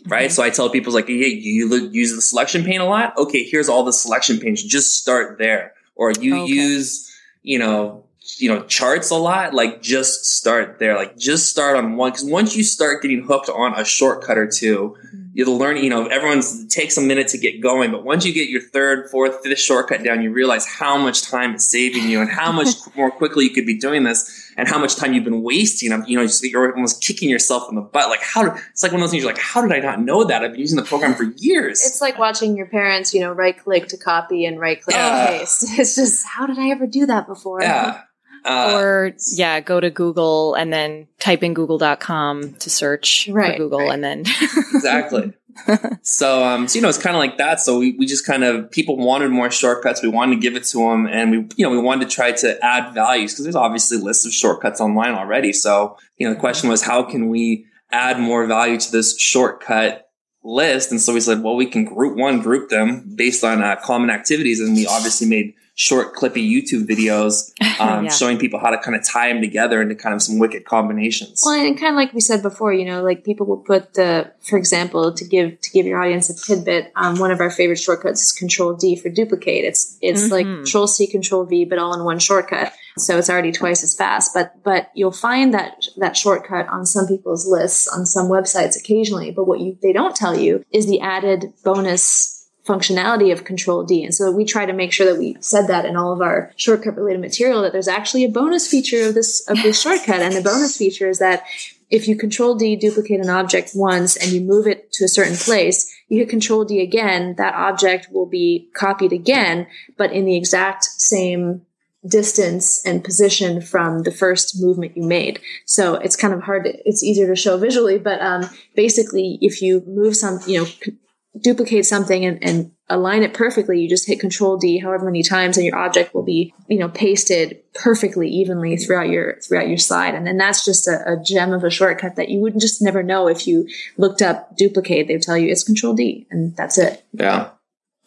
Right. 0.07 0.29
Mm-hmm. 0.29 0.33
So 0.33 0.43
I 0.43 0.49
tell 0.49 0.69
people 0.69 0.93
like, 0.93 1.07
hey, 1.07 1.27
you 1.27 1.89
use 1.91 2.15
the 2.15 2.21
selection 2.21 2.63
pane 2.63 2.79
a 2.79 2.85
lot. 2.85 3.17
Okay. 3.17 3.43
Here's 3.43 3.67
all 3.67 3.83
the 3.83 3.91
selection 3.91 4.39
panes. 4.39 4.63
Just 4.63 4.95
start 4.95 5.37
there. 5.37 5.73
Or 5.95 6.11
you 6.11 6.43
okay. 6.43 6.51
use 6.51 7.08
you 7.41 7.59
know, 7.59 8.05
you 8.37 8.49
know, 8.49 8.63
charts 8.63 9.09
a 9.09 9.15
lot, 9.15 9.53
like 9.53 9.81
just 9.81 10.25
start 10.25 10.77
there. 10.79 10.95
Like 10.95 11.17
just 11.17 11.49
start 11.49 11.77
on 11.77 11.95
one. 11.95 12.11
Cause 12.11 12.23
once 12.23 12.55
you 12.55 12.63
start 12.63 13.01
getting 13.01 13.23
hooked 13.23 13.49
on 13.49 13.73
a 13.79 13.85
shortcut 13.85 14.37
or 14.37 14.47
two, 14.47 14.97
mm-hmm. 14.97 15.27
you'll 15.33 15.57
learn, 15.57 15.77
you 15.77 15.89
know, 15.89 16.05
everyone's 16.07 16.67
takes 16.67 16.97
a 16.97 17.01
minute 17.01 17.29
to 17.29 17.37
get 17.37 17.61
going. 17.61 17.91
But 17.91 18.03
once 18.03 18.25
you 18.25 18.33
get 18.33 18.49
your 18.49 18.61
third, 18.61 19.09
fourth, 19.09 19.41
fifth 19.43 19.59
shortcut 19.59 20.03
down, 20.03 20.21
you 20.21 20.31
realize 20.31 20.67
how 20.67 20.97
much 20.97 21.23
time 21.23 21.55
it's 21.55 21.65
saving 21.65 22.09
you 22.09 22.21
and 22.21 22.29
how 22.29 22.51
much 22.51 22.67
more 22.95 23.09
quickly 23.09 23.45
you 23.45 23.51
could 23.51 23.65
be 23.65 23.77
doing 23.77 24.03
this 24.03 24.48
and 24.59 24.67
how 24.67 24.77
much 24.77 24.95
time 24.95 25.13
you've 25.13 25.23
been 25.23 25.41
wasting. 25.41 25.91
You 26.05 26.17
know, 26.17 26.25
just, 26.25 26.43
you're 26.43 26.73
almost 26.73 27.01
kicking 27.01 27.29
yourself 27.29 27.69
in 27.69 27.75
the 27.75 27.81
butt. 27.81 28.09
Like 28.09 28.21
how, 28.21 28.55
it's 28.71 28.83
like 28.83 28.91
one 28.91 29.01
of 29.01 29.05
those 29.05 29.11
things 29.11 29.23
you're 29.23 29.31
like, 29.31 29.41
how 29.41 29.61
did 29.61 29.71
I 29.71 29.79
not 29.79 30.01
know 30.01 30.25
that? 30.25 30.43
I've 30.43 30.51
been 30.51 30.59
using 30.59 30.75
the 30.75 30.83
program 30.83 31.15
for 31.15 31.23
years. 31.37 31.81
It's 31.85 32.01
like 32.01 32.19
watching 32.19 32.57
your 32.57 32.65
parents, 32.65 33.13
you 33.13 33.21
know, 33.21 33.31
right 33.31 33.57
click 33.57 33.87
to 33.87 33.97
copy 33.97 34.45
and 34.45 34.59
right 34.59 34.81
click 34.81 34.97
uh, 34.97 35.27
to 35.27 35.37
paste. 35.39 35.65
It's 35.79 35.95
just, 35.95 36.27
how 36.27 36.45
did 36.45 36.59
I 36.59 36.69
ever 36.69 36.85
do 36.85 37.05
that 37.05 37.27
before? 37.27 37.61
Yeah. 37.61 38.01
Uh, 38.45 38.71
or 38.73 39.13
yeah, 39.33 39.59
go 39.59 39.81
to 39.81 39.89
Google 39.89 40.53
and 40.53 40.71
then 40.71 41.09
type 41.19 41.43
in 41.43 41.53
google.com 41.53 42.53
to 42.53 42.69
search 42.69 43.27
right, 43.29 43.51
for 43.51 43.57
Google 43.57 43.79
right. 43.79 43.91
and 43.91 44.01
then 44.01 44.19
exactly. 44.73 45.33
so, 46.01 46.43
um, 46.43 46.67
so, 46.67 46.75
you 46.75 46.81
know, 46.81 46.89
it's 46.89 46.97
kind 46.97 47.15
of 47.15 47.19
like 47.19 47.37
that. 47.37 47.59
So 47.59 47.79
we, 47.79 47.91
we 47.97 48.05
just 48.05 48.25
kind 48.25 48.43
of, 48.43 48.71
people 48.71 48.97
wanted 48.97 49.29
more 49.29 49.51
shortcuts. 49.51 50.01
We 50.01 50.09
wanted 50.09 50.35
to 50.35 50.41
give 50.41 50.55
it 50.55 50.63
to 50.65 50.77
them 50.79 51.07
and 51.07 51.31
we, 51.31 51.37
you 51.55 51.65
know, 51.65 51.69
we 51.69 51.79
wanted 51.79 52.09
to 52.09 52.15
try 52.15 52.31
to 52.31 52.63
add 52.63 52.93
values 52.93 53.33
because 53.33 53.45
there's 53.45 53.55
obviously 53.55 53.97
lists 53.97 54.25
of 54.25 54.33
shortcuts 54.33 54.79
online 54.79 55.13
already. 55.13 55.53
So, 55.53 55.97
you 56.17 56.27
know, 56.27 56.33
the 56.33 56.39
question 56.39 56.69
was, 56.69 56.81
how 56.81 57.03
can 57.03 57.29
we 57.29 57.65
add 57.91 58.19
more 58.19 58.45
value 58.45 58.79
to 58.79 58.91
this 58.91 59.19
shortcut 59.19 60.09
list? 60.43 60.91
And 60.91 61.01
so 61.01 61.13
we 61.13 61.21
said, 61.21 61.43
well, 61.43 61.55
we 61.55 61.65
can 61.65 61.85
group 61.85 62.17
one, 62.17 62.41
group 62.41 62.69
them 62.69 63.13
based 63.15 63.43
on 63.43 63.61
uh, 63.61 63.75
common 63.83 64.09
activities. 64.09 64.59
And 64.59 64.75
we 64.75 64.87
obviously 64.87 65.27
made 65.27 65.53
short 65.81 66.13
clippy 66.13 66.43
YouTube 66.45 66.85
videos 66.85 67.53
um, 67.79 68.03
Yeah. 68.03 68.11
showing 68.11 68.37
people 68.37 68.59
how 68.59 68.69
to 68.69 68.77
kind 68.79 68.97
of 68.97 69.07
tie 69.07 69.31
them 69.31 69.39
together 69.41 69.81
into 69.81 69.95
kind 69.95 70.13
of 70.13 70.21
some 70.21 70.37
wicked 70.37 70.65
combinations. 70.65 71.41
Well, 71.45 71.55
and 71.55 71.79
kind 71.79 71.91
of 71.91 71.95
like 71.95 72.11
we 72.13 72.19
said 72.19 72.41
before, 72.41 72.73
you 72.73 72.83
know, 72.83 73.01
like 73.01 73.23
people 73.23 73.45
will 73.45 73.63
put 73.71 73.93
the, 73.93 74.29
for 74.41 74.57
example, 74.57 75.13
to 75.13 75.23
give 75.25 75.59
to 75.61 75.69
give 75.71 75.85
your 75.85 76.01
audience 76.01 76.29
a 76.29 76.35
tidbit. 76.35 76.91
Um, 76.97 77.17
one 77.17 77.31
of 77.31 77.39
our 77.39 77.49
favorite 77.49 77.77
shortcuts 77.79 78.21
is 78.21 78.31
Control 78.33 78.73
D 78.75 78.97
for 78.97 79.07
duplicate. 79.09 79.63
It's 79.63 79.97
it's 80.01 80.29
like 80.29 80.45
Mhm. 80.45 80.55
Control 80.63 80.85
C, 80.87 81.07
Control 81.07 81.45
V, 81.45 81.63
but 81.63 81.79
all 81.79 81.93
in 81.93 82.03
one 82.03 82.19
shortcut. 82.19 82.73
So 82.97 83.17
it's 83.17 83.29
already 83.29 83.53
twice 83.53 83.81
as 83.81 83.95
fast. 83.95 84.33
But 84.33 84.61
but 84.63 84.89
you'll 84.95 85.13
find 85.13 85.53
that 85.53 85.85
that 85.95 86.17
shortcut 86.17 86.67
on 86.67 86.85
some 86.85 87.07
people's 87.07 87.47
lists 87.47 87.87
on 87.87 88.05
some 88.05 88.27
websites 88.27 88.77
occasionally. 88.77 89.31
But 89.31 89.45
what 89.45 89.61
you 89.61 89.77
they 89.81 89.93
don't 89.93 90.13
tell 90.15 90.37
you 90.37 90.65
is 90.73 90.87
the 90.87 90.99
added 90.99 91.53
bonus 91.63 92.38
functionality 92.69 93.31
of 93.31 93.43
control 93.43 93.83
D. 93.83 94.03
And 94.03 94.13
so 94.13 94.31
we 94.31 94.45
try 94.45 94.65
to 94.67 94.73
make 94.73 94.93
sure 94.93 95.07
that 95.07 95.19
we 95.19 95.35
said 95.39 95.67
that 95.67 95.85
in 95.85 95.97
all 95.97 96.13
of 96.13 96.21
our 96.21 96.51
shortcut 96.55 96.95
related 96.95 97.21
material 97.21 97.63
that 97.63 97.71
there's 97.71 97.87
actually 97.87 98.23
a 98.23 98.29
bonus 98.29 98.67
feature 98.67 99.07
of 99.07 99.15
this 99.15 99.47
of 99.49 99.57
this 99.63 99.81
shortcut. 99.83 100.21
And 100.21 100.35
the 100.35 100.41
bonus 100.41 100.77
feature 100.77 101.09
is 101.09 101.17
that 101.19 101.43
if 101.89 102.07
you 102.07 102.15
control 102.15 102.53
D 102.53 102.75
duplicate 102.75 103.19
an 103.19 103.29
object 103.29 103.71
once 103.73 104.15
and 104.15 104.31
you 104.31 104.41
move 104.41 104.67
it 104.67 104.91
to 104.93 105.05
a 105.05 105.07
certain 105.07 105.35
place, 105.35 105.91
you 106.07 106.19
hit 106.19 106.29
control 106.29 106.63
D 106.63 106.81
again, 106.81 107.35
that 107.37 107.55
object 107.55 108.09
will 108.11 108.27
be 108.27 108.69
copied 108.75 109.11
again, 109.11 109.65
but 109.97 110.11
in 110.11 110.25
the 110.25 110.37
exact 110.37 110.83
same 110.83 111.65
distance 112.07 112.85
and 112.85 113.03
position 113.03 113.61
from 113.61 114.03
the 114.03 114.11
first 114.11 114.61
movement 114.61 114.95
you 114.95 115.03
made. 115.03 115.41
So 115.65 115.95
it's 115.95 116.15
kind 116.15 116.33
of 116.33 116.43
hard 116.43 116.63
to, 116.63 116.73
it's 116.87 117.03
easier 117.03 117.27
to 117.27 117.35
show 117.35 117.57
visually, 117.57 117.97
but 117.97 118.21
um, 118.21 118.49
basically 118.75 119.37
if 119.41 119.61
you 119.61 119.83
move 119.85 120.15
some, 120.15 120.39
you 120.47 120.59
know, 120.59 120.65
c- 120.65 120.95
duplicate 121.39 121.85
something 121.85 122.25
and, 122.25 122.43
and 122.43 122.71
align 122.89 123.23
it 123.23 123.33
perfectly, 123.33 123.79
you 123.79 123.87
just 123.87 124.07
hit 124.07 124.19
control 124.19 124.57
D 124.57 124.79
however 124.79 125.05
many 125.05 125.23
times 125.23 125.57
and 125.57 125.65
your 125.65 125.77
object 125.77 126.13
will 126.13 126.23
be, 126.23 126.53
you 126.67 126.79
know, 126.79 126.89
pasted 126.89 127.61
perfectly 127.73 128.27
evenly 128.27 128.77
throughout 128.77 129.09
your, 129.09 129.39
throughout 129.41 129.67
your 129.67 129.77
slide. 129.77 130.15
And 130.15 130.25
then 130.25 130.37
that's 130.37 130.65
just 130.65 130.87
a, 130.87 131.13
a 131.13 131.23
gem 131.23 131.53
of 131.53 131.63
a 131.63 131.69
shortcut 131.69 132.15
that 132.15 132.29
you 132.29 132.39
would 132.39 132.59
just 132.59 132.81
never 132.81 133.03
know 133.03 133.27
if 133.27 133.47
you 133.47 133.67
looked 133.97 134.21
up 134.21 134.55
duplicate. 134.57 135.07
They 135.07 135.15
would 135.15 135.23
tell 135.23 135.37
you 135.37 135.49
it's 135.49 135.63
control 135.63 135.93
D 135.93 136.27
and 136.31 136.55
that's 136.55 136.77
it. 136.77 137.03
yeah. 137.13 137.51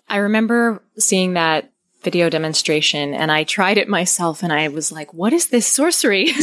I 0.08 0.18
remember 0.18 0.82
seeing 0.98 1.34
that 1.34 1.71
video 2.02 2.28
demonstration 2.28 3.14
and 3.14 3.30
I 3.30 3.44
tried 3.44 3.78
it 3.78 3.88
myself 3.88 4.42
and 4.42 4.52
I 4.52 4.68
was 4.68 4.90
like, 4.90 5.12
what 5.14 5.32
is 5.32 5.48
this 5.48 5.66
sorcery? 5.66 6.26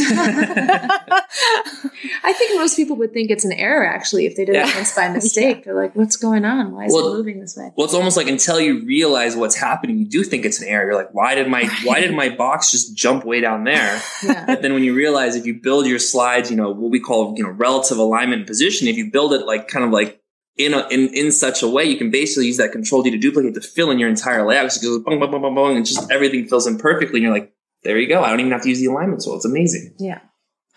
I 2.22 2.32
think 2.32 2.58
most 2.58 2.76
people 2.76 2.96
would 2.96 3.12
think 3.12 3.30
it's 3.30 3.44
an 3.44 3.52
error 3.52 3.86
actually 3.86 4.26
if 4.26 4.36
they 4.36 4.44
did 4.44 4.56
it 4.56 4.74
once 4.74 4.94
by 4.94 5.08
mistake. 5.12 5.64
They're 5.64 5.74
like, 5.74 5.94
what's 5.94 6.16
going 6.16 6.44
on? 6.44 6.72
Why 6.72 6.86
is 6.86 6.92
Well- 6.92 7.12
it 7.12 7.16
moving 7.16 7.40
this 7.40 7.56
way? 7.56 7.70
Well, 7.76 7.84
it's 7.84 7.94
almost 7.94 8.16
like 8.16 8.28
until 8.28 8.60
you 8.60 8.84
realize 8.84 9.36
what's 9.36 9.56
happening, 9.56 9.98
you 9.98 10.06
do 10.06 10.22
think 10.24 10.44
it's 10.44 10.60
an 10.60 10.68
error. 10.68 10.86
You're 10.90 10.94
like, 10.96 11.12
why 11.14 11.34
did 11.34 11.48
my 11.48 11.64
why 11.84 12.00
did 12.00 12.14
my 12.14 12.28
box 12.28 12.70
just 12.70 12.94
jump 12.96 13.24
way 13.24 13.40
down 13.40 13.64
there? 13.64 14.00
Yeah. 14.22 14.44
But 14.46 14.60
then 14.62 14.74
when 14.74 14.84
you 14.84 14.94
realize 14.94 15.34
if 15.34 15.46
you 15.46 15.54
build 15.54 15.86
your 15.86 15.98
slides, 15.98 16.50
you 16.50 16.56
know 16.56 16.70
what 16.70 16.90
we 16.90 17.00
call 17.00 17.34
you 17.38 17.42
know 17.42 17.48
relative 17.50 17.96
alignment 17.98 18.40
and 18.40 18.46
position. 18.46 18.86
If 18.86 18.96
you 18.96 19.10
build 19.10 19.32
it 19.32 19.46
like 19.46 19.66
kind 19.68 19.84
of 19.84 19.90
like 19.92 20.19
in 20.64 20.74
a, 20.74 20.86
in 20.88 21.08
in 21.14 21.32
such 21.32 21.62
a 21.62 21.68
way, 21.68 21.84
you 21.84 21.96
can 21.96 22.10
basically 22.10 22.46
use 22.46 22.56
that 22.58 22.72
Control 22.72 23.02
D 23.02 23.10
to 23.10 23.18
duplicate 23.18 23.54
to 23.54 23.60
fill 23.60 23.90
in 23.90 23.98
your 23.98 24.08
entire 24.08 24.46
layout. 24.46 24.64
It 24.64 24.82
goes 24.82 25.02
boom, 25.02 25.18
boom, 25.18 25.30
boom, 25.30 25.42
boom, 25.42 25.54
boom, 25.54 25.76
and 25.76 25.86
just 25.86 26.10
everything 26.10 26.46
fills 26.46 26.66
in 26.66 26.78
perfectly. 26.78 27.18
And 27.18 27.24
you're 27.24 27.32
like, 27.32 27.52
there 27.82 27.98
you 27.98 28.08
go. 28.08 28.22
I 28.22 28.30
don't 28.30 28.40
even 28.40 28.52
have 28.52 28.62
to 28.62 28.68
use 28.68 28.80
the 28.80 28.86
alignment 28.86 29.22
tool. 29.22 29.36
It's 29.36 29.44
amazing. 29.44 29.94
Yeah. 29.98 30.20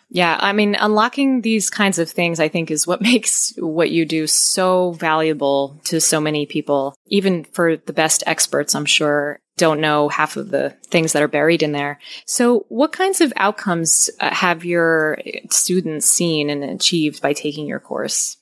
Yeah, 0.10 0.38
I 0.40 0.54
mean, 0.54 0.76
unlocking 0.76 1.42
these 1.42 1.72
kinds 1.72 1.98
of 1.98 2.08
things, 2.08 2.40
I 2.40 2.48
think, 2.48 2.70
is 2.70 2.86
what 2.86 3.02
makes 3.12 3.54
what 3.58 3.90
you 3.90 4.06
do 4.06 4.28
so 4.28 4.92
valuable 4.92 5.82
to 5.86 6.00
so 6.00 6.22
many 6.22 6.46
people. 6.46 6.96
Even 7.08 7.44
for 7.46 7.78
the 7.78 7.94
best 7.94 8.24
experts, 8.28 8.76
I'm 8.76 8.86
sure, 8.86 9.40
don't 9.58 9.82
know 9.82 10.10
half 10.10 10.38
of 10.38 10.50
the 10.50 10.72
things 10.88 11.14
that 11.14 11.24
are 11.24 11.28
buried 11.28 11.64
in 11.64 11.72
there. 11.72 12.00
So, 12.26 12.66
what 12.70 12.92
kinds 12.92 13.22
of 13.22 13.34
outcomes 13.38 14.10
uh, 14.20 14.34
have 14.34 14.66
your 14.66 15.20
students 15.50 16.06
seen 16.06 16.50
and 16.50 16.64
achieved 16.64 17.22
by 17.22 17.34
taking 17.34 17.66
your 17.66 17.80
course? 17.80 18.38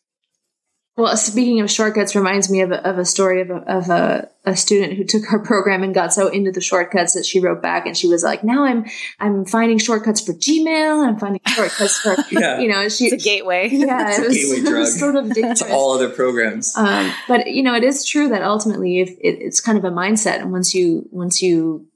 Well, 0.98 1.16
speaking 1.16 1.62
of 1.62 1.72
shortcuts, 1.72 2.16
reminds 2.16 2.52
me 2.52 2.62
of 2.62 2.72
a, 2.72 2.86
of 2.88 2.98
a 2.98 3.06
story 3.06 3.42
of, 3.42 3.50
a, 3.50 3.56
of 3.66 3.90
a, 3.90 4.30
a 4.46 4.56
student 4.58 4.94
who 4.94 5.06
took 5.06 5.32
our 5.32 5.40
program 5.46 5.84
and 5.84 5.94
got 5.96 6.14
so 6.14 6.28
into 6.28 6.52
the 6.52 6.60
shortcuts 6.62 7.14
that 7.14 7.26
she 7.26 7.40
wrote 7.40 7.62
back 7.62 7.86
and 7.88 7.96
she 7.98 8.08
was 8.08 8.24
like, 8.24 8.44
"Now 8.44 8.66
I'm 8.66 8.86
I'm 9.20 9.46
finding 9.46 9.78
shortcuts 9.78 10.20
for 10.20 10.34
Gmail. 10.34 11.08
I'm 11.08 11.18
finding 11.18 11.42
shortcuts 11.48 11.98
for 12.00 12.16
Yeah. 12.32 12.60
you 12.60 12.68
know." 12.68 12.90
She 12.90 13.06
It's 13.06 13.24
a 13.24 13.30
gateway. 13.30 13.70
yeah, 13.72 14.10
It's 14.10 14.20
it 14.20 14.28
was, 14.28 14.36
gateway 14.38 14.58
it 14.58 14.78
was 14.80 15.00
drug. 15.00 15.00
sort 15.00 15.16
of 15.16 15.34
dangerous. 15.34 15.60
To 15.62 15.72
all 15.74 15.94
other 15.94 16.10
programs. 16.10 16.74
um, 16.76 17.12
but 17.28 17.48
you 17.48 17.64
know, 17.64 17.74
it 17.74 17.84
is 17.86 18.06
true 18.06 18.28
that 18.30 18.42
ultimately, 18.44 19.00
if 19.00 19.10
it, 19.12 19.18
it's 19.42 19.62
kind 19.62 19.78
of 19.78 19.86
a 19.86 19.92
mindset, 19.92 20.42
and 20.42 20.52
once 20.52 20.74
you 20.74 21.08
once 21.12 21.42
you 21.42 21.88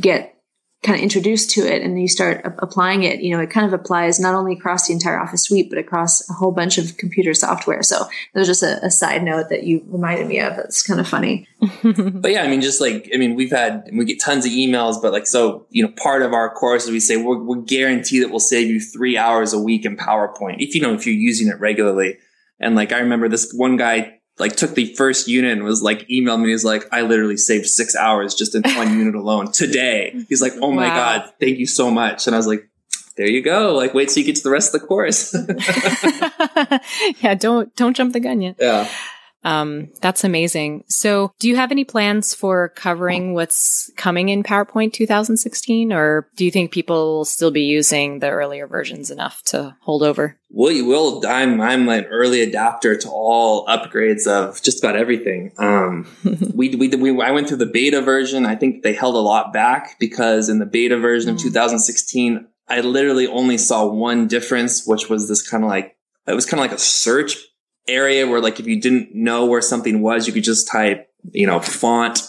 get 0.00 0.34
kind 0.82 0.96
of 0.96 1.02
introduced 1.02 1.50
to 1.50 1.60
it 1.62 1.82
and 1.82 2.00
you 2.00 2.06
start 2.06 2.44
a- 2.44 2.54
applying 2.62 3.02
it, 3.02 3.20
you 3.20 3.36
know, 3.36 3.42
it 3.42 3.50
kind 3.50 3.66
of 3.66 3.72
applies 3.72 4.20
not 4.20 4.34
only 4.34 4.52
across 4.52 4.86
the 4.86 4.92
entire 4.92 5.18
Office 5.18 5.42
suite, 5.42 5.68
but 5.68 5.78
across 5.78 6.28
a 6.30 6.32
whole 6.32 6.52
bunch 6.52 6.78
of 6.78 6.96
computer 6.96 7.34
software. 7.34 7.82
So 7.82 7.98
that 7.98 8.40
was 8.40 8.46
just 8.46 8.62
a, 8.62 8.84
a 8.84 8.90
side 8.90 9.24
note 9.24 9.48
that 9.48 9.64
you 9.64 9.82
reminded 9.88 10.28
me 10.28 10.38
of. 10.40 10.56
It's 10.58 10.82
kind 10.82 11.00
of 11.00 11.08
funny. 11.08 11.48
But 11.82 12.32
yeah, 12.32 12.42
I 12.42 12.48
mean, 12.48 12.60
just 12.60 12.80
like, 12.80 13.10
I 13.12 13.16
mean, 13.16 13.34
we've 13.34 13.50
had, 13.50 13.88
we 13.92 14.04
get 14.04 14.20
tons 14.20 14.44
of 14.44 14.52
emails, 14.52 15.00
but 15.00 15.12
like, 15.12 15.26
so, 15.26 15.66
you 15.70 15.82
know, 15.82 15.92
part 15.96 16.22
of 16.22 16.32
our 16.32 16.52
course 16.52 16.84
is 16.84 16.90
we 16.90 17.00
say, 17.00 17.16
we're, 17.16 17.38
we're 17.38 17.62
guaranteed 17.62 18.22
that 18.22 18.30
we'll 18.30 18.40
save 18.40 18.68
you 18.68 18.80
three 18.80 19.16
hours 19.16 19.52
a 19.52 19.58
week 19.58 19.84
in 19.84 19.96
PowerPoint 19.96 20.56
if 20.58 20.74
you 20.74 20.80
know, 20.80 20.94
if 20.94 21.06
you're 21.06 21.14
using 21.14 21.48
it 21.48 21.58
regularly. 21.58 22.18
And 22.60 22.76
like, 22.76 22.92
I 22.92 22.98
remember 22.98 23.28
this 23.28 23.52
one 23.52 23.76
guy 23.76 24.17
like 24.38 24.56
took 24.56 24.74
the 24.74 24.94
first 24.94 25.28
unit 25.28 25.52
and 25.52 25.64
was 25.64 25.82
like, 25.82 26.06
emailed 26.08 26.42
me. 26.42 26.50
He's 26.50 26.64
like, 26.64 26.84
I 26.92 27.02
literally 27.02 27.36
saved 27.36 27.66
six 27.66 27.96
hours 27.96 28.34
just 28.34 28.54
in 28.54 28.62
one 28.76 28.98
unit 28.98 29.14
alone 29.14 29.52
today. 29.52 30.24
He's 30.28 30.40
like, 30.42 30.52
Oh 30.60 30.72
my 30.72 30.88
Wow. 30.88 30.94
God, 31.18 31.32
thank 31.40 31.58
you 31.58 31.66
so 31.66 31.90
much. 31.90 32.26
And 32.26 32.34
I 32.34 32.38
was 32.38 32.46
like, 32.46 32.68
there 33.16 33.28
you 33.28 33.42
go. 33.42 33.74
Like, 33.74 33.94
wait 33.94 34.08
till 34.10 34.20
you 34.22 34.26
get 34.26 34.36
to 34.36 34.42
the 34.44 34.50
rest 34.50 34.72
of 34.74 34.80
the 34.80 34.86
course. 34.86 35.34
yeah, 37.20 37.34
don't 37.34 37.74
don't 37.76 37.96
jump 37.96 38.12
the 38.12 38.20
gun 38.20 38.40
yet. 38.40 38.56
yeah. 38.60 38.88
Um, 39.44 39.90
that's 40.00 40.24
amazing. 40.24 40.84
So, 40.88 41.32
do 41.38 41.48
you 41.48 41.56
have 41.56 41.70
any 41.70 41.84
plans 41.84 42.34
for 42.34 42.70
covering 42.70 43.34
what's 43.34 43.90
coming 43.96 44.28
in 44.28 44.42
PowerPoint 44.42 44.92
2016, 44.92 45.92
or 45.92 46.28
do 46.36 46.44
you 46.44 46.50
think 46.50 46.72
people 46.72 47.18
will 47.18 47.24
still 47.24 47.50
be 47.50 47.62
using 47.62 48.18
the 48.18 48.30
earlier 48.30 48.66
versions 48.66 49.10
enough 49.10 49.42
to 49.46 49.76
hold 49.80 50.02
over? 50.02 50.38
Will 50.50 50.86
will 50.86 51.24
I'm 51.26 51.60
I'm 51.60 51.88
an 51.88 52.06
early 52.06 52.42
adapter 52.42 52.96
to 52.96 53.08
all 53.08 53.66
upgrades 53.66 54.26
of 54.26 54.60
just 54.62 54.82
about 54.82 54.96
everything. 54.96 55.52
Um, 55.58 56.08
we, 56.54 56.74
we 56.74 56.88
we 56.88 57.22
I 57.22 57.30
went 57.30 57.48
through 57.48 57.58
the 57.58 57.66
beta 57.66 58.00
version. 58.00 58.44
I 58.44 58.56
think 58.56 58.82
they 58.82 58.92
held 58.92 59.14
a 59.14 59.18
lot 59.18 59.52
back 59.52 59.98
because 60.00 60.48
in 60.48 60.58
the 60.58 60.66
beta 60.66 60.98
version 60.98 61.30
of 61.30 61.38
2016, 61.38 62.46
I 62.66 62.80
literally 62.80 63.26
only 63.26 63.58
saw 63.58 63.86
one 63.86 64.26
difference, 64.26 64.86
which 64.86 65.08
was 65.08 65.28
this 65.28 65.48
kind 65.48 65.62
of 65.62 65.70
like 65.70 65.96
it 66.26 66.34
was 66.34 66.44
kind 66.44 66.60
of 66.60 66.70
like 66.70 66.76
a 66.76 66.82
search 66.82 67.36
area 67.88 68.26
where 68.26 68.40
like 68.40 68.60
if 68.60 68.66
you 68.66 68.80
didn't 68.80 69.14
know 69.14 69.46
where 69.46 69.60
something 69.60 70.00
was, 70.00 70.26
you 70.26 70.32
could 70.32 70.44
just 70.44 70.68
type 70.68 71.10
you 71.32 71.46
know 71.46 71.60
font 71.60 72.20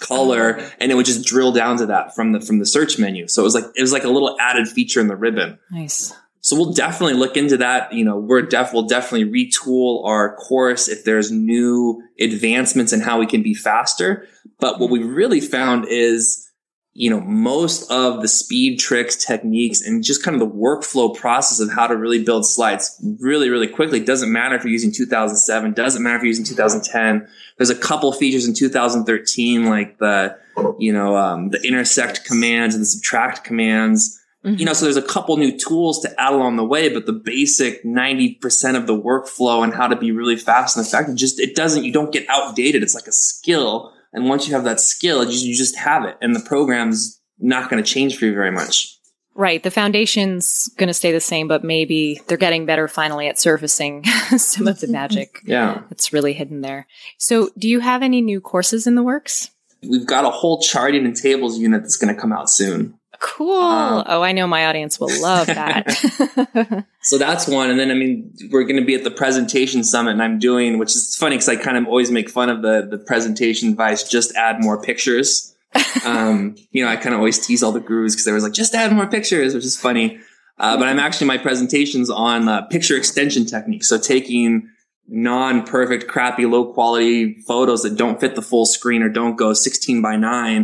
color 0.00 0.56
oh, 0.58 0.70
and 0.80 0.90
it 0.90 0.94
would 0.94 1.06
just 1.06 1.24
drill 1.26 1.52
down 1.52 1.78
to 1.78 1.86
that 1.86 2.14
from 2.14 2.32
the 2.32 2.40
from 2.40 2.58
the 2.58 2.66
search 2.66 2.98
menu. 2.98 3.28
So 3.28 3.42
it 3.42 3.44
was 3.44 3.54
like 3.54 3.64
it 3.76 3.80
was 3.80 3.92
like 3.92 4.04
a 4.04 4.08
little 4.08 4.36
added 4.40 4.68
feature 4.68 5.00
in 5.00 5.08
the 5.08 5.16
ribbon. 5.16 5.58
Nice. 5.70 6.12
So 6.42 6.56
we'll 6.56 6.72
definitely 6.72 7.14
look 7.14 7.36
into 7.36 7.58
that. 7.58 7.92
You 7.92 8.04
know, 8.04 8.16
we're 8.16 8.42
def 8.42 8.72
we'll 8.72 8.86
definitely 8.86 9.30
retool 9.30 10.04
our 10.06 10.34
course 10.36 10.88
if 10.88 11.04
there's 11.04 11.30
new 11.30 12.02
advancements 12.18 12.92
in 12.92 13.00
how 13.00 13.18
we 13.18 13.26
can 13.26 13.42
be 13.42 13.54
faster. 13.54 14.26
But 14.58 14.78
what 14.78 14.90
we 14.90 15.02
really 15.02 15.40
found 15.40 15.86
is, 15.88 16.49
you 16.92 17.08
know, 17.08 17.20
most 17.20 17.90
of 17.90 18.20
the 18.20 18.28
speed 18.28 18.78
tricks, 18.78 19.16
techniques, 19.16 19.80
and 19.80 20.02
just 20.02 20.24
kind 20.24 20.34
of 20.34 20.40
the 20.40 20.56
workflow 20.56 21.14
process 21.14 21.60
of 21.60 21.72
how 21.72 21.86
to 21.86 21.96
really 21.96 22.22
build 22.22 22.44
slides 22.44 23.00
really, 23.20 23.48
really 23.48 23.68
quickly. 23.68 24.00
Doesn't 24.00 24.32
matter 24.32 24.56
if 24.56 24.64
you're 24.64 24.72
using 24.72 24.92
2007, 24.92 25.72
doesn't 25.72 26.02
matter 26.02 26.16
if 26.16 26.22
you're 26.22 26.28
using 26.28 26.44
2010. 26.44 27.28
There's 27.58 27.70
a 27.70 27.76
couple 27.76 28.12
features 28.12 28.46
in 28.46 28.54
2013, 28.54 29.66
like 29.66 29.98
the, 29.98 30.36
you 30.78 30.92
know, 30.92 31.16
um, 31.16 31.50
the 31.50 31.62
intersect 31.62 32.24
commands 32.24 32.74
and 32.74 32.82
the 32.82 32.86
subtract 32.86 33.44
commands 33.44 34.20
you 34.42 34.64
know, 34.64 34.72
so 34.72 34.86
there's 34.86 34.96
a 34.96 35.02
couple 35.02 35.36
new 35.36 35.56
tools 35.58 36.00
to 36.00 36.20
add 36.20 36.32
along 36.32 36.56
the 36.56 36.64
way, 36.64 36.88
but 36.88 37.04
the 37.04 37.12
basic 37.12 37.84
90% 37.84 38.74
of 38.74 38.86
the 38.86 38.98
workflow 38.98 39.62
and 39.62 39.74
how 39.74 39.86
to 39.86 39.96
be 39.96 40.12
really 40.12 40.36
fast 40.36 40.78
and 40.78 40.86
effective 40.86 41.14
just, 41.14 41.38
it 41.38 41.54
doesn't, 41.54 41.84
you 41.84 41.92
don't 41.92 42.10
get 42.10 42.26
outdated. 42.30 42.82
It's 42.82 42.94
like 42.94 43.06
a 43.06 43.12
skill. 43.12 43.92
And 44.12 44.28
once 44.28 44.48
you 44.48 44.54
have 44.54 44.64
that 44.64 44.80
skill, 44.80 45.24
you, 45.24 45.48
you 45.48 45.54
just 45.56 45.76
have 45.78 46.04
it 46.04 46.16
and 46.20 46.34
the 46.34 46.40
program's 46.40 47.20
not 47.38 47.70
going 47.70 47.82
to 47.82 47.88
change 47.88 48.18
for 48.18 48.26
you 48.26 48.34
very 48.34 48.50
much. 48.50 48.96
Right. 49.34 49.62
The 49.62 49.70
foundation's 49.70 50.68
going 50.76 50.88
to 50.88 50.94
stay 50.94 51.12
the 51.12 51.20
same, 51.20 51.46
but 51.48 51.62
maybe 51.64 52.20
they're 52.26 52.36
getting 52.36 52.66
better 52.66 52.88
finally 52.88 53.28
at 53.28 53.38
surfacing 53.38 54.04
some 54.36 54.66
of 54.66 54.80
the 54.80 54.88
magic 54.88 55.38
Yeah. 55.44 55.82
that's 55.88 56.12
really 56.12 56.32
hidden 56.32 56.60
there. 56.60 56.86
So, 57.16 57.50
do 57.56 57.68
you 57.68 57.80
have 57.80 58.02
any 58.02 58.20
new 58.20 58.40
courses 58.40 58.86
in 58.86 58.96
the 58.96 59.02
works? 59.02 59.50
We've 59.82 60.06
got 60.06 60.24
a 60.26 60.30
whole 60.30 60.60
charting 60.60 61.06
and 61.06 61.16
tables 61.16 61.58
unit 61.58 61.82
that's 61.82 61.96
going 61.96 62.14
to 62.14 62.20
come 62.20 62.32
out 62.32 62.50
soon. 62.50 62.98
Cool. 63.20 63.52
Um, 63.52 64.04
oh, 64.06 64.22
I 64.22 64.32
know 64.32 64.46
my 64.46 64.66
audience 64.66 64.98
will 64.98 65.10
love 65.20 65.46
that. 65.46 66.84
So 67.02 67.16
that's 67.16 67.48
one. 67.48 67.70
And 67.70 67.80
then, 67.80 67.90
I 67.90 67.94
mean, 67.94 68.32
we're 68.50 68.64
going 68.64 68.78
to 68.78 68.84
be 68.84 68.94
at 68.94 69.04
the 69.04 69.10
presentation 69.10 69.84
summit 69.84 70.12
and 70.12 70.22
I'm 70.22 70.38
doing, 70.38 70.78
which 70.78 70.90
is 70.90 71.16
funny 71.16 71.36
because 71.36 71.48
I 71.48 71.56
kind 71.56 71.78
of 71.78 71.86
always 71.86 72.10
make 72.10 72.28
fun 72.28 72.50
of 72.50 72.60
the, 72.62 72.86
the 72.88 72.98
presentation 72.98 73.70
advice, 73.70 74.08
just 74.08 74.36
add 74.36 74.62
more 74.62 74.82
pictures. 74.82 75.56
um, 76.04 76.56
you 76.72 76.84
know, 76.84 76.90
I 76.90 76.96
kind 76.96 77.14
of 77.14 77.20
always 77.20 77.44
tease 77.44 77.62
all 77.62 77.72
the 77.72 77.80
gurus 77.80 78.14
because 78.14 78.26
they 78.26 78.32
was 78.32 78.44
like, 78.44 78.52
just 78.52 78.74
add 78.74 78.92
more 78.92 79.06
pictures, 79.06 79.54
which 79.54 79.64
is 79.64 79.80
funny. 79.80 80.20
Uh, 80.58 80.76
but 80.76 80.88
I'm 80.88 80.98
actually 80.98 81.26
my 81.26 81.38
presentations 81.38 82.10
on 82.10 82.48
uh, 82.48 82.62
picture 82.66 82.96
extension 82.96 83.46
techniques. 83.46 83.88
So 83.88 83.98
taking 83.98 84.68
non-perfect, 85.08 86.06
crappy, 86.06 86.44
low 86.44 86.72
quality 86.72 87.40
photos 87.48 87.82
that 87.82 87.96
don't 87.96 88.20
fit 88.20 88.34
the 88.34 88.42
full 88.42 88.66
screen 88.66 89.02
or 89.02 89.08
don't 89.08 89.36
go 89.36 89.54
16 89.54 90.02
by 90.02 90.16
9. 90.16 90.56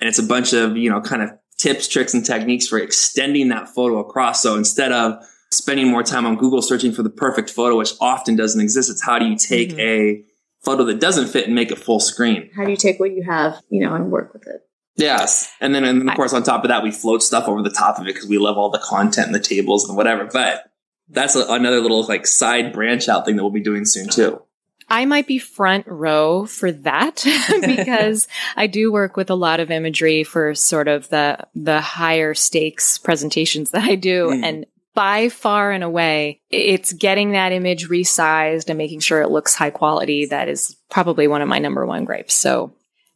And 0.00 0.08
it's 0.08 0.18
a 0.18 0.24
bunch 0.24 0.52
of, 0.52 0.76
you 0.76 0.90
know, 0.90 1.00
kind 1.00 1.22
of 1.22 1.30
tips, 1.64 1.88
tricks, 1.88 2.12
and 2.12 2.26
techniques 2.26 2.68
for 2.68 2.78
extending 2.78 3.48
that 3.48 3.70
photo 3.70 3.98
across. 3.98 4.42
So 4.42 4.54
instead 4.54 4.92
of 4.92 5.24
spending 5.50 5.90
more 5.90 6.02
time 6.02 6.26
on 6.26 6.36
Google 6.36 6.60
searching 6.60 6.92
for 6.92 7.02
the 7.02 7.08
perfect 7.08 7.48
photo, 7.48 7.78
which 7.78 7.92
often 8.02 8.36
doesn't 8.36 8.60
exist, 8.60 8.90
it's 8.90 9.02
how 9.02 9.18
do 9.18 9.24
you 9.24 9.36
take 9.36 9.70
mm-hmm. 9.70 9.80
a 9.80 10.24
photo 10.62 10.84
that 10.84 11.00
doesn't 11.00 11.28
fit 11.28 11.46
and 11.46 11.54
make 11.54 11.70
it 11.70 11.78
full 11.78 12.00
screen? 12.00 12.50
How 12.54 12.64
do 12.64 12.70
you 12.70 12.76
take 12.76 13.00
what 13.00 13.12
you 13.12 13.22
have, 13.22 13.62
you 13.70 13.82
know, 13.82 13.94
and 13.94 14.10
work 14.10 14.34
with 14.34 14.46
it? 14.46 14.60
Yes. 14.96 15.50
And 15.58 15.74
then, 15.74 15.84
and 15.84 16.02
then 16.02 16.08
of 16.10 16.16
course, 16.16 16.34
on 16.34 16.42
top 16.42 16.64
of 16.64 16.68
that, 16.68 16.82
we 16.82 16.90
float 16.90 17.22
stuff 17.22 17.48
over 17.48 17.62
the 17.62 17.70
top 17.70 17.98
of 17.98 18.04
it 18.04 18.14
because 18.14 18.28
we 18.28 18.36
love 18.36 18.58
all 18.58 18.70
the 18.70 18.78
content 18.78 19.26
and 19.26 19.34
the 19.34 19.40
tables 19.40 19.88
and 19.88 19.96
whatever. 19.96 20.28
But 20.30 20.70
that's 21.08 21.34
a, 21.34 21.46
another 21.48 21.80
little 21.80 22.04
like 22.04 22.26
side 22.26 22.74
branch 22.74 23.08
out 23.08 23.24
thing 23.24 23.36
that 23.36 23.42
we'll 23.42 23.50
be 23.50 23.62
doing 23.62 23.86
soon 23.86 24.10
too. 24.10 24.42
I 24.88 25.04
might 25.04 25.26
be 25.26 25.38
front 25.38 25.86
row 25.86 26.46
for 26.46 26.72
that 26.72 27.24
because 27.66 28.28
I 28.56 28.66
do 28.66 28.92
work 28.92 29.16
with 29.16 29.30
a 29.30 29.34
lot 29.34 29.60
of 29.60 29.70
imagery 29.70 30.24
for 30.24 30.54
sort 30.54 30.88
of 30.88 31.08
the 31.08 31.38
the 31.54 31.80
higher 31.80 32.34
stakes 32.34 32.98
presentations 32.98 33.70
that 33.70 33.84
I 33.84 33.94
do 33.94 34.28
mm. 34.28 34.42
and 34.42 34.66
by 34.94 35.28
far 35.28 35.72
and 35.72 35.82
away 35.82 36.40
it's 36.50 36.92
getting 36.92 37.32
that 37.32 37.52
image 37.52 37.88
resized 37.88 38.68
and 38.68 38.78
making 38.78 39.00
sure 39.00 39.20
it 39.20 39.30
looks 39.30 39.54
high 39.54 39.70
quality 39.70 40.26
that 40.26 40.48
is 40.48 40.76
probably 40.90 41.26
one 41.26 41.42
of 41.42 41.48
my 41.48 41.58
number 41.58 41.84
one 41.84 42.04
gripes. 42.04 42.34
So 42.34 42.72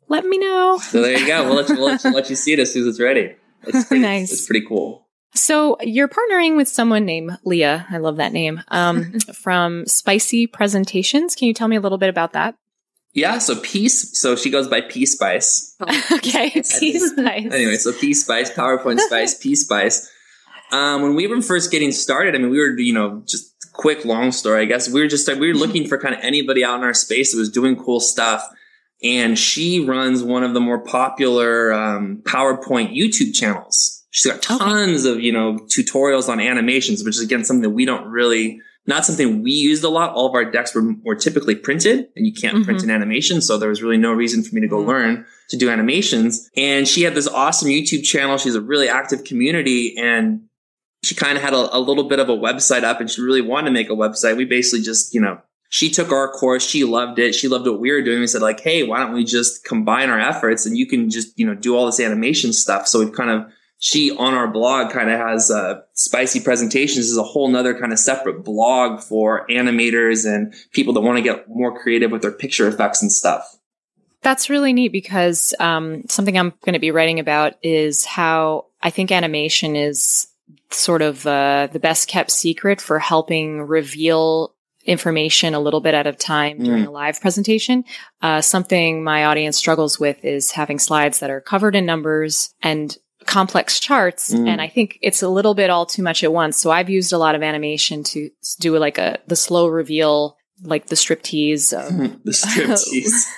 let 0.08 0.24
me 0.24 0.38
know. 0.38 0.78
So 0.78 1.02
there 1.02 1.18
you 1.18 1.26
go. 1.26 1.44
We'll 1.44 1.56
let 1.56 1.68
you, 1.68 1.76
we'll 1.76 1.86
let 1.86 2.04
you, 2.04 2.10
let 2.10 2.30
you 2.30 2.36
see 2.36 2.52
it 2.54 2.58
as 2.58 2.72
soon 2.72 2.82
as 2.82 2.88
it's 2.88 3.00
ready. 3.00 3.36
It's 3.62 3.84
pretty, 3.88 4.02
nice. 4.02 4.32
It's 4.32 4.46
pretty 4.46 4.66
cool. 4.66 5.06
So 5.34 5.76
you're 5.80 6.08
partnering 6.08 6.56
with 6.56 6.68
someone 6.68 7.04
named 7.04 7.38
Leah. 7.44 7.86
I 7.90 7.98
love 7.98 8.16
that 8.16 8.32
name. 8.32 8.62
Um, 8.68 9.12
from 9.34 9.86
Spicy 9.86 10.46
Presentations. 10.46 11.34
Can 11.34 11.48
you 11.48 11.54
tell 11.54 11.68
me 11.68 11.76
a 11.76 11.80
little 11.80 11.98
bit 11.98 12.08
about 12.08 12.32
that? 12.32 12.56
Yeah. 13.12 13.38
So 13.38 13.60
Peace. 13.60 14.18
So 14.18 14.36
she 14.36 14.50
goes 14.50 14.68
by 14.68 14.80
P 14.80 15.06
Spice. 15.06 15.76
okay. 16.12 16.50
P 16.78 16.98
Spice. 16.98 17.52
Anyway, 17.52 17.76
so 17.76 17.92
P 17.92 18.14
Spice, 18.14 18.50
PowerPoint 18.52 19.00
Spice, 19.00 19.38
P 19.38 19.54
Spice. 19.54 20.10
Um, 20.70 21.02
when 21.02 21.14
we 21.14 21.26
were 21.26 21.40
first 21.40 21.70
getting 21.70 21.92
started, 21.92 22.34
I 22.34 22.38
mean, 22.38 22.50
we 22.50 22.58
were, 22.58 22.78
you 22.78 22.92
know, 22.92 23.22
just 23.26 23.54
quick, 23.72 24.04
long 24.04 24.32
story, 24.32 24.62
I 24.62 24.64
guess. 24.66 24.88
We 24.88 25.00
were 25.00 25.08
just, 25.08 25.26
we 25.28 25.48
were 25.48 25.58
looking 25.58 25.86
for 25.86 25.98
kind 25.98 26.14
of 26.14 26.20
anybody 26.22 26.64
out 26.64 26.76
in 26.78 26.84
our 26.84 26.92
space 26.92 27.32
that 27.32 27.38
was 27.38 27.48
doing 27.48 27.76
cool 27.76 28.00
stuff. 28.00 28.46
And 29.02 29.38
she 29.38 29.84
runs 29.84 30.22
one 30.22 30.42
of 30.42 30.52
the 30.52 30.60
more 30.60 30.80
popular 30.80 31.72
um, 31.72 32.20
PowerPoint 32.24 32.94
YouTube 32.94 33.32
channels. 33.34 33.97
She's 34.18 34.32
got 34.32 34.42
tons 34.42 35.06
okay. 35.06 35.16
of, 35.16 35.22
you 35.22 35.30
know, 35.30 35.58
tutorials 35.68 36.28
on 36.28 36.40
animations, 36.40 37.04
which 37.04 37.14
is 37.14 37.22
again 37.22 37.44
something 37.44 37.62
that 37.62 37.70
we 37.70 37.84
don't 37.84 38.08
really, 38.08 38.60
not 38.84 39.04
something 39.04 39.44
we 39.44 39.52
used 39.52 39.84
a 39.84 39.88
lot. 39.88 40.12
All 40.12 40.26
of 40.26 40.34
our 40.34 40.44
decks 40.44 40.74
were, 40.74 40.92
were 41.04 41.14
typically 41.14 41.54
printed 41.54 42.08
and 42.16 42.26
you 42.26 42.32
can't 42.32 42.56
mm-hmm. 42.56 42.64
print 42.64 42.82
an 42.82 42.90
animation. 42.90 43.40
So 43.40 43.58
there 43.58 43.68
was 43.68 43.80
really 43.80 43.96
no 43.96 44.12
reason 44.12 44.42
for 44.42 44.56
me 44.56 44.60
to 44.60 44.66
go 44.66 44.78
mm-hmm. 44.78 44.88
learn 44.88 45.26
to 45.50 45.56
do 45.56 45.70
animations. 45.70 46.50
And 46.56 46.88
she 46.88 47.02
had 47.02 47.14
this 47.14 47.28
awesome 47.28 47.68
YouTube 47.68 48.02
channel. 48.02 48.38
She's 48.38 48.56
a 48.56 48.60
really 48.60 48.88
active 48.88 49.22
community 49.22 49.96
and 49.96 50.40
she 51.04 51.14
kind 51.14 51.38
of 51.38 51.44
had 51.44 51.54
a, 51.54 51.76
a 51.76 51.78
little 51.78 52.08
bit 52.08 52.18
of 52.18 52.28
a 52.28 52.36
website 52.36 52.82
up 52.82 53.00
and 53.00 53.08
she 53.08 53.22
really 53.22 53.40
wanted 53.40 53.66
to 53.66 53.70
make 53.72 53.88
a 53.88 53.94
website. 53.94 54.36
We 54.36 54.46
basically 54.46 54.82
just, 54.82 55.14
you 55.14 55.20
know, 55.20 55.40
she 55.68 55.90
took 55.90 56.10
our 56.10 56.26
course. 56.32 56.66
She 56.66 56.82
loved 56.82 57.20
it. 57.20 57.36
She 57.36 57.46
loved 57.46 57.68
what 57.68 57.78
we 57.78 57.92
were 57.92 58.02
doing. 58.02 58.18
We 58.18 58.26
said 58.26 58.42
like, 58.42 58.58
Hey, 58.58 58.82
why 58.82 58.98
don't 58.98 59.12
we 59.12 59.22
just 59.22 59.64
combine 59.64 60.10
our 60.10 60.18
efforts 60.18 60.66
and 60.66 60.76
you 60.76 60.86
can 60.86 61.08
just, 61.08 61.38
you 61.38 61.46
know, 61.46 61.54
do 61.54 61.76
all 61.76 61.86
this 61.86 62.00
animation 62.00 62.52
stuff. 62.52 62.88
So 62.88 62.98
we've 62.98 63.14
kind 63.14 63.30
of 63.30 63.46
she 63.78 64.10
on 64.10 64.34
our 64.34 64.48
blog 64.48 64.92
kind 64.92 65.08
of 65.08 65.18
has 65.20 65.50
uh, 65.50 65.80
spicy 65.92 66.40
presentations 66.40 67.08
is 67.08 67.16
a 67.16 67.22
whole 67.22 67.48
nother 67.48 67.78
kind 67.78 67.92
of 67.92 67.98
separate 67.98 68.44
blog 68.44 69.00
for 69.00 69.46
animators 69.48 70.26
and 70.26 70.52
people 70.72 70.92
that 70.94 71.00
want 71.00 71.16
to 71.16 71.22
get 71.22 71.48
more 71.48 71.78
creative 71.80 72.10
with 72.10 72.22
their 72.22 72.32
picture 72.32 72.66
effects 72.66 73.02
and 73.02 73.12
stuff. 73.12 73.56
That's 74.20 74.50
really 74.50 74.72
neat 74.72 74.90
because 74.90 75.54
um, 75.60 76.02
something 76.08 76.36
I'm 76.36 76.52
going 76.64 76.72
to 76.72 76.80
be 76.80 76.90
writing 76.90 77.20
about 77.20 77.54
is 77.62 78.04
how 78.04 78.66
I 78.82 78.90
think 78.90 79.12
animation 79.12 79.76
is 79.76 80.26
sort 80.70 81.02
of 81.02 81.24
uh, 81.24 81.68
the 81.72 81.78
best 81.78 82.08
kept 82.08 82.32
secret 82.32 82.80
for 82.80 82.98
helping 82.98 83.62
reveal 83.62 84.54
information 84.84 85.54
a 85.54 85.60
little 85.60 85.80
bit 85.80 85.94
at 85.94 86.06
a 86.06 86.12
time 86.12 86.58
during 86.58 86.84
mm. 86.84 86.88
a 86.88 86.90
live 86.90 87.20
presentation. 87.20 87.84
Uh, 88.22 88.40
something 88.40 89.04
my 89.04 89.26
audience 89.26 89.56
struggles 89.56 90.00
with 90.00 90.24
is 90.24 90.50
having 90.50 90.78
slides 90.78 91.20
that 91.20 91.30
are 91.30 91.40
covered 91.40 91.76
in 91.76 91.86
numbers 91.86 92.54
and 92.62 92.96
complex 93.28 93.78
charts 93.78 94.32
mm. 94.32 94.48
and 94.48 94.60
I 94.60 94.68
think 94.68 94.98
it's 95.02 95.22
a 95.22 95.28
little 95.28 95.54
bit 95.54 95.68
all 95.68 95.84
too 95.84 96.02
much 96.02 96.24
at 96.24 96.32
once. 96.32 96.56
So 96.56 96.70
I've 96.70 96.88
used 96.88 97.12
a 97.12 97.18
lot 97.18 97.34
of 97.34 97.42
animation 97.42 98.02
to 98.04 98.30
do 98.58 98.76
like 98.78 98.96
a 98.96 99.18
the 99.26 99.36
slow 99.36 99.68
reveal 99.68 100.36
like 100.62 100.86
the 100.86 100.96
striptease 100.96 101.72
of 101.72 101.88
the 102.24 102.32
striptease 102.32 103.28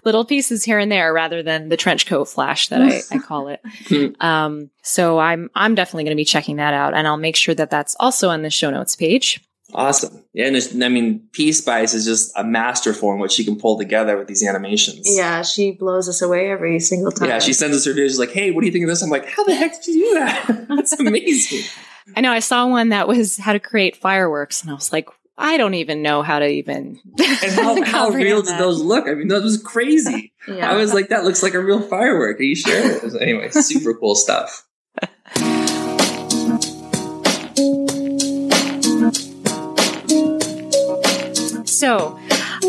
little 0.04 0.24
pieces 0.24 0.64
here 0.64 0.78
and 0.78 0.90
there 0.90 1.12
rather 1.12 1.42
than 1.42 1.68
the 1.68 1.76
trench 1.76 2.06
coat 2.06 2.24
flash 2.24 2.68
that 2.68 2.80
I, 2.80 3.02
I 3.12 3.18
call 3.28 3.48
it. 3.48 3.60
Hmm. 3.86 4.26
um, 4.26 4.70
so 4.82 5.18
I'm 5.18 5.50
I'm 5.54 5.74
definitely 5.74 6.04
going 6.04 6.16
to 6.16 6.20
be 6.20 6.24
checking 6.24 6.56
that 6.56 6.72
out 6.72 6.94
and 6.94 7.06
I'll 7.06 7.18
make 7.18 7.36
sure 7.36 7.54
that 7.54 7.70
that's 7.70 7.94
also 8.00 8.30
on 8.30 8.40
the 8.40 8.50
show 8.50 8.70
notes 8.70 8.96
page. 8.96 9.44
Awesome. 9.74 10.22
Yeah, 10.32 10.46
and 10.46 10.84
I 10.84 10.88
mean, 10.88 11.28
P 11.32 11.52
Spice 11.52 11.94
is 11.94 12.04
just 12.04 12.32
a 12.36 12.44
master 12.44 12.92
in 12.92 13.18
what 13.18 13.32
she 13.32 13.44
can 13.44 13.58
pull 13.58 13.76
together 13.76 14.16
with 14.16 14.28
these 14.28 14.46
animations. 14.46 15.02
Yeah, 15.04 15.42
she 15.42 15.72
blows 15.72 16.08
us 16.08 16.22
away 16.22 16.50
every 16.50 16.78
single 16.80 17.10
time. 17.10 17.28
Yeah, 17.28 17.40
she 17.40 17.52
sends 17.52 17.76
us 17.76 17.84
her 17.84 17.92
videos. 17.92 18.08
She's 18.08 18.18
like, 18.18 18.30
"Hey, 18.30 18.50
what 18.52 18.60
do 18.60 18.66
you 18.66 18.72
think 18.72 18.84
of 18.84 18.88
this?" 18.88 19.02
I'm 19.02 19.10
like, 19.10 19.28
"How 19.28 19.44
the 19.44 19.54
heck 19.54 19.82
did 19.82 19.94
you 19.94 20.04
do 20.06 20.14
that? 20.14 20.66
That's 20.68 20.92
amazing." 21.00 21.68
I 22.16 22.20
know. 22.20 22.30
I 22.30 22.38
saw 22.38 22.66
one 22.66 22.90
that 22.90 23.08
was 23.08 23.36
how 23.36 23.52
to 23.52 23.60
create 23.60 23.96
fireworks, 23.96 24.62
and 24.62 24.70
I 24.70 24.74
was 24.74 24.92
like, 24.92 25.08
I 25.36 25.56
don't 25.56 25.74
even 25.74 26.02
know 26.02 26.22
how 26.22 26.38
to 26.38 26.46
even. 26.46 27.00
and 27.18 27.52
how, 27.52 27.82
how 27.82 28.08
real 28.10 28.42
did 28.42 28.58
those 28.58 28.80
look? 28.80 29.08
I 29.08 29.14
mean, 29.14 29.28
that 29.28 29.42
was 29.42 29.60
crazy. 29.60 30.32
yeah. 30.46 30.70
I 30.70 30.76
was 30.76 30.94
like, 30.94 31.08
that 31.08 31.24
looks 31.24 31.42
like 31.42 31.54
a 31.54 31.60
real 31.60 31.80
firework. 31.80 32.38
Are 32.38 32.42
you 32.42 32.54
sure? 32.54 33.20
anyway, 33.20 33.50
super 33.50 33.94
cool 33.94 34.14
stuff. 34.14 34.64
So 41.78 42.18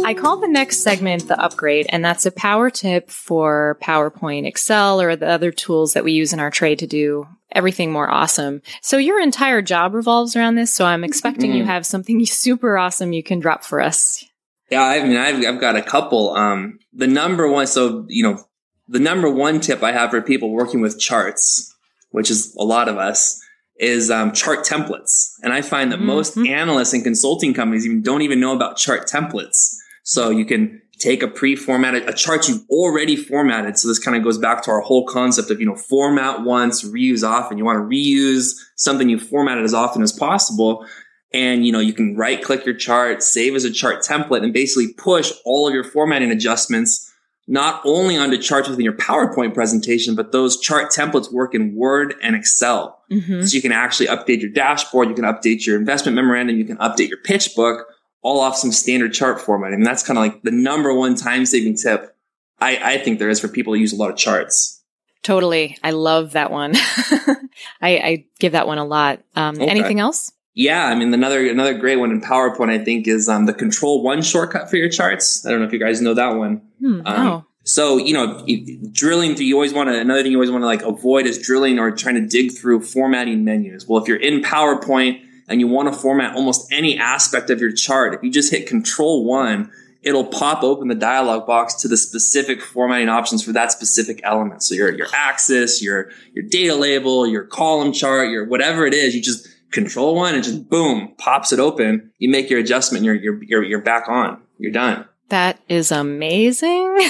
I 0.04 0.14
call 0.14 0.38
the 0.38 0.48
next 0.48 0.80
segment 0.80 1.28
the 1.28 1.40
upgrade, 1.40 1.88
and 1.90 2.04
that's 2.04 2.26
a 2.26 2.32
power 2.32 2.70
tip 2.70 3.10
for 3.10 3.78
PowerPoint, 3.82 4.46
Excel, 4.46 5.02
or 5.02 5.16
the 5.16 5.30
other 5.30 5.52
tools 5.52 5.94
that 5.94 6.04
we 6.04 6.12
use 6.12 6.34
in 6.34 6.40
our 6.40 6.52
trade 6.52 6.80
to 6.80 6.88
do 6.88 7.28
everything 7.52 7.92
more 7.92 8.10
awesome. 8.10 8.62
So 8.82 8.98
your 8.98 9.22
entire 9.22 9.62
job 9.62 9.94
revolves 9.94 10.36
around 10.36 10.56
this. 10.56 10.74
So 10.74 10.86
I'm 10.86 11.04
expecting 11.04 11.52
mm. 11.52 11.58
you 11.58 11.64
have 11.64 11.86
something 11.86 12.24
super 12.26 12.78
awesome 12.78 13.14
you 13.14 13.24
can 13.24 13.40
drop 13.40 13.64
for 13.64 13.82
us. 13.82 14.24
Yeah, 14.70 14.84
I 14.84 15.04
mean, 15.04 15.18
I've, 15.18 15.46
I've 15.46 15.62
got 15.62 15.76
a 15.76 15.82
couple. 15.82 16.32
Um, 16.32 16.80
the 16.92 17.08
number 17.08 17.48
one, 17.50 17.68
so, 17.68 18.06
you 18.10 18.24
know, 18.24 18.44
the 18.88 19.00
number 19.00 19.30
one 19.30 19.60
tip 19.62 19.84
I 19.84 19.92
have 19.92 20.10
for 20.10 20.22
people 20.22 20.52
working 20.52 20.82
with 20.82 21.00
charts, 21.00 21.74
which 22.10 22.30
is 22.32 22.56
a 22.60 22.64
lot 22.64 22.90
of 22.90 22.98
us, 22.98 23.42
is 23.78 24.10
um, 24.10 24.32
chart 24.32 24.66
templates. 24.66 25.34
And 25.44 25.52
I 25.52 25.62
find 25.62 25.92
that 25.92 25.98
mm-hmm. 25.98 26.08
most 26.08 26.38
analysts 26.38 26.94
and 26.94 27.04
consulting 27.04 27.54
companies 27.54 27.86
even 27.86 28.02
don't 28.02 28.22
even 28.22 28.40
know 28.40 28.56
about 28.56 28.78
chart 28.78 29.08
templates. 29.08 29.76
So 30.04 30.30
you 30.30 30.46
can 30.46 30.82
take 30.98 31.22
a 31.22 31.28
pre-formatted, 31.28 32.08
a 32.08 32.14
chart 32.14 32.48
you've 32.48 32.64
already 32.70 33.16
formatted. 33.16 33.78
So 33.78 33.88
this 33.88 34.00
kind 34.00 34.16
of 34.16 34.24
goes 34.24 34.38
back 34.38 34.64
to 34.64 34.72
our 34.72 34.80
whole 34.80 35.06
concept 35.06 35.52
of, 35.52 35.60
you 35.60 35.66
know, 35.66 35.76
format 35.76 36.44
once, 36.44 36.84
reuse 36.84 37.28
often. 37.28 37.58
You 37.58 37.66
want 37.66 37.78
to 37.80 37.96
reuse 37.96 38.54
something 38.76 39.10
you 39.10 39.20
formatted 39.20 39.66
as 39.66 39.74
often 39.74 40.02
as 40.04 40.14
possible. 40.14 40.86
And, 41.34 41.66
you 41.66 41.74
know, 41.74 41.82
you 41.82 41.92
can 41.92 42.16
right 42.16 42.42
click 42.42 42.66
your 42.66 42.76
chart, 42.76 43.22
save 43.22 43.56
as 43.56 43.66
a 43.66 43.72
chart 43.72 44.04
template 44.04 44.44
and 44.44 44.54
basically 44.54 44.94
push 44.94 45.34
all 45.44 45.68
of 45.68 45.74
your 45.74 45.84
formatting 45.84 46.32
adjustments 46.32 47.12
not 47.48 47.82
only 47.86 48.18
onto 48.18 48.38
charts 48.38 48.68
within 48.68 48.84
your 48.84 48.94
PowerPoint 48.94 49.54
presentation, 49.54 50.16
but 50.16 50.32
those 50.32 50.60
chart 50.60 50.92
templates 50.92 51.32
work 51.32 51.54
in 51.54 51.76
Word 51.76 52.16
and 52.24 52.36
Excel. 52.36 53.02
Mm-hmm. 53.12 53.44
So 53.44 53.56
you 53.56 53.62
can 53.62 53.72
actually 53.72 54.08
update 54.08 54.42
your 54.42 54.50
dashboard. 54.50 55.10
You 55.10 55.16
can 55.16 55.26
update 55.26 55.66
your 55.66 55.78
investment 55.78 56.16
memorandum. 56.16 56.58
You 56.58 56.66
can 56.66 56.78
update 56.78 57.10
your 57.10 57.20
pitch 57.20 57.56
book 57.56 57.88
all 58.24 58.40
off 58.40 58.58
some 58.58 58.72
standard 58.72 59.14
chart 59.14 59.40
format. 59.40 59.72
Mean, 59.72 59.84
that's 59.84 60.02
kind 60.02 60.18
of 60.18 60.24
like 60.24 60.42
the 60.42 60.52
number 60.52 60.92
one 60.94 61.16
time 61.16 61.46
saving 61.46 61.78
tip 61.78 62.16
I, 62.60 62.94
I 62.94 62.98
think 62.98 63.20
there 63.20 63.30
is 63.30 63.40
for 63.40 63.48
people 63.48 63.74
who 63.74 63.80
use 63.80 63.94
a 63.94 63.98
lot 63.98 64.10
of 64.10 64.18
charts. 64.18 64.84
Totally. 65.24 65.78
I 65.84 65.92
love 65.92 66.34
that 66.34 66.52
one. 66.52 66.74
I, 66.76 67.38
I, 67.82 68.26
give 68.40 68.52
that 68.52 68.68
one 68.68 68.78
a 68.78 68.86
lot. 68.86 69.22
Um, 69.36 69.56
okay. 69.56 69.66
Anything 69.66 70.00
else? 70.00 70.32
Yeah, 70.56 70.86
I 70.86 70.96
mean 70.96 71.14
another 71.14 71.46
another 71.48 71.74
great 71.74 71.98
one 71.98 72.12
in 72.12 72.22
PowerPoint 72.22 72.70
I 72.70 72.84
think 72.84 73.08
is 73.08 73.28
um, 73.28 73.46
the 73.46 73.54
Control 73.54 74.02
One 74.02 74.22
shortcut 74.22 74.70
for 74.70 74.78
your 74.78 74.90
charts. 74.90 75.46
I 75.46 75.52
don't 75.52 75.60
know 75.60 75.68
if 75.68 75.74
you 75.74 75.80
guys 75.80 76.02
know 76.02 76.14
that 76.14 76.38
one. 76.38 76.62
Hmm, 76.80 77.02
um, 77.06 77.26
no. 77.26 77.46
So 77.66 77.98
you 77.98 78.14
know, 78.14 78.46
drilling 78.92 79.36
through. 79.36 79.48
You 79.48 79.56
always 79.56 79.74
want 79.74 79.90
to. 79.90 80.00
Another 80.00 80.24
thing 80.24 80.32
you 80.32 80.38
always 80.38 80.52
want 80.52 80.62
to 80.62 80.68
like 80.68 80.82
avoid 80.82 81.26
is 81.26 81.46
drilling 81.46 81.78
or 81.78 81.92
trying 81.92 82.16
to 82.16 82.26
dig 82.26 82.58
through 82.58 82.82
formatting 82.84 83.44
menus. 83.44 83.86
Well, 83.86 84.02
if 84.02 84.08
you're 84.08 84.18
in 84.18 84.42
PowerPoint 84.42 85.22
and 85.50 85.60
you 85.60 85.68
want 85.68 85.94
to 85.94 86.00
format 86.00 86.36
almost 86.36 86.72
any 86.72 86.98
aspect 86.98 87.50
of 87.50 87.60
your 87.60 87.74
chart, 87.74 88.14
if 88.14 88.24
you 88.24 88.32
just 88.32 88.50
hit 88.50 88.66
Control 88.66 89.26
One, 89.26 89.70
it'll 90.04 90.26
pop 90.26 90.64
open 90.64 90.88
the 90.88 90.96
dialog 90.96 91.46
box 91.46 91.74
to 91.74 91.90
the 91.90 91.98
specific 91.98 92.62
formatting 92.62 93.10
options 93.10 93.44
for 93.44 93.52
that 93.52 93.74
specific 93.74 94.22
element. 94.24 94.64
So 94.64 94.76
your, 94.76 94.96
your 94.96 95.08
axis, 95.14 95.82
your, 95.82 96.12
your 96.34 96.46
data 96.48 96.76
label, 96.76 97.28
your 97.28 97.44
column 97.44 97.92
chart, 97.92 98.30
your 98.30 98.46
whatever 98.46 98.86
it 98.86 98.94
is, 98.94 99.16
you 99.16 99.22
just 99.22 99.50
control 99.76 100.16
one 100.16 100.34
and 100.34 100.44
just 100.44 100.68
boom, 100.68 101.14
pops 101.20 101.54
it 101.54 101.60
open. 101.60 102.12
You 102.18 102.30
make 102.30 102.50
your 102.50 102.60
adjustment. 102.60 103.06
You're, 103.06 103.16
you're, 103.16 103.44
you're, 103.44 103.64
you're 103.64 103.82
back 103.82 104.10
on. 104.10 104.42
You're 104.58 104.72
done. 104.72 105.06
That 105.30 105.60
is 105.70 105.92
amazing. 105.92 107.10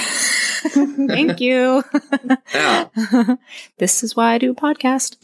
Thank 0.66 1.40
you. 1.40 1.84
Yeah. 2.52 2.88
this 3.78 4.02
is 4.02 4.16
why 4.16 4.34
I 4.34 4.38
do 4.38 4.50
a 4.50 4.54
podcast. 4.54 5.16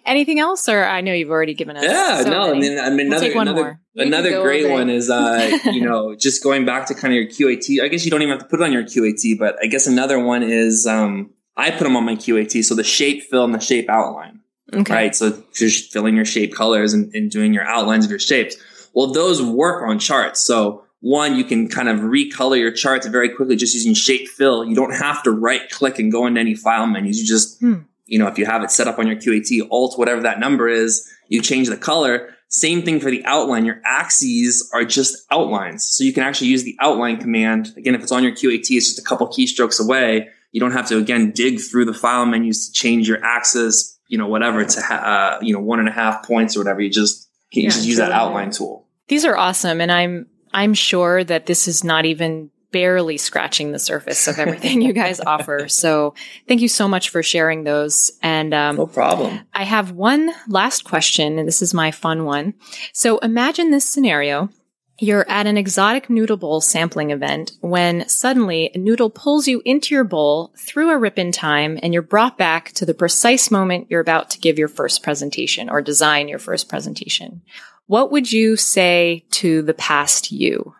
Anything 0.06 0.40
else? 0.40 0.68
Or 0.68 0.84
I 0.84 1.00
know 1.00 1.12
you've 1.12 1.30
already 1.30 1.54
given 1.54 1.76
us. 1.76 1.84
Yeah, 1.84 2.22
so 2.22 2.30
no, 2.30 2.54
many. 2.54 2.66
I 2.66 2.70
mean, 2.70 2.78
I 2.78 2.90
mean 2.90 3.08
We'll 3.10 3.18
another, 3.18 3.40
another, 3.40 3.62
more. 3.62 3.80
We 3.94 4.04
can 4.04 4.08
another 4.08 4.30
go 4.30 4.42
great 4.42 4.70
one 4.70 4.90
is, 4.90 5.10
uh, 5.10 5.58
you 5.66 5.82
know, 5.82 6.16
just 6.16 6.42
going 6.42 6.64
back 6.64 6.86
to 6.86 6.94
kind 6.94 7.14
of 7.14 7.16
your 7.16 7.26
QAT. 7.26 7.82
I 7.82 7.88
guess 7.88 8.04
you 8.04 8.10
don't 8.10 8.22
even 8.22 8.32
have 8.32 8.40
to 8.40 8.48
put 8.48 8.60
it 8.60 8.64
on 8.64 8.72
your 8.72 8.84
QAT, 8.84 9.38
but 9.38 9.56
I 9.62 9.66
guess 9.66 9.86
another 9.86 10.18
one 10.18 10.42
is, 10.42 10.86
um, 10.86 11.30
I 11.56 11.70
put 11.70 11.84
them 11.84 11.96
on 11.96 12.04
my 12.04 12.16
QAT. 12.16 12.64
So 12.64 12.74
the 12.74 12.84
shape 12.84 13.22
fill 13.22 13.44
and 13.44 13.54
the 13.54 13.60
shape 13.60 13.88
outline, 13.88 14.40
Okay. 14.74 14.92
right? 14.92 15.14
So 15.16 15.42
just 15.54 15.92
filling 15.92 16.16
your 16.16 16.24
shape 16.24 16.54
colors 16.54 16.92
and, 16.92 17.14
and 17.14 17.30
doing 17.30 17.54
your 17.54 17.64
outlines 17.64 18.04
of 18.04 18.10
your 18.10 18.18
shapes. 18.18 18.56
Well, 18.94 19.12
those 19.12 19.40
work 19.42 19.88
on 19.88 19.98
charts. 19.98 20.40
So 20.42 20.84
one, 21.00 21.36
you 21.36 21.44
can 21.44 21.68
kind 21.68 21.88
of 21.88 22.00
recolor 22.00 22.58
your 22.58 22.72
charts 22.72 23.06
very 23.06 23.28
quickly 23.28 23.54
just 23.56 23.74
using 23.74 23.94
shape 23.94 24.28
fill. 24.28 24.64
You 24.64 24.74
don't 24.74 24.94
have 24.94 25.22
to 25.24 25.30
right 25.30 25.68
click 25.70 25.98
and 25.98 26.10
go 26.10 26.26
into 26.26 26.40
any 26.40 26.54
file 26.54 26.86
menus. 26.86 27.20
You 27.20 27.26
just, 27.26 27.60
Hmm. 27.60 27.74
you 28.06 28.18
know, 28.18 28.26
if 28.26 28.38
you 28.38 28.46
have 28.46 28.62
it 28.64 28.70
set 28.70 28.88
up 28.88 28.98
on 28.98 29.06
your 29.06 29.16
QAT, 29.16 29.60
alt, 29.70 29.98
whatever 29.98 30.22
that 30.22 30.40
number 30.40 30.68
is, 30.68 31.08
you 31.28 31.42
change 31.42 31.68
the 31.68 31.76
color. 31.76 32.30
Same 32.48 32.82
thing 32.82 33.00
for 33.00 33.10
the 33.10 33.24
outline. 33.24 33.66
Your 33.66 33.80
axes 33.84 34.68
are 34.72 34.84
just 34.84 35.26
outlines. 35.30 35.84
So 35.88 36.02
you 36.04 36.12
can 36.12 36.22
actually 36.22 36.48
use 36.48 36.62
the 36.64 36.76
outline 36.80 37.18
command. 37.18 37.72
Again, 37.76 37.94
if 37.94 38.02
it's 38.02 38.12
on 38.12 38.22
your 38.22 38.32
QAT, 38.32 38.76
it's 38.76 38.86
just 38.86 38.98
a 38.98 39.02
couple 39.02 39.26
keystrokes 39.28 39.80
away. 39.84 40.28
You 40.52 40.60
don't 40.60 40.72
have 40.72 40.88
to, 40.88 40.96
again, 40.96 41.32
dig 41.32 41.60
through 41.60 41.84
the 41.84 41.92
file 41.94 42.24
menus 42.24 42.68
to 42.68 42.72
change 42.72 43.08
your 43.08 43.22
axis, 43.24 43.95
you 44.08 44.18
know, 44.18 44.26
whatever 44.26 44.64
to, 44.64 44.80
ha- 44.80 45.38
uh, 45.38 45.44
you 45.44 45.52
know, 45.52 45.60
one 45.60 45.78
and 45.78 45.88
a 45.88 45.92
half 45.92 46.26
points 46.26 46.56
or 46.56 46.60
whatever. 46.60 46.80
You 46.80 46.90
just, 46.90 47.28
you 47.52 47.64
Yeah, 47.64 47.70
just 47.70 47.86
use 47.86 47.96
that 47.98 48.12
outline 48.12 48.50
tool. 48.50 48.86
These 49.08 49.24
are 49.24 49.36
awesome. 49.36 49.80
And 49.80 49.90
I'm, 49.92 50.26
I'm 50.52 50.74
sure 50.74 51.22
that 51.24 51.46
this 51.46 51.68
is 51.68 51.84
not 51.84 52.04
even 52.04 52.50
barely 52.72 53.16
scratching 53.16 53.72
the 53.72 53.78
surface 53.78 54.26
of 54.26 54.38
everything 54.38 54.82
you 54.82 54.92
guys 54.92 55.20
offer. 55.26 55.68
So 55.68 56.14
thank 56.48 56.60
you 56.60 56.68
so 56.68 56.88
much 56.88 57.08
for 57.10 57.22
sharing 57.22 57.64
those. 57.64 58.10
And, 58.22 58.52
um, 58.52 58.76
No 58.76 58.86
problem. 58.86 59.40
I 59.54 59.62
have 59.64 59.92
one 59.92 60.32
last 60.48 60.84
question, 60.84 61.38
and 61.38 61.46
this 61.48 61.62
is 61.62 61.72
my 61.72 61.90
fun 61.90 62.24
one. 62.24 62.54
So 62.92 63.18
imagine 63.18 63.70
this 63.70 63.88
scenario. 63.88 64.50
You're 64.98 65.28
at 65.28 65.46
an 65.46 65.58
exotic 65.58 66.08
noodle 66.08 66.38
bowl 66.38 66.62
sampling 66.62 67.10
event 67.10 67.52
when 67.60 68.08
suddenly 68.08 68.70
a 68.74 68.78
noodle 68.78 69.10
pulls 69.10 69.46
you 69.46 69.60
into 69.66 69.94
your 69.94 70.04
bowl 70.04 70.54
through 70.56 70.90
a 70.90 70.96
rip 70.96 71.18
in 71.18 71.32
time 71.32 71.78
and 71.82 71.92
you're 71.92 72.02
brought 72.02 72.38
back 72.38 72.72
to 72.72 72.86
the 72.86 72.94
precise 72.94 73.50
moment 73.50 73.88
you're 73.90 74.00
about 74.00 74.30
to 74.30 74.38
give 74.38 74.58
your 74.58 74.68
first 74.68 75.02
presentation 75.02 75.68
or 75.68 75.82
design 75.82 76.28
your 76.28 76.38
first 76.38 76.70
presentation. 76.70 77.42
What 77.86 78.10
would 78.10 78.32
you 78.32 78.56
say 78.56 79.26
to 79.32 79.60
the 79.60 79.74
past 79.74 80.32
you? 80.32 80.74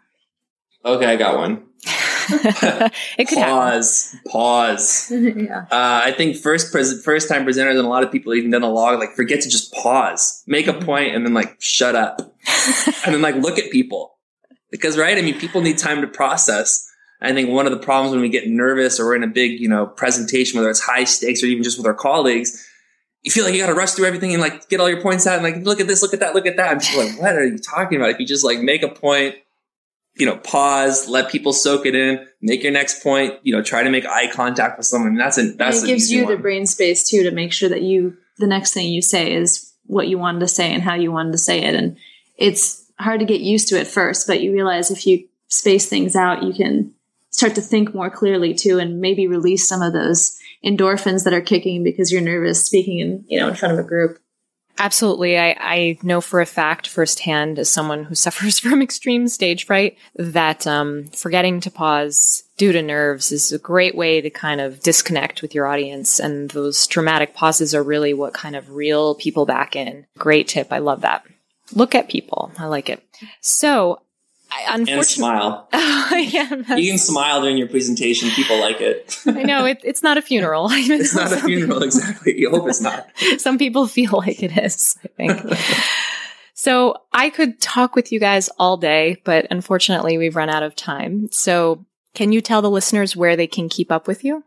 Okay, 0.83 1.07
I 1.07 1.17
got 1.17 1.37
one. 1.37 1.66
it 3.19 3.29
could 3.29 3.39
happen. 3.39 3.55
Pause. 3.55 4.17
Pause. 4.27 5.13
yeah. 5.37 5.67
Uh, 5.71 6.03
I 6.05 6.13
think 6.13 6.37
first 6.37 6.73
pres- 6.73 7.03
first 7.05 7.29
time 7.29 7.45
presenters 7.45 7.79
and 7.79 7.81
a 7.81 7.89
lot 7.89 8.03
of 8.03 8.11
people 8.11 8.35
even 8.35 8.51
done 8.51 8.63
a 8.63 8.71
log 8.71 8.99
like 8.99 9.13
forget 9.13 9.41
to 9.43 9.49
just 9.49 9.73
pause, 9.73 10.43
make 10.47 10.67
a 10.67 10.73
point, 10.73 11.15
and 11.15 11.25
then 11.25 11.35
like 11.35 11.57
shut 11.61 11.95
up, 11.95 12.21
and 13.05 13.15
then 13.15 13.23
like 13.23 13.37
look 13.37 13.59
at 13.59 13.71
people 13.71 14.19
because 14.71 14.99
right. 14.99 15.17
I 15.17 15.23
mean, 15.23 15.39
people 15.39 15.61
need 15.61 15.79
time 15.79 16.01
to 16.01 16.07
process. 16.07 16.91
I 17.21 17.33
think 17.33 17.51
one 17.51 17.67
of 17.67 17.73
the 17.73 17.79
problems 17.79 18.13
when 18.13 18.21
we 18.21 18.29
get 18.29 18.47
nervous 18.47 19.01
or 19.01 19.07
we're 19.07 19.17
in 19.17 19.23
a 19.23 19.29
big 19.29 19.61
you 19.61 19.69
know 19.69 19.87
presentation, 19.87 20.59
whether 20.59 20.71
it's 20.71 20.81
high 20.81 21.05
stakes 21.05 21.43
or 21.43 21.47
even 21.47 21.63
just 21.63 21.79
with 21.79 21.87
our 21.87 21.95
colleagues. 21.95 22.67
You 23.23 23.33
feel 23.33 23.45
like 23.45 23.55
you 23.55 23.61
got 23.61 23.67
to 23.67 23.75
rush 23.75 23.91
through 23.93 24.07
everything 24.07 24.35
and 24.35 24.41
like 24.41 24.69
get 24.69 24.79
all 24.79 24.89
your 24.89 25.01
points 25.01 25.27
out 25.27 25.35
and 25.35 25.43
like 25.43 25.65
look 25.65 25.81
at 25.81 25.89
this, 25.89 26.01
look 26.01 26.15
at 26.15 26.21
that, 26.21 26.37
look 26.37 26.47
at 26.47 26.57
that. 26.59 26.71
I'm 26.71 26.79
just 26.79 26.97
like, 26.97 27.21
what 27.21 27.35
are 27.35 27.45
you 27.45 27.59
talking 27.59 27.99
about? 27.99 28.11
If 28.11 28.21
you 28.21 28.27
just 28.27 28.45
like 28.45 28.61
make 28.61 28.85
a 28.85 28.89
point, 28.89 29.35
you 30.17 30.27
know, 30.27 30.37
pause, 30.39 31.09
let 31.09 31.31
people 31.31 31.53
soak 31.53 31.87
it 31.87 31.95
in, 31.95 32.27
make 32.41 32.63
your 32.63 32.73
next 32.73 33.03
point, 33.03 33.35
you 33.43 33.55
know, 33.55 33.63
try 33.63 33.83
to 33.83 33.91
make 33.91 34.07
eye 34.07 34.31
contact 34.33 34.79
with 34.79 34.87
someone. 34.87 35.17
That's 35.17 35.39
a 35.39 35.53
that's 35.53 35.81
and 35.81 35.89
it 35.89 35.93
gives 35.93 36.11
you 36.11 36.27
the 36.27 36.37
brain 36.37 36.67
space 36.67 37.09
too 37.09 37.23
to 37.25 37.31
make 37.31 37.53
sure 37.53 37.69
that 37.69 37.83
you 37.83 38.17
the 38.39 38.47
next 38.47 38.73
thing 38.73 38.89
you 38.89 39.03
say 39.03 39.33
is 39.33 39.73
what 39.85 40.09
you 40.09 40.19
wanted 40.19 40.41
to 40.41 40.49
say 40.49 40.73
and 40.73 40.83
how 40.83 40.95
you 40.95 41.13
wanted 41.13 41.33
to 41.33 41.39
say 41.39 41.63
it. 41.63 41.75
And 41.75 41.97
it's 42.37 42.87
hard 42.99 43.21
to 43.21 43.27
get 43.27 43.41
used 43.41 43.69
to 43.69 43.79
at 43.79 43.87
first 43.87 44.27
but 44.27 44.41
you 44.41 44.53
realize 44.53 44.91
if 44.91 45.07
you 45.07 45.27
space 45.49 45.89
things 45.89 46.17
out 46.17 46.43
you 46.43 46.53
can 46.53 46.93
start 47.31 47.55
to 47.55 47.61
think 47.61 47.95
more 47.95 48.11
clearly 48.11 48.55
too 48.55 48.79
and 48.79 49.01
maybe 49.01 49.27
release 49.27 49.69
some 49.69 49.83
of 49.83 49.93
those 49.93 50.39
endorphins 50.65 51.25
that 51.25 51.35
are 51.35 51.41
kicking 51.41 51.85
because 51.85 52.11
you're 52.11 52.23
nervous 52.23 52.65
speaking 52.65 52.99
in 52.99 53.25
you 53.29 53.39
know 53.39 53.49
in 53.49 53.55
front 53.55 53.75
of 53.75 53.85
a 53.85 53.87
group 53.87 54.19
Absolutely. 54.79 55.39
I, 55.39 55.57
I 55.59 55.99
know 56.03 56.21
for 56.21 56.41
a 56.41 56.47
fact 56.47 56.89
firsthand 56.89 57.59
as 57.59 57.71
someone 57.71 58.05
who 58.05 58.15
suffers 58.27 58.59
from 58.59 58.83
extreme 58.83 59.29
stage 59.29 59.65
fright 59.65 59.97
that 60.17 60.67
um, 60.67 61.07
forgetting 61.09 61.61
to 61.61 61.71
pause 61.71 62.45
due 62.57 62.73
to 62.73 62.83
nerves 62.83 63.33
is 63.33 63.53
a 63.53 63.59
great 63.59 63.95
way 63.95 64.21
to 64.21 64.31
kind 64.31 64.61
of 64.61 64.81
disconnect 64.81 65.43
with 65.43 65.55
your 65.55 65.67
audience. 65.67 66.19
And 66.19 66.51
those 66.51 66.87
dramatic 66.87 67.35
pauses 67.35 67.75
are 67.75 67.83
really 67.83 68.15
what 68.15 68.35
kind 68.35 68.57
of 68.57 68.71
reel 68.71 69.15
people 69.15 69.47
back 69.47 69.77
in. 69.77 70.07
Great 70.19 70.49
tip. 70.49 70.73
I 70.73 70.79
love 70.79 71.03
that. 71.03 71.25
Look 71.73 71.95
at 71.95 72.09
people. 72.09 72.53
I 72.59 72.67
like 72.67 72.89
it. 72.89 73.03
So, 73.41 74.01
I, 74.51 74.75
and 74.75 75.05
smile. 75.05 75.69
Oh, 76.09 76.17
yeah, 76.17 76.77
You 76.77 76.93
can 76.93 76.99
smile 76.99 77.41
during 77.41 77.57
your 77.57 77.69
presentation. 77.69 78.31
People 78.31 78.61
like 78.61 78.81
it. 78.81 79.19
I 79.27 79.43
know 79.43 79.65
it, 79.65 79.81
it's 79.83 80.03
not 80.03 80.17
a 80.19 80.23
funeral. 80.23 80.69
it's 80.71 81.15
not 81.15 81.33
a 81.33 81.37
funeral, 81.39 81.83
exactly. 81.83 82.39
You 82.39 82.51
hope 82.51 82.69
it's 82.69 82.81
not. 82.81 83.09
Some 83.39 83.59
people 83.59 83.87
feel 83.87 84.13
like 84.13 84.43
it 84.43 84.57
is, 84.57 84.97
I 85.05 85.09
think. 85.09 85.59
so 86.55 86.97
I 87.13 87.29
could 87.29 87.61
talk 87.61 87.97
with 87.97 88.13
you 88.13 88.21
guys 88.21 88.49
all 88.59 88.77
day, 88.77 89.21
but 89.25 89.47
unfortunately 89.51 90.17
we've 90.17 90.37
run 90.37 90.49
out 90.49 90.63
of 90.63 90.77
time. 90.77 91.29
So 91.33 91.85
can 92.15 92.33
you 92.33 92.41
tell 92.41 92.63
the 92.63 92.71
listeners 92.71 93.17
where 93.17 93.37
they 93.37 93.49
can 93.49 93.69
keep 93.69 93.91
up 93.91 94.07
with 94.07 94.25
you? 94.25 94.45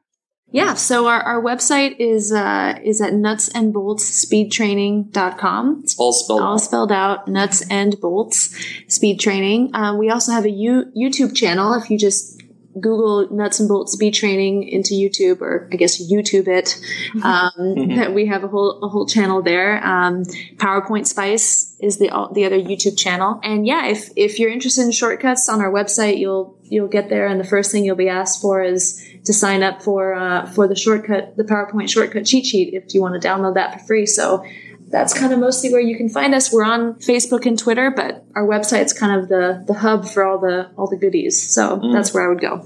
Yeah 0.52 0.74
so 0.74 1.08
our, 1.08 1.22
our 1.22 1.42
website 1.42 1.96
is 2.00 2.32
uh 2.32 2.78
is 2.84 3.02
at 3.02 3.14
nuts 3.14 3.50
and 3.50 3.72
bolts 3.74 4.26
speedtraining.com 4.26 5.82
it's 5.84 5.98
All 6.00 6.14
spelled 6.14 6.42
all 6.42 6.54
out. 6.54 6.62
spelled 6.62 6.92
out 6.92 7.28
nuts 7.28 7.64
and 7.70 8.00
bolts 8.00 8.56
speed 8.88 9.20
training. 9.20 9.74
Uh, 9.76 9.96
we 9.96 10.10
also 10.10 10.32
have 10.32 10.46
a 10.46 10.50
U- 10.50 10.92
youtube 10.98 11.36
channel. 11.36 11.74
If 11.74 11.90
you 11.90 11.98
just 11.98 12.42
google 12.80 13.28
nuts 13.32 13.60
and 13.60 13.68
bolts 13.68 13.94
speed 13.94 14.14
training 14.14 14.64
into 14.64 14.94
youtube 14.94 15.42
or 15.42 15.68
i 15.72 15.76
guess 15.76 16.12
youtube 16.12 16.48
it 16.48 16.80
um, 17.24 17.96
that 17.96 18.14
we 18.14 18.28
have 18.28 18.44
a 18.44 18.48
whole 18.48 18.80
a 18.84 18.88
whole 18.88 19.06
channel 19.06 19.42
there. 19.42 19.84
Um, 19.86 20.24
powerpoint 20.58 21.08
spice 21.08 21.76
is 21.80 21.98
the 21.98 22.10
the 22.34 22.46
other 22.46 22.60
youtube 22.60 22.98
channel. 22.98 23.40
And 23.44 23.66
yeah 23.66 23.88
if 23.88 24.10
if 24.16 24.40
you're 24.40 24.52
interested 24.52 24.84
in 24.84 24.92
shortcuts 24.92 25.50
on 25.50 25.62
our 25.62 25.72
website 25.72 26.18
you'll 26.18 26.58
you'll 26.64 26.88
get 26.88 27.10
there 27.10 27.28
and 27.28 27.40
the 27.40 27.46
first 27.46 27.72
thing 27.72 27.84
you'll 27.84 27.96
be 27.96 28.10
asked 28.10 28.42
for 28.42 28.62
is 28.62 29.04
to 29.26 29.34
sign 29.34 29.64
up 29.64 29.82
for 29.82 30.14
uh, 30.14 30.46
for 30.48 30.68
the 30.68 30.76
shortcut 30.76 31.36
the 31.38 31.44
powerpoint 31.44 31.90
shortcut 31.90 32.26
cheat 32.26 32.46
sheet 32.46 32.74
if 32.74 32.94
you 32.94 33.02
want 33.02 33.20
to 33.20 33.28
download 33.28 33.56
that 33.56 33.80
for 33.80 33.88
free. 33.88 34.06
So 34.06 34.44
that's 34.90 35.14
kind 35.14 35.34
of 35.34 35.40
mostly 35.40 35.72
where 35.72 35.82
you 35.82 35.98
can 35.98 36.10
find 36.10 36.34
us. 36.34 36.52
We're 36.52 36.64
on 36.64 36.96
Facebook 36.96 37.46
and 37.46 37.58
Twitter, 37.58 37.92
but 37.92 38.26
our 38.36 38.46
website's 38.46 38.94
kind 38.94 39.20
of 39.20 39.30
the 39.30 39.64
the 39.68 39.74
hub 39.74 40.08
for 40.08 40.24
all 40.24 40.40
the 40.40 40.72
all 40.78 40.88
the 40.88 40.98
goodies. 40.98 41.54
So 41.54 41.78
mm. 41.78 41.94
that's 41.94 42.14
where 42.14 42.26
I 42.26 42.28
would 42.30 42.42
go. 42.42 42.66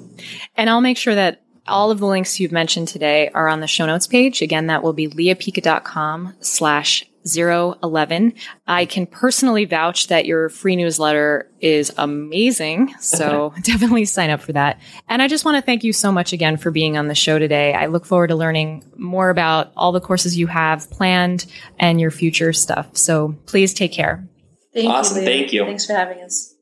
And 0.56 0.70
I'll 0.70 0.82
make 0.82 0.98
sure 0.98 1.16
that 1.16 1.42
all 1.68 1.92
of 1.92 2.00
the 2.00 2.08
links 2.08 2.40
you've 2.40 2.52
mentioned 2.52 2.88
today 2.88 3.30
are 3.30 3.48
on 3.48 3.60
the 3.60 3.68
show 3.68 3.86
notes 3.86 4.08
page. 4.08 4.42
Again, 4.42 4.68
that 4.68 4.84
will 4.84 4.94
be 4.94 5.08
leapica.com 5.08 6.36
slash 6.42 7.06
011. 7.26 8.34
I 8.68 8.86
can 8.86 9.06
personally 9.06 9.66
vouch 9.66 10.08
that 10.08 10.26
your 10.26 10.50
free 10.50 10.76
newsletter 10.76 11.50
is 11.60 11.92
amazing. 11.98 12.94
So 13.00 13.54
definitely 13.62 14.06
sign 14.06 14.30
up 14.30 14.42
for 14.42 14.54
that. 14.54 14.80
And 15.08 15.22
I 15.22 15.28
just 15.28 15.46
want 15.46 15.56
to 15.56 15.62
thank 15.62 15.84
you 15.84 15.94
so 15.94 16.12
much 16.12 16.34
again 16.34 16.58
for 16.58 16.72
being 16.72 16.98
on 16.98 17.08
the 17.08 17.16
show 17.16 17.40
today. 17.40 17.74
I 17.74 17.88
look 17.88 18.06
forward 18.06 18.28
to 18.28 18.36
learning 18.36 18.84
more 18.98 19.30
about 19.30 19.72
all 19.76 19.92
the 19.92 20.02
courses 20.02 20.38
you 20.38 20.48
have 20.48 20.90
planned 20.90 21.46
and 21.80 22.00
your 22.00 22.12
future 22.12 22.54
stuff. 22.54 22.98
So 22.98 23.36
please 23.46 23.74
take 23.74 23.92
care. 23.92 24.28
Thank 24.74 24.90
Awesome. 24.90 25.20
Lea. 25.20 25.26
Thank 25.26 25.54
you. 25.54 25.66
Thanks 25.66 25.86
for 25.86 25.94
having 25.94 26.22
us. 26.24 26.56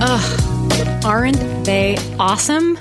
Ugh, 0.00 1.04
aren't 1.04 1.64
they 1.64 1.96
awesome? 2.18 2.78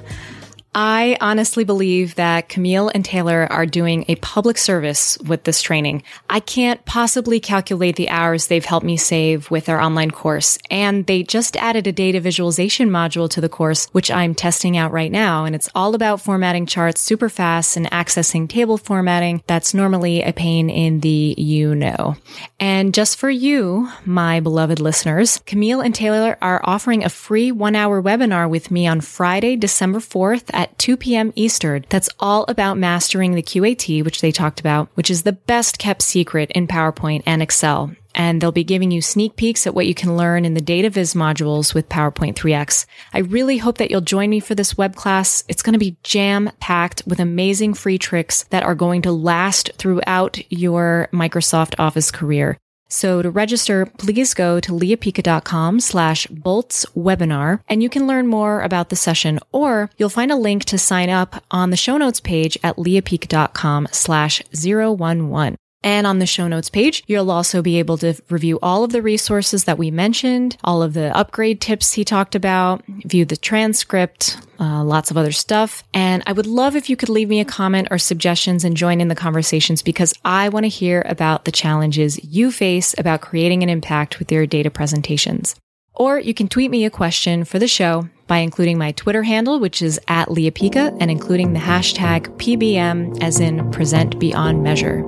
I 0.80 1.18
honestly 1.22 1.64
believe 1.64 2.14
that 2.16 2.50
Camille 2.50 2.92
and 2.94 3.04
Taylor 3.04 3.48
are 3.52 3.66
doing 3.66 4.06
a 4.08 4.16
public 4.18 4.60
service 4.60 5.18
with 5.26 5.44
this 5.44 5.64
training. 5.64 6.04
I 6.30 6.40
can't 6.40 6.86
possibly 6.86 7.40
calculate 7.40 7.96
the 7.96 8.10
hours 8.10 8.46
they've 8.46 8.64
helped 8.64 8.86
me 8.86 8.96
save 8.96 9.50
with 9.50 9.70
our 9.70 9.82
online 9.82 10.12
course. 10.12 10.60
And 10.70 11.08
they 11.08 11.24
just 11.24 11.58
added 11.58 11.88
a 11.88 11.92
data 11.92 12.20
visualization 12.20 12.92
module 12.92 13.28
to 13.32 13.42
the 13.42 13.50
course, 13.50 13.88
which 13.92 14.12
I'm 14.12 14.36
testing 14.36 14.78
out 14.78 14.92
right 14.92 15.12
now. 15.12 15.46
And 15.46 15.56
it's 15.56 15.68
all 15.74 15.96
about 15.96 16.22
formatting 16.22 16.68
charts 16.68 17.02
super 17.02 17.28
fast 17.28 17.76
and 17.76 17.90
accessing 17.90 18.48
table 18.48 18.78
formatting. 18.78 19.42
That's 19.48 19.74
normally 19.74 20.22
a 20.22 20.32
pain 20.32 20.70
in 20.70 21.00
the 21.00 21.34
you 21.40 21.74
know. 21.74 22.18
And 22.60 22.94
just 22.94 23.18
for 23.18 23.32
you, 23.32 23.90
my 24.06 24.42
beloved 24.42 24.80
listeners, 24.80 25.42
Camille 25.48 25.82
and 25.82 25.96
Taylor 25.96 26.38
are 26.40 26.62
offering 26.64 27.04
a 27.04 27.10
free 27.10 27.52
one 27.52 27.76
hour 27.76 28.00
webinar 28.00 28.48
with 28.48 28.70
me 28.70 28.86
on 28.86 29.02
Friday, 29.02 29.56
December 29.56 29.98
4th 29.98 30.52
at 30.54 30.67
at 30.68 30.78
2 30.80 30.98
p.m. 30.98 31.32
Eastern 31.36 31.86
that's 31.90 32.10
all 32.20 32.46
about 32.48 32.78
mastering 32.78 33.34
the 33.34 33.44
QAT, 33.44 34.04
which 34.04 34.22
they 34.22 34.32
talked 34.32 34.60
about, 34.60 34.90
which 34.96 35.10
is 35.10 35.24
the 35.24 35.32
best 35.32 35.80
kept 35.80 36.02
secret 36.02 36.52
in 36.52 36.68
PowerPoint 36.68 37.24
and 37.26 37.42
Excel. 37.42 37.96
And 38.14 38.42
they'll 38.42 38.52
be 38.52 38.64
giving 38.64 38.90
you 38.92 39.02
sneak 39.02 39.36
peeks 39.36 39.68
at 39.68 39.76
what 39.76 39.86
you 39.86 39.94
can 39.94 40.18
learn 40.18 40.44
in 40.44 40.56
the 40.56 40.62
data 40.62 40.90
viz 40.90 41.14
modules 41.14 41.74
with 41.74 41.88
PowerPoint 41.88 42.34
3X. 42.34 42.86
I 43.14 43.20
really 43.20 43.58
hope 43.58 43.78
that 43.78 43.92
you'll 43.92 44.02
join 44.02 44.30
me 44.30 44.40
for 44.40 44.56
this 44.56 44.78
web 44.78 44.96
class. 44.96 45.44
It's 45.48 45.62
going 45.62 45.74
to 45.74 45.80
be 45.80 45.98
jam 46.04 46.50
packed 46.60 47.04
with 47.06 47.20
amazing 47.20 47.76
free 47.76 48.00
tricks 48.00 48.44
that 48.46 48.64
are 48.64 48.76
going 48.76 49.04
to 49.04 49.12
last 49.12 49.72
throughout 49.78 50.40
your 50.52 51.10
Microsoft 51.14 51.76
Office 51.78 52.10
career. 52.12 52.58
So 52.88 53.22
to 53.22 53.30
register, 53.30 53.86
please 53.86 54.34
go 54.34 54.60
to 54.62 54.72
leapica.com 54.72 55.80
slash 55.82 56.28
bolts 56.28 56.86
webinar 56.96 57.60
and 57.68 57.84
you 57.84 57.90
can 57.90 58.08
learn 58.08 58.28
more 58.28 58.62
about 58.62 58.90
the 58.90 58.96
session 58.96 59.40
or 59.52 59.90
you'll 59.98 60.10
find 60.10 60.32
a 60.32 60.36
link 60.38 60.66
to 60.66 60.78
sign 60.78 61.10
up 61.10 61.44
on 61.52 61.70
the 61.70 61.78
show 61.78 61.98
notes 61.98 62.20
page 62.20 62.58
at 62.64 62.78
leapica.com 62.78 63.88
slash 63.92 64.42
011. 64.54 65.58
And 65.88 66.06
on 66.06 66.20
the 66.20 66.26
show 66.26 66.50
notes 66.50 66.70
page, 66.70 67.02
you'll 67.08 67.32
also 67.32 67.62
be 67.62 67.80
able 67.80 67.98
to 68.00 68.22
review 68.30 68.60
all 68.62 68.84
of 68.84 68.92
the 68.92 69.02
resources 69.02 69.64
that 69.64 69.78
we 69.78 69.90
mentioned, 69.90 70.58
all 70.62 70.84
of 70.84 70.94
the 70.94 71.16
upgrade 71.16 71.62
tips 71.62 71.94
he 71.94 72.04
talked 72.04 72.36
about, 72.36 72.84
view 72.88 73.24
the 73.24 73.38
transcript, 73.38 74.38
uh, 74.60 74.84
lots 74.84 75.12
of 75.12 75.18
other 75.18 75.32
stuff. 75.32 75.86
And 75.94 76.24
I 76.28 76.34
would 76.34 76.46
love 76.46 76.76
if 76.76 76.90
you 76.90 76.98
could 76.98 77.08
leave 77.08 77.30
me 77.30 77.40
a 77.40 77.46
comment 77.46 77.88
or 77.90 78.00
suggestions 78.00 78.66
and 78.66 78.76
join 78.76 79.00
in 79.00 79.08
the 79.08 79.16
conversations 79.16 79.82
because 79.82 80.14
I 80.26 80.50
want 80.50 80.66
to 80.66 80.70
hear 80.70 81.04
about 81.06 81.46
the 81.46 81.54
challenges 81.54 82.22
you 82.22 82.52
face 82.52 82.94
about 82.98 83.22
creating 83.22 83.64
an 83.64 83.70
impact 83.70 84.20
with 84.20 84.30
your 84.30 84.46
data 84.46 84.70
presentations. 84.70 85.56
Or 85.94 86.20
you 86.20 86.34
can 86.34 86.50
tweet 86.50 86.70
me 86.70 86.84
a 86.84 86.90
question 86.90 87.46
for 87.46 87.60
the 87.60 87.68
show 87.68 88.10
by 88.28 88.40
including 88.40 88.78
my 88.78 88.92
Twitter 88.92 89.24
handle, 89.24 89.60
which 89.60 89.82
is 89.82 90.00
at 90.08 90.30
Lea 90.30 90.52
Pica, 90.52 90.94
and 91.00 91.10
including 91.10 91.54
the 91.54 91.60
hashtag 91.60 92.28
PBM 92.38 93.24
as 93.24 93.40
in 93.40 93.72
present 93.72 94.20
beyond 94.20 94.62
measure. 94.62 95.04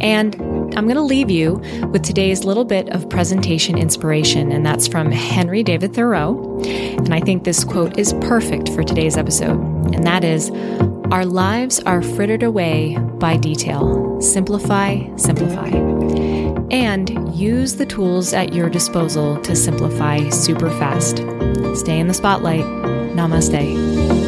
And 0.00 0.34
I'm 0.76 0.86
going 0.86 0.96
to 0.96 1.02
leave 1.02 1.30
you 1.30 1.54
with 1.92 2.02
today's 2.02 2.44
little 2.44 2.64
bit 2.64 2.88
of 2.90 3.08
presentation 3.08 3.76
inspiration, 3.76 4.52
and 4.52 4.64
that's 4.64 4.86
from 4.88 5.10
Henry 5.10 5.62
David 5.62 5.94
Thoreau. 5.94 6.60
And 6.64 7.12
I 7.12 7.20
think 7.20 7.44
this 7.44 7.64
quote 7.64 7.98
is 7.98 8.12
perfect 8.20 8.68
for 8.70 8.82
today's 8.82 9.16
episode, 9.16 9.60
and 9.94 10.06
that 10.06 10.24
is 10.24 10.50
Our 11.10 11.26
lives 11.26 11.80
are 11.80 12.02
frittered 12.02 12.44
away 12.44 12.96
by 13.18 13.36
detail. 13.36 14.20
Simplify, 14.20 15.04
simplify. 15.16 15.66
And 16.70 17.34
use 17.34 17.74
the 17.74 17.86
tools 17.86 18.32
at 18.32 18.52
your 18.52 18.70
disposal 18.70 19.40
to 19.42 19.56
simplify 19.56 20.28
super 20.28 20.70
fast. 20.70 21.16
Stay 21.74 21.98
in 21.98 22.06
the 22.06 22.14
spotlight. 22.14 22.64
Namaste. 23.16 24.19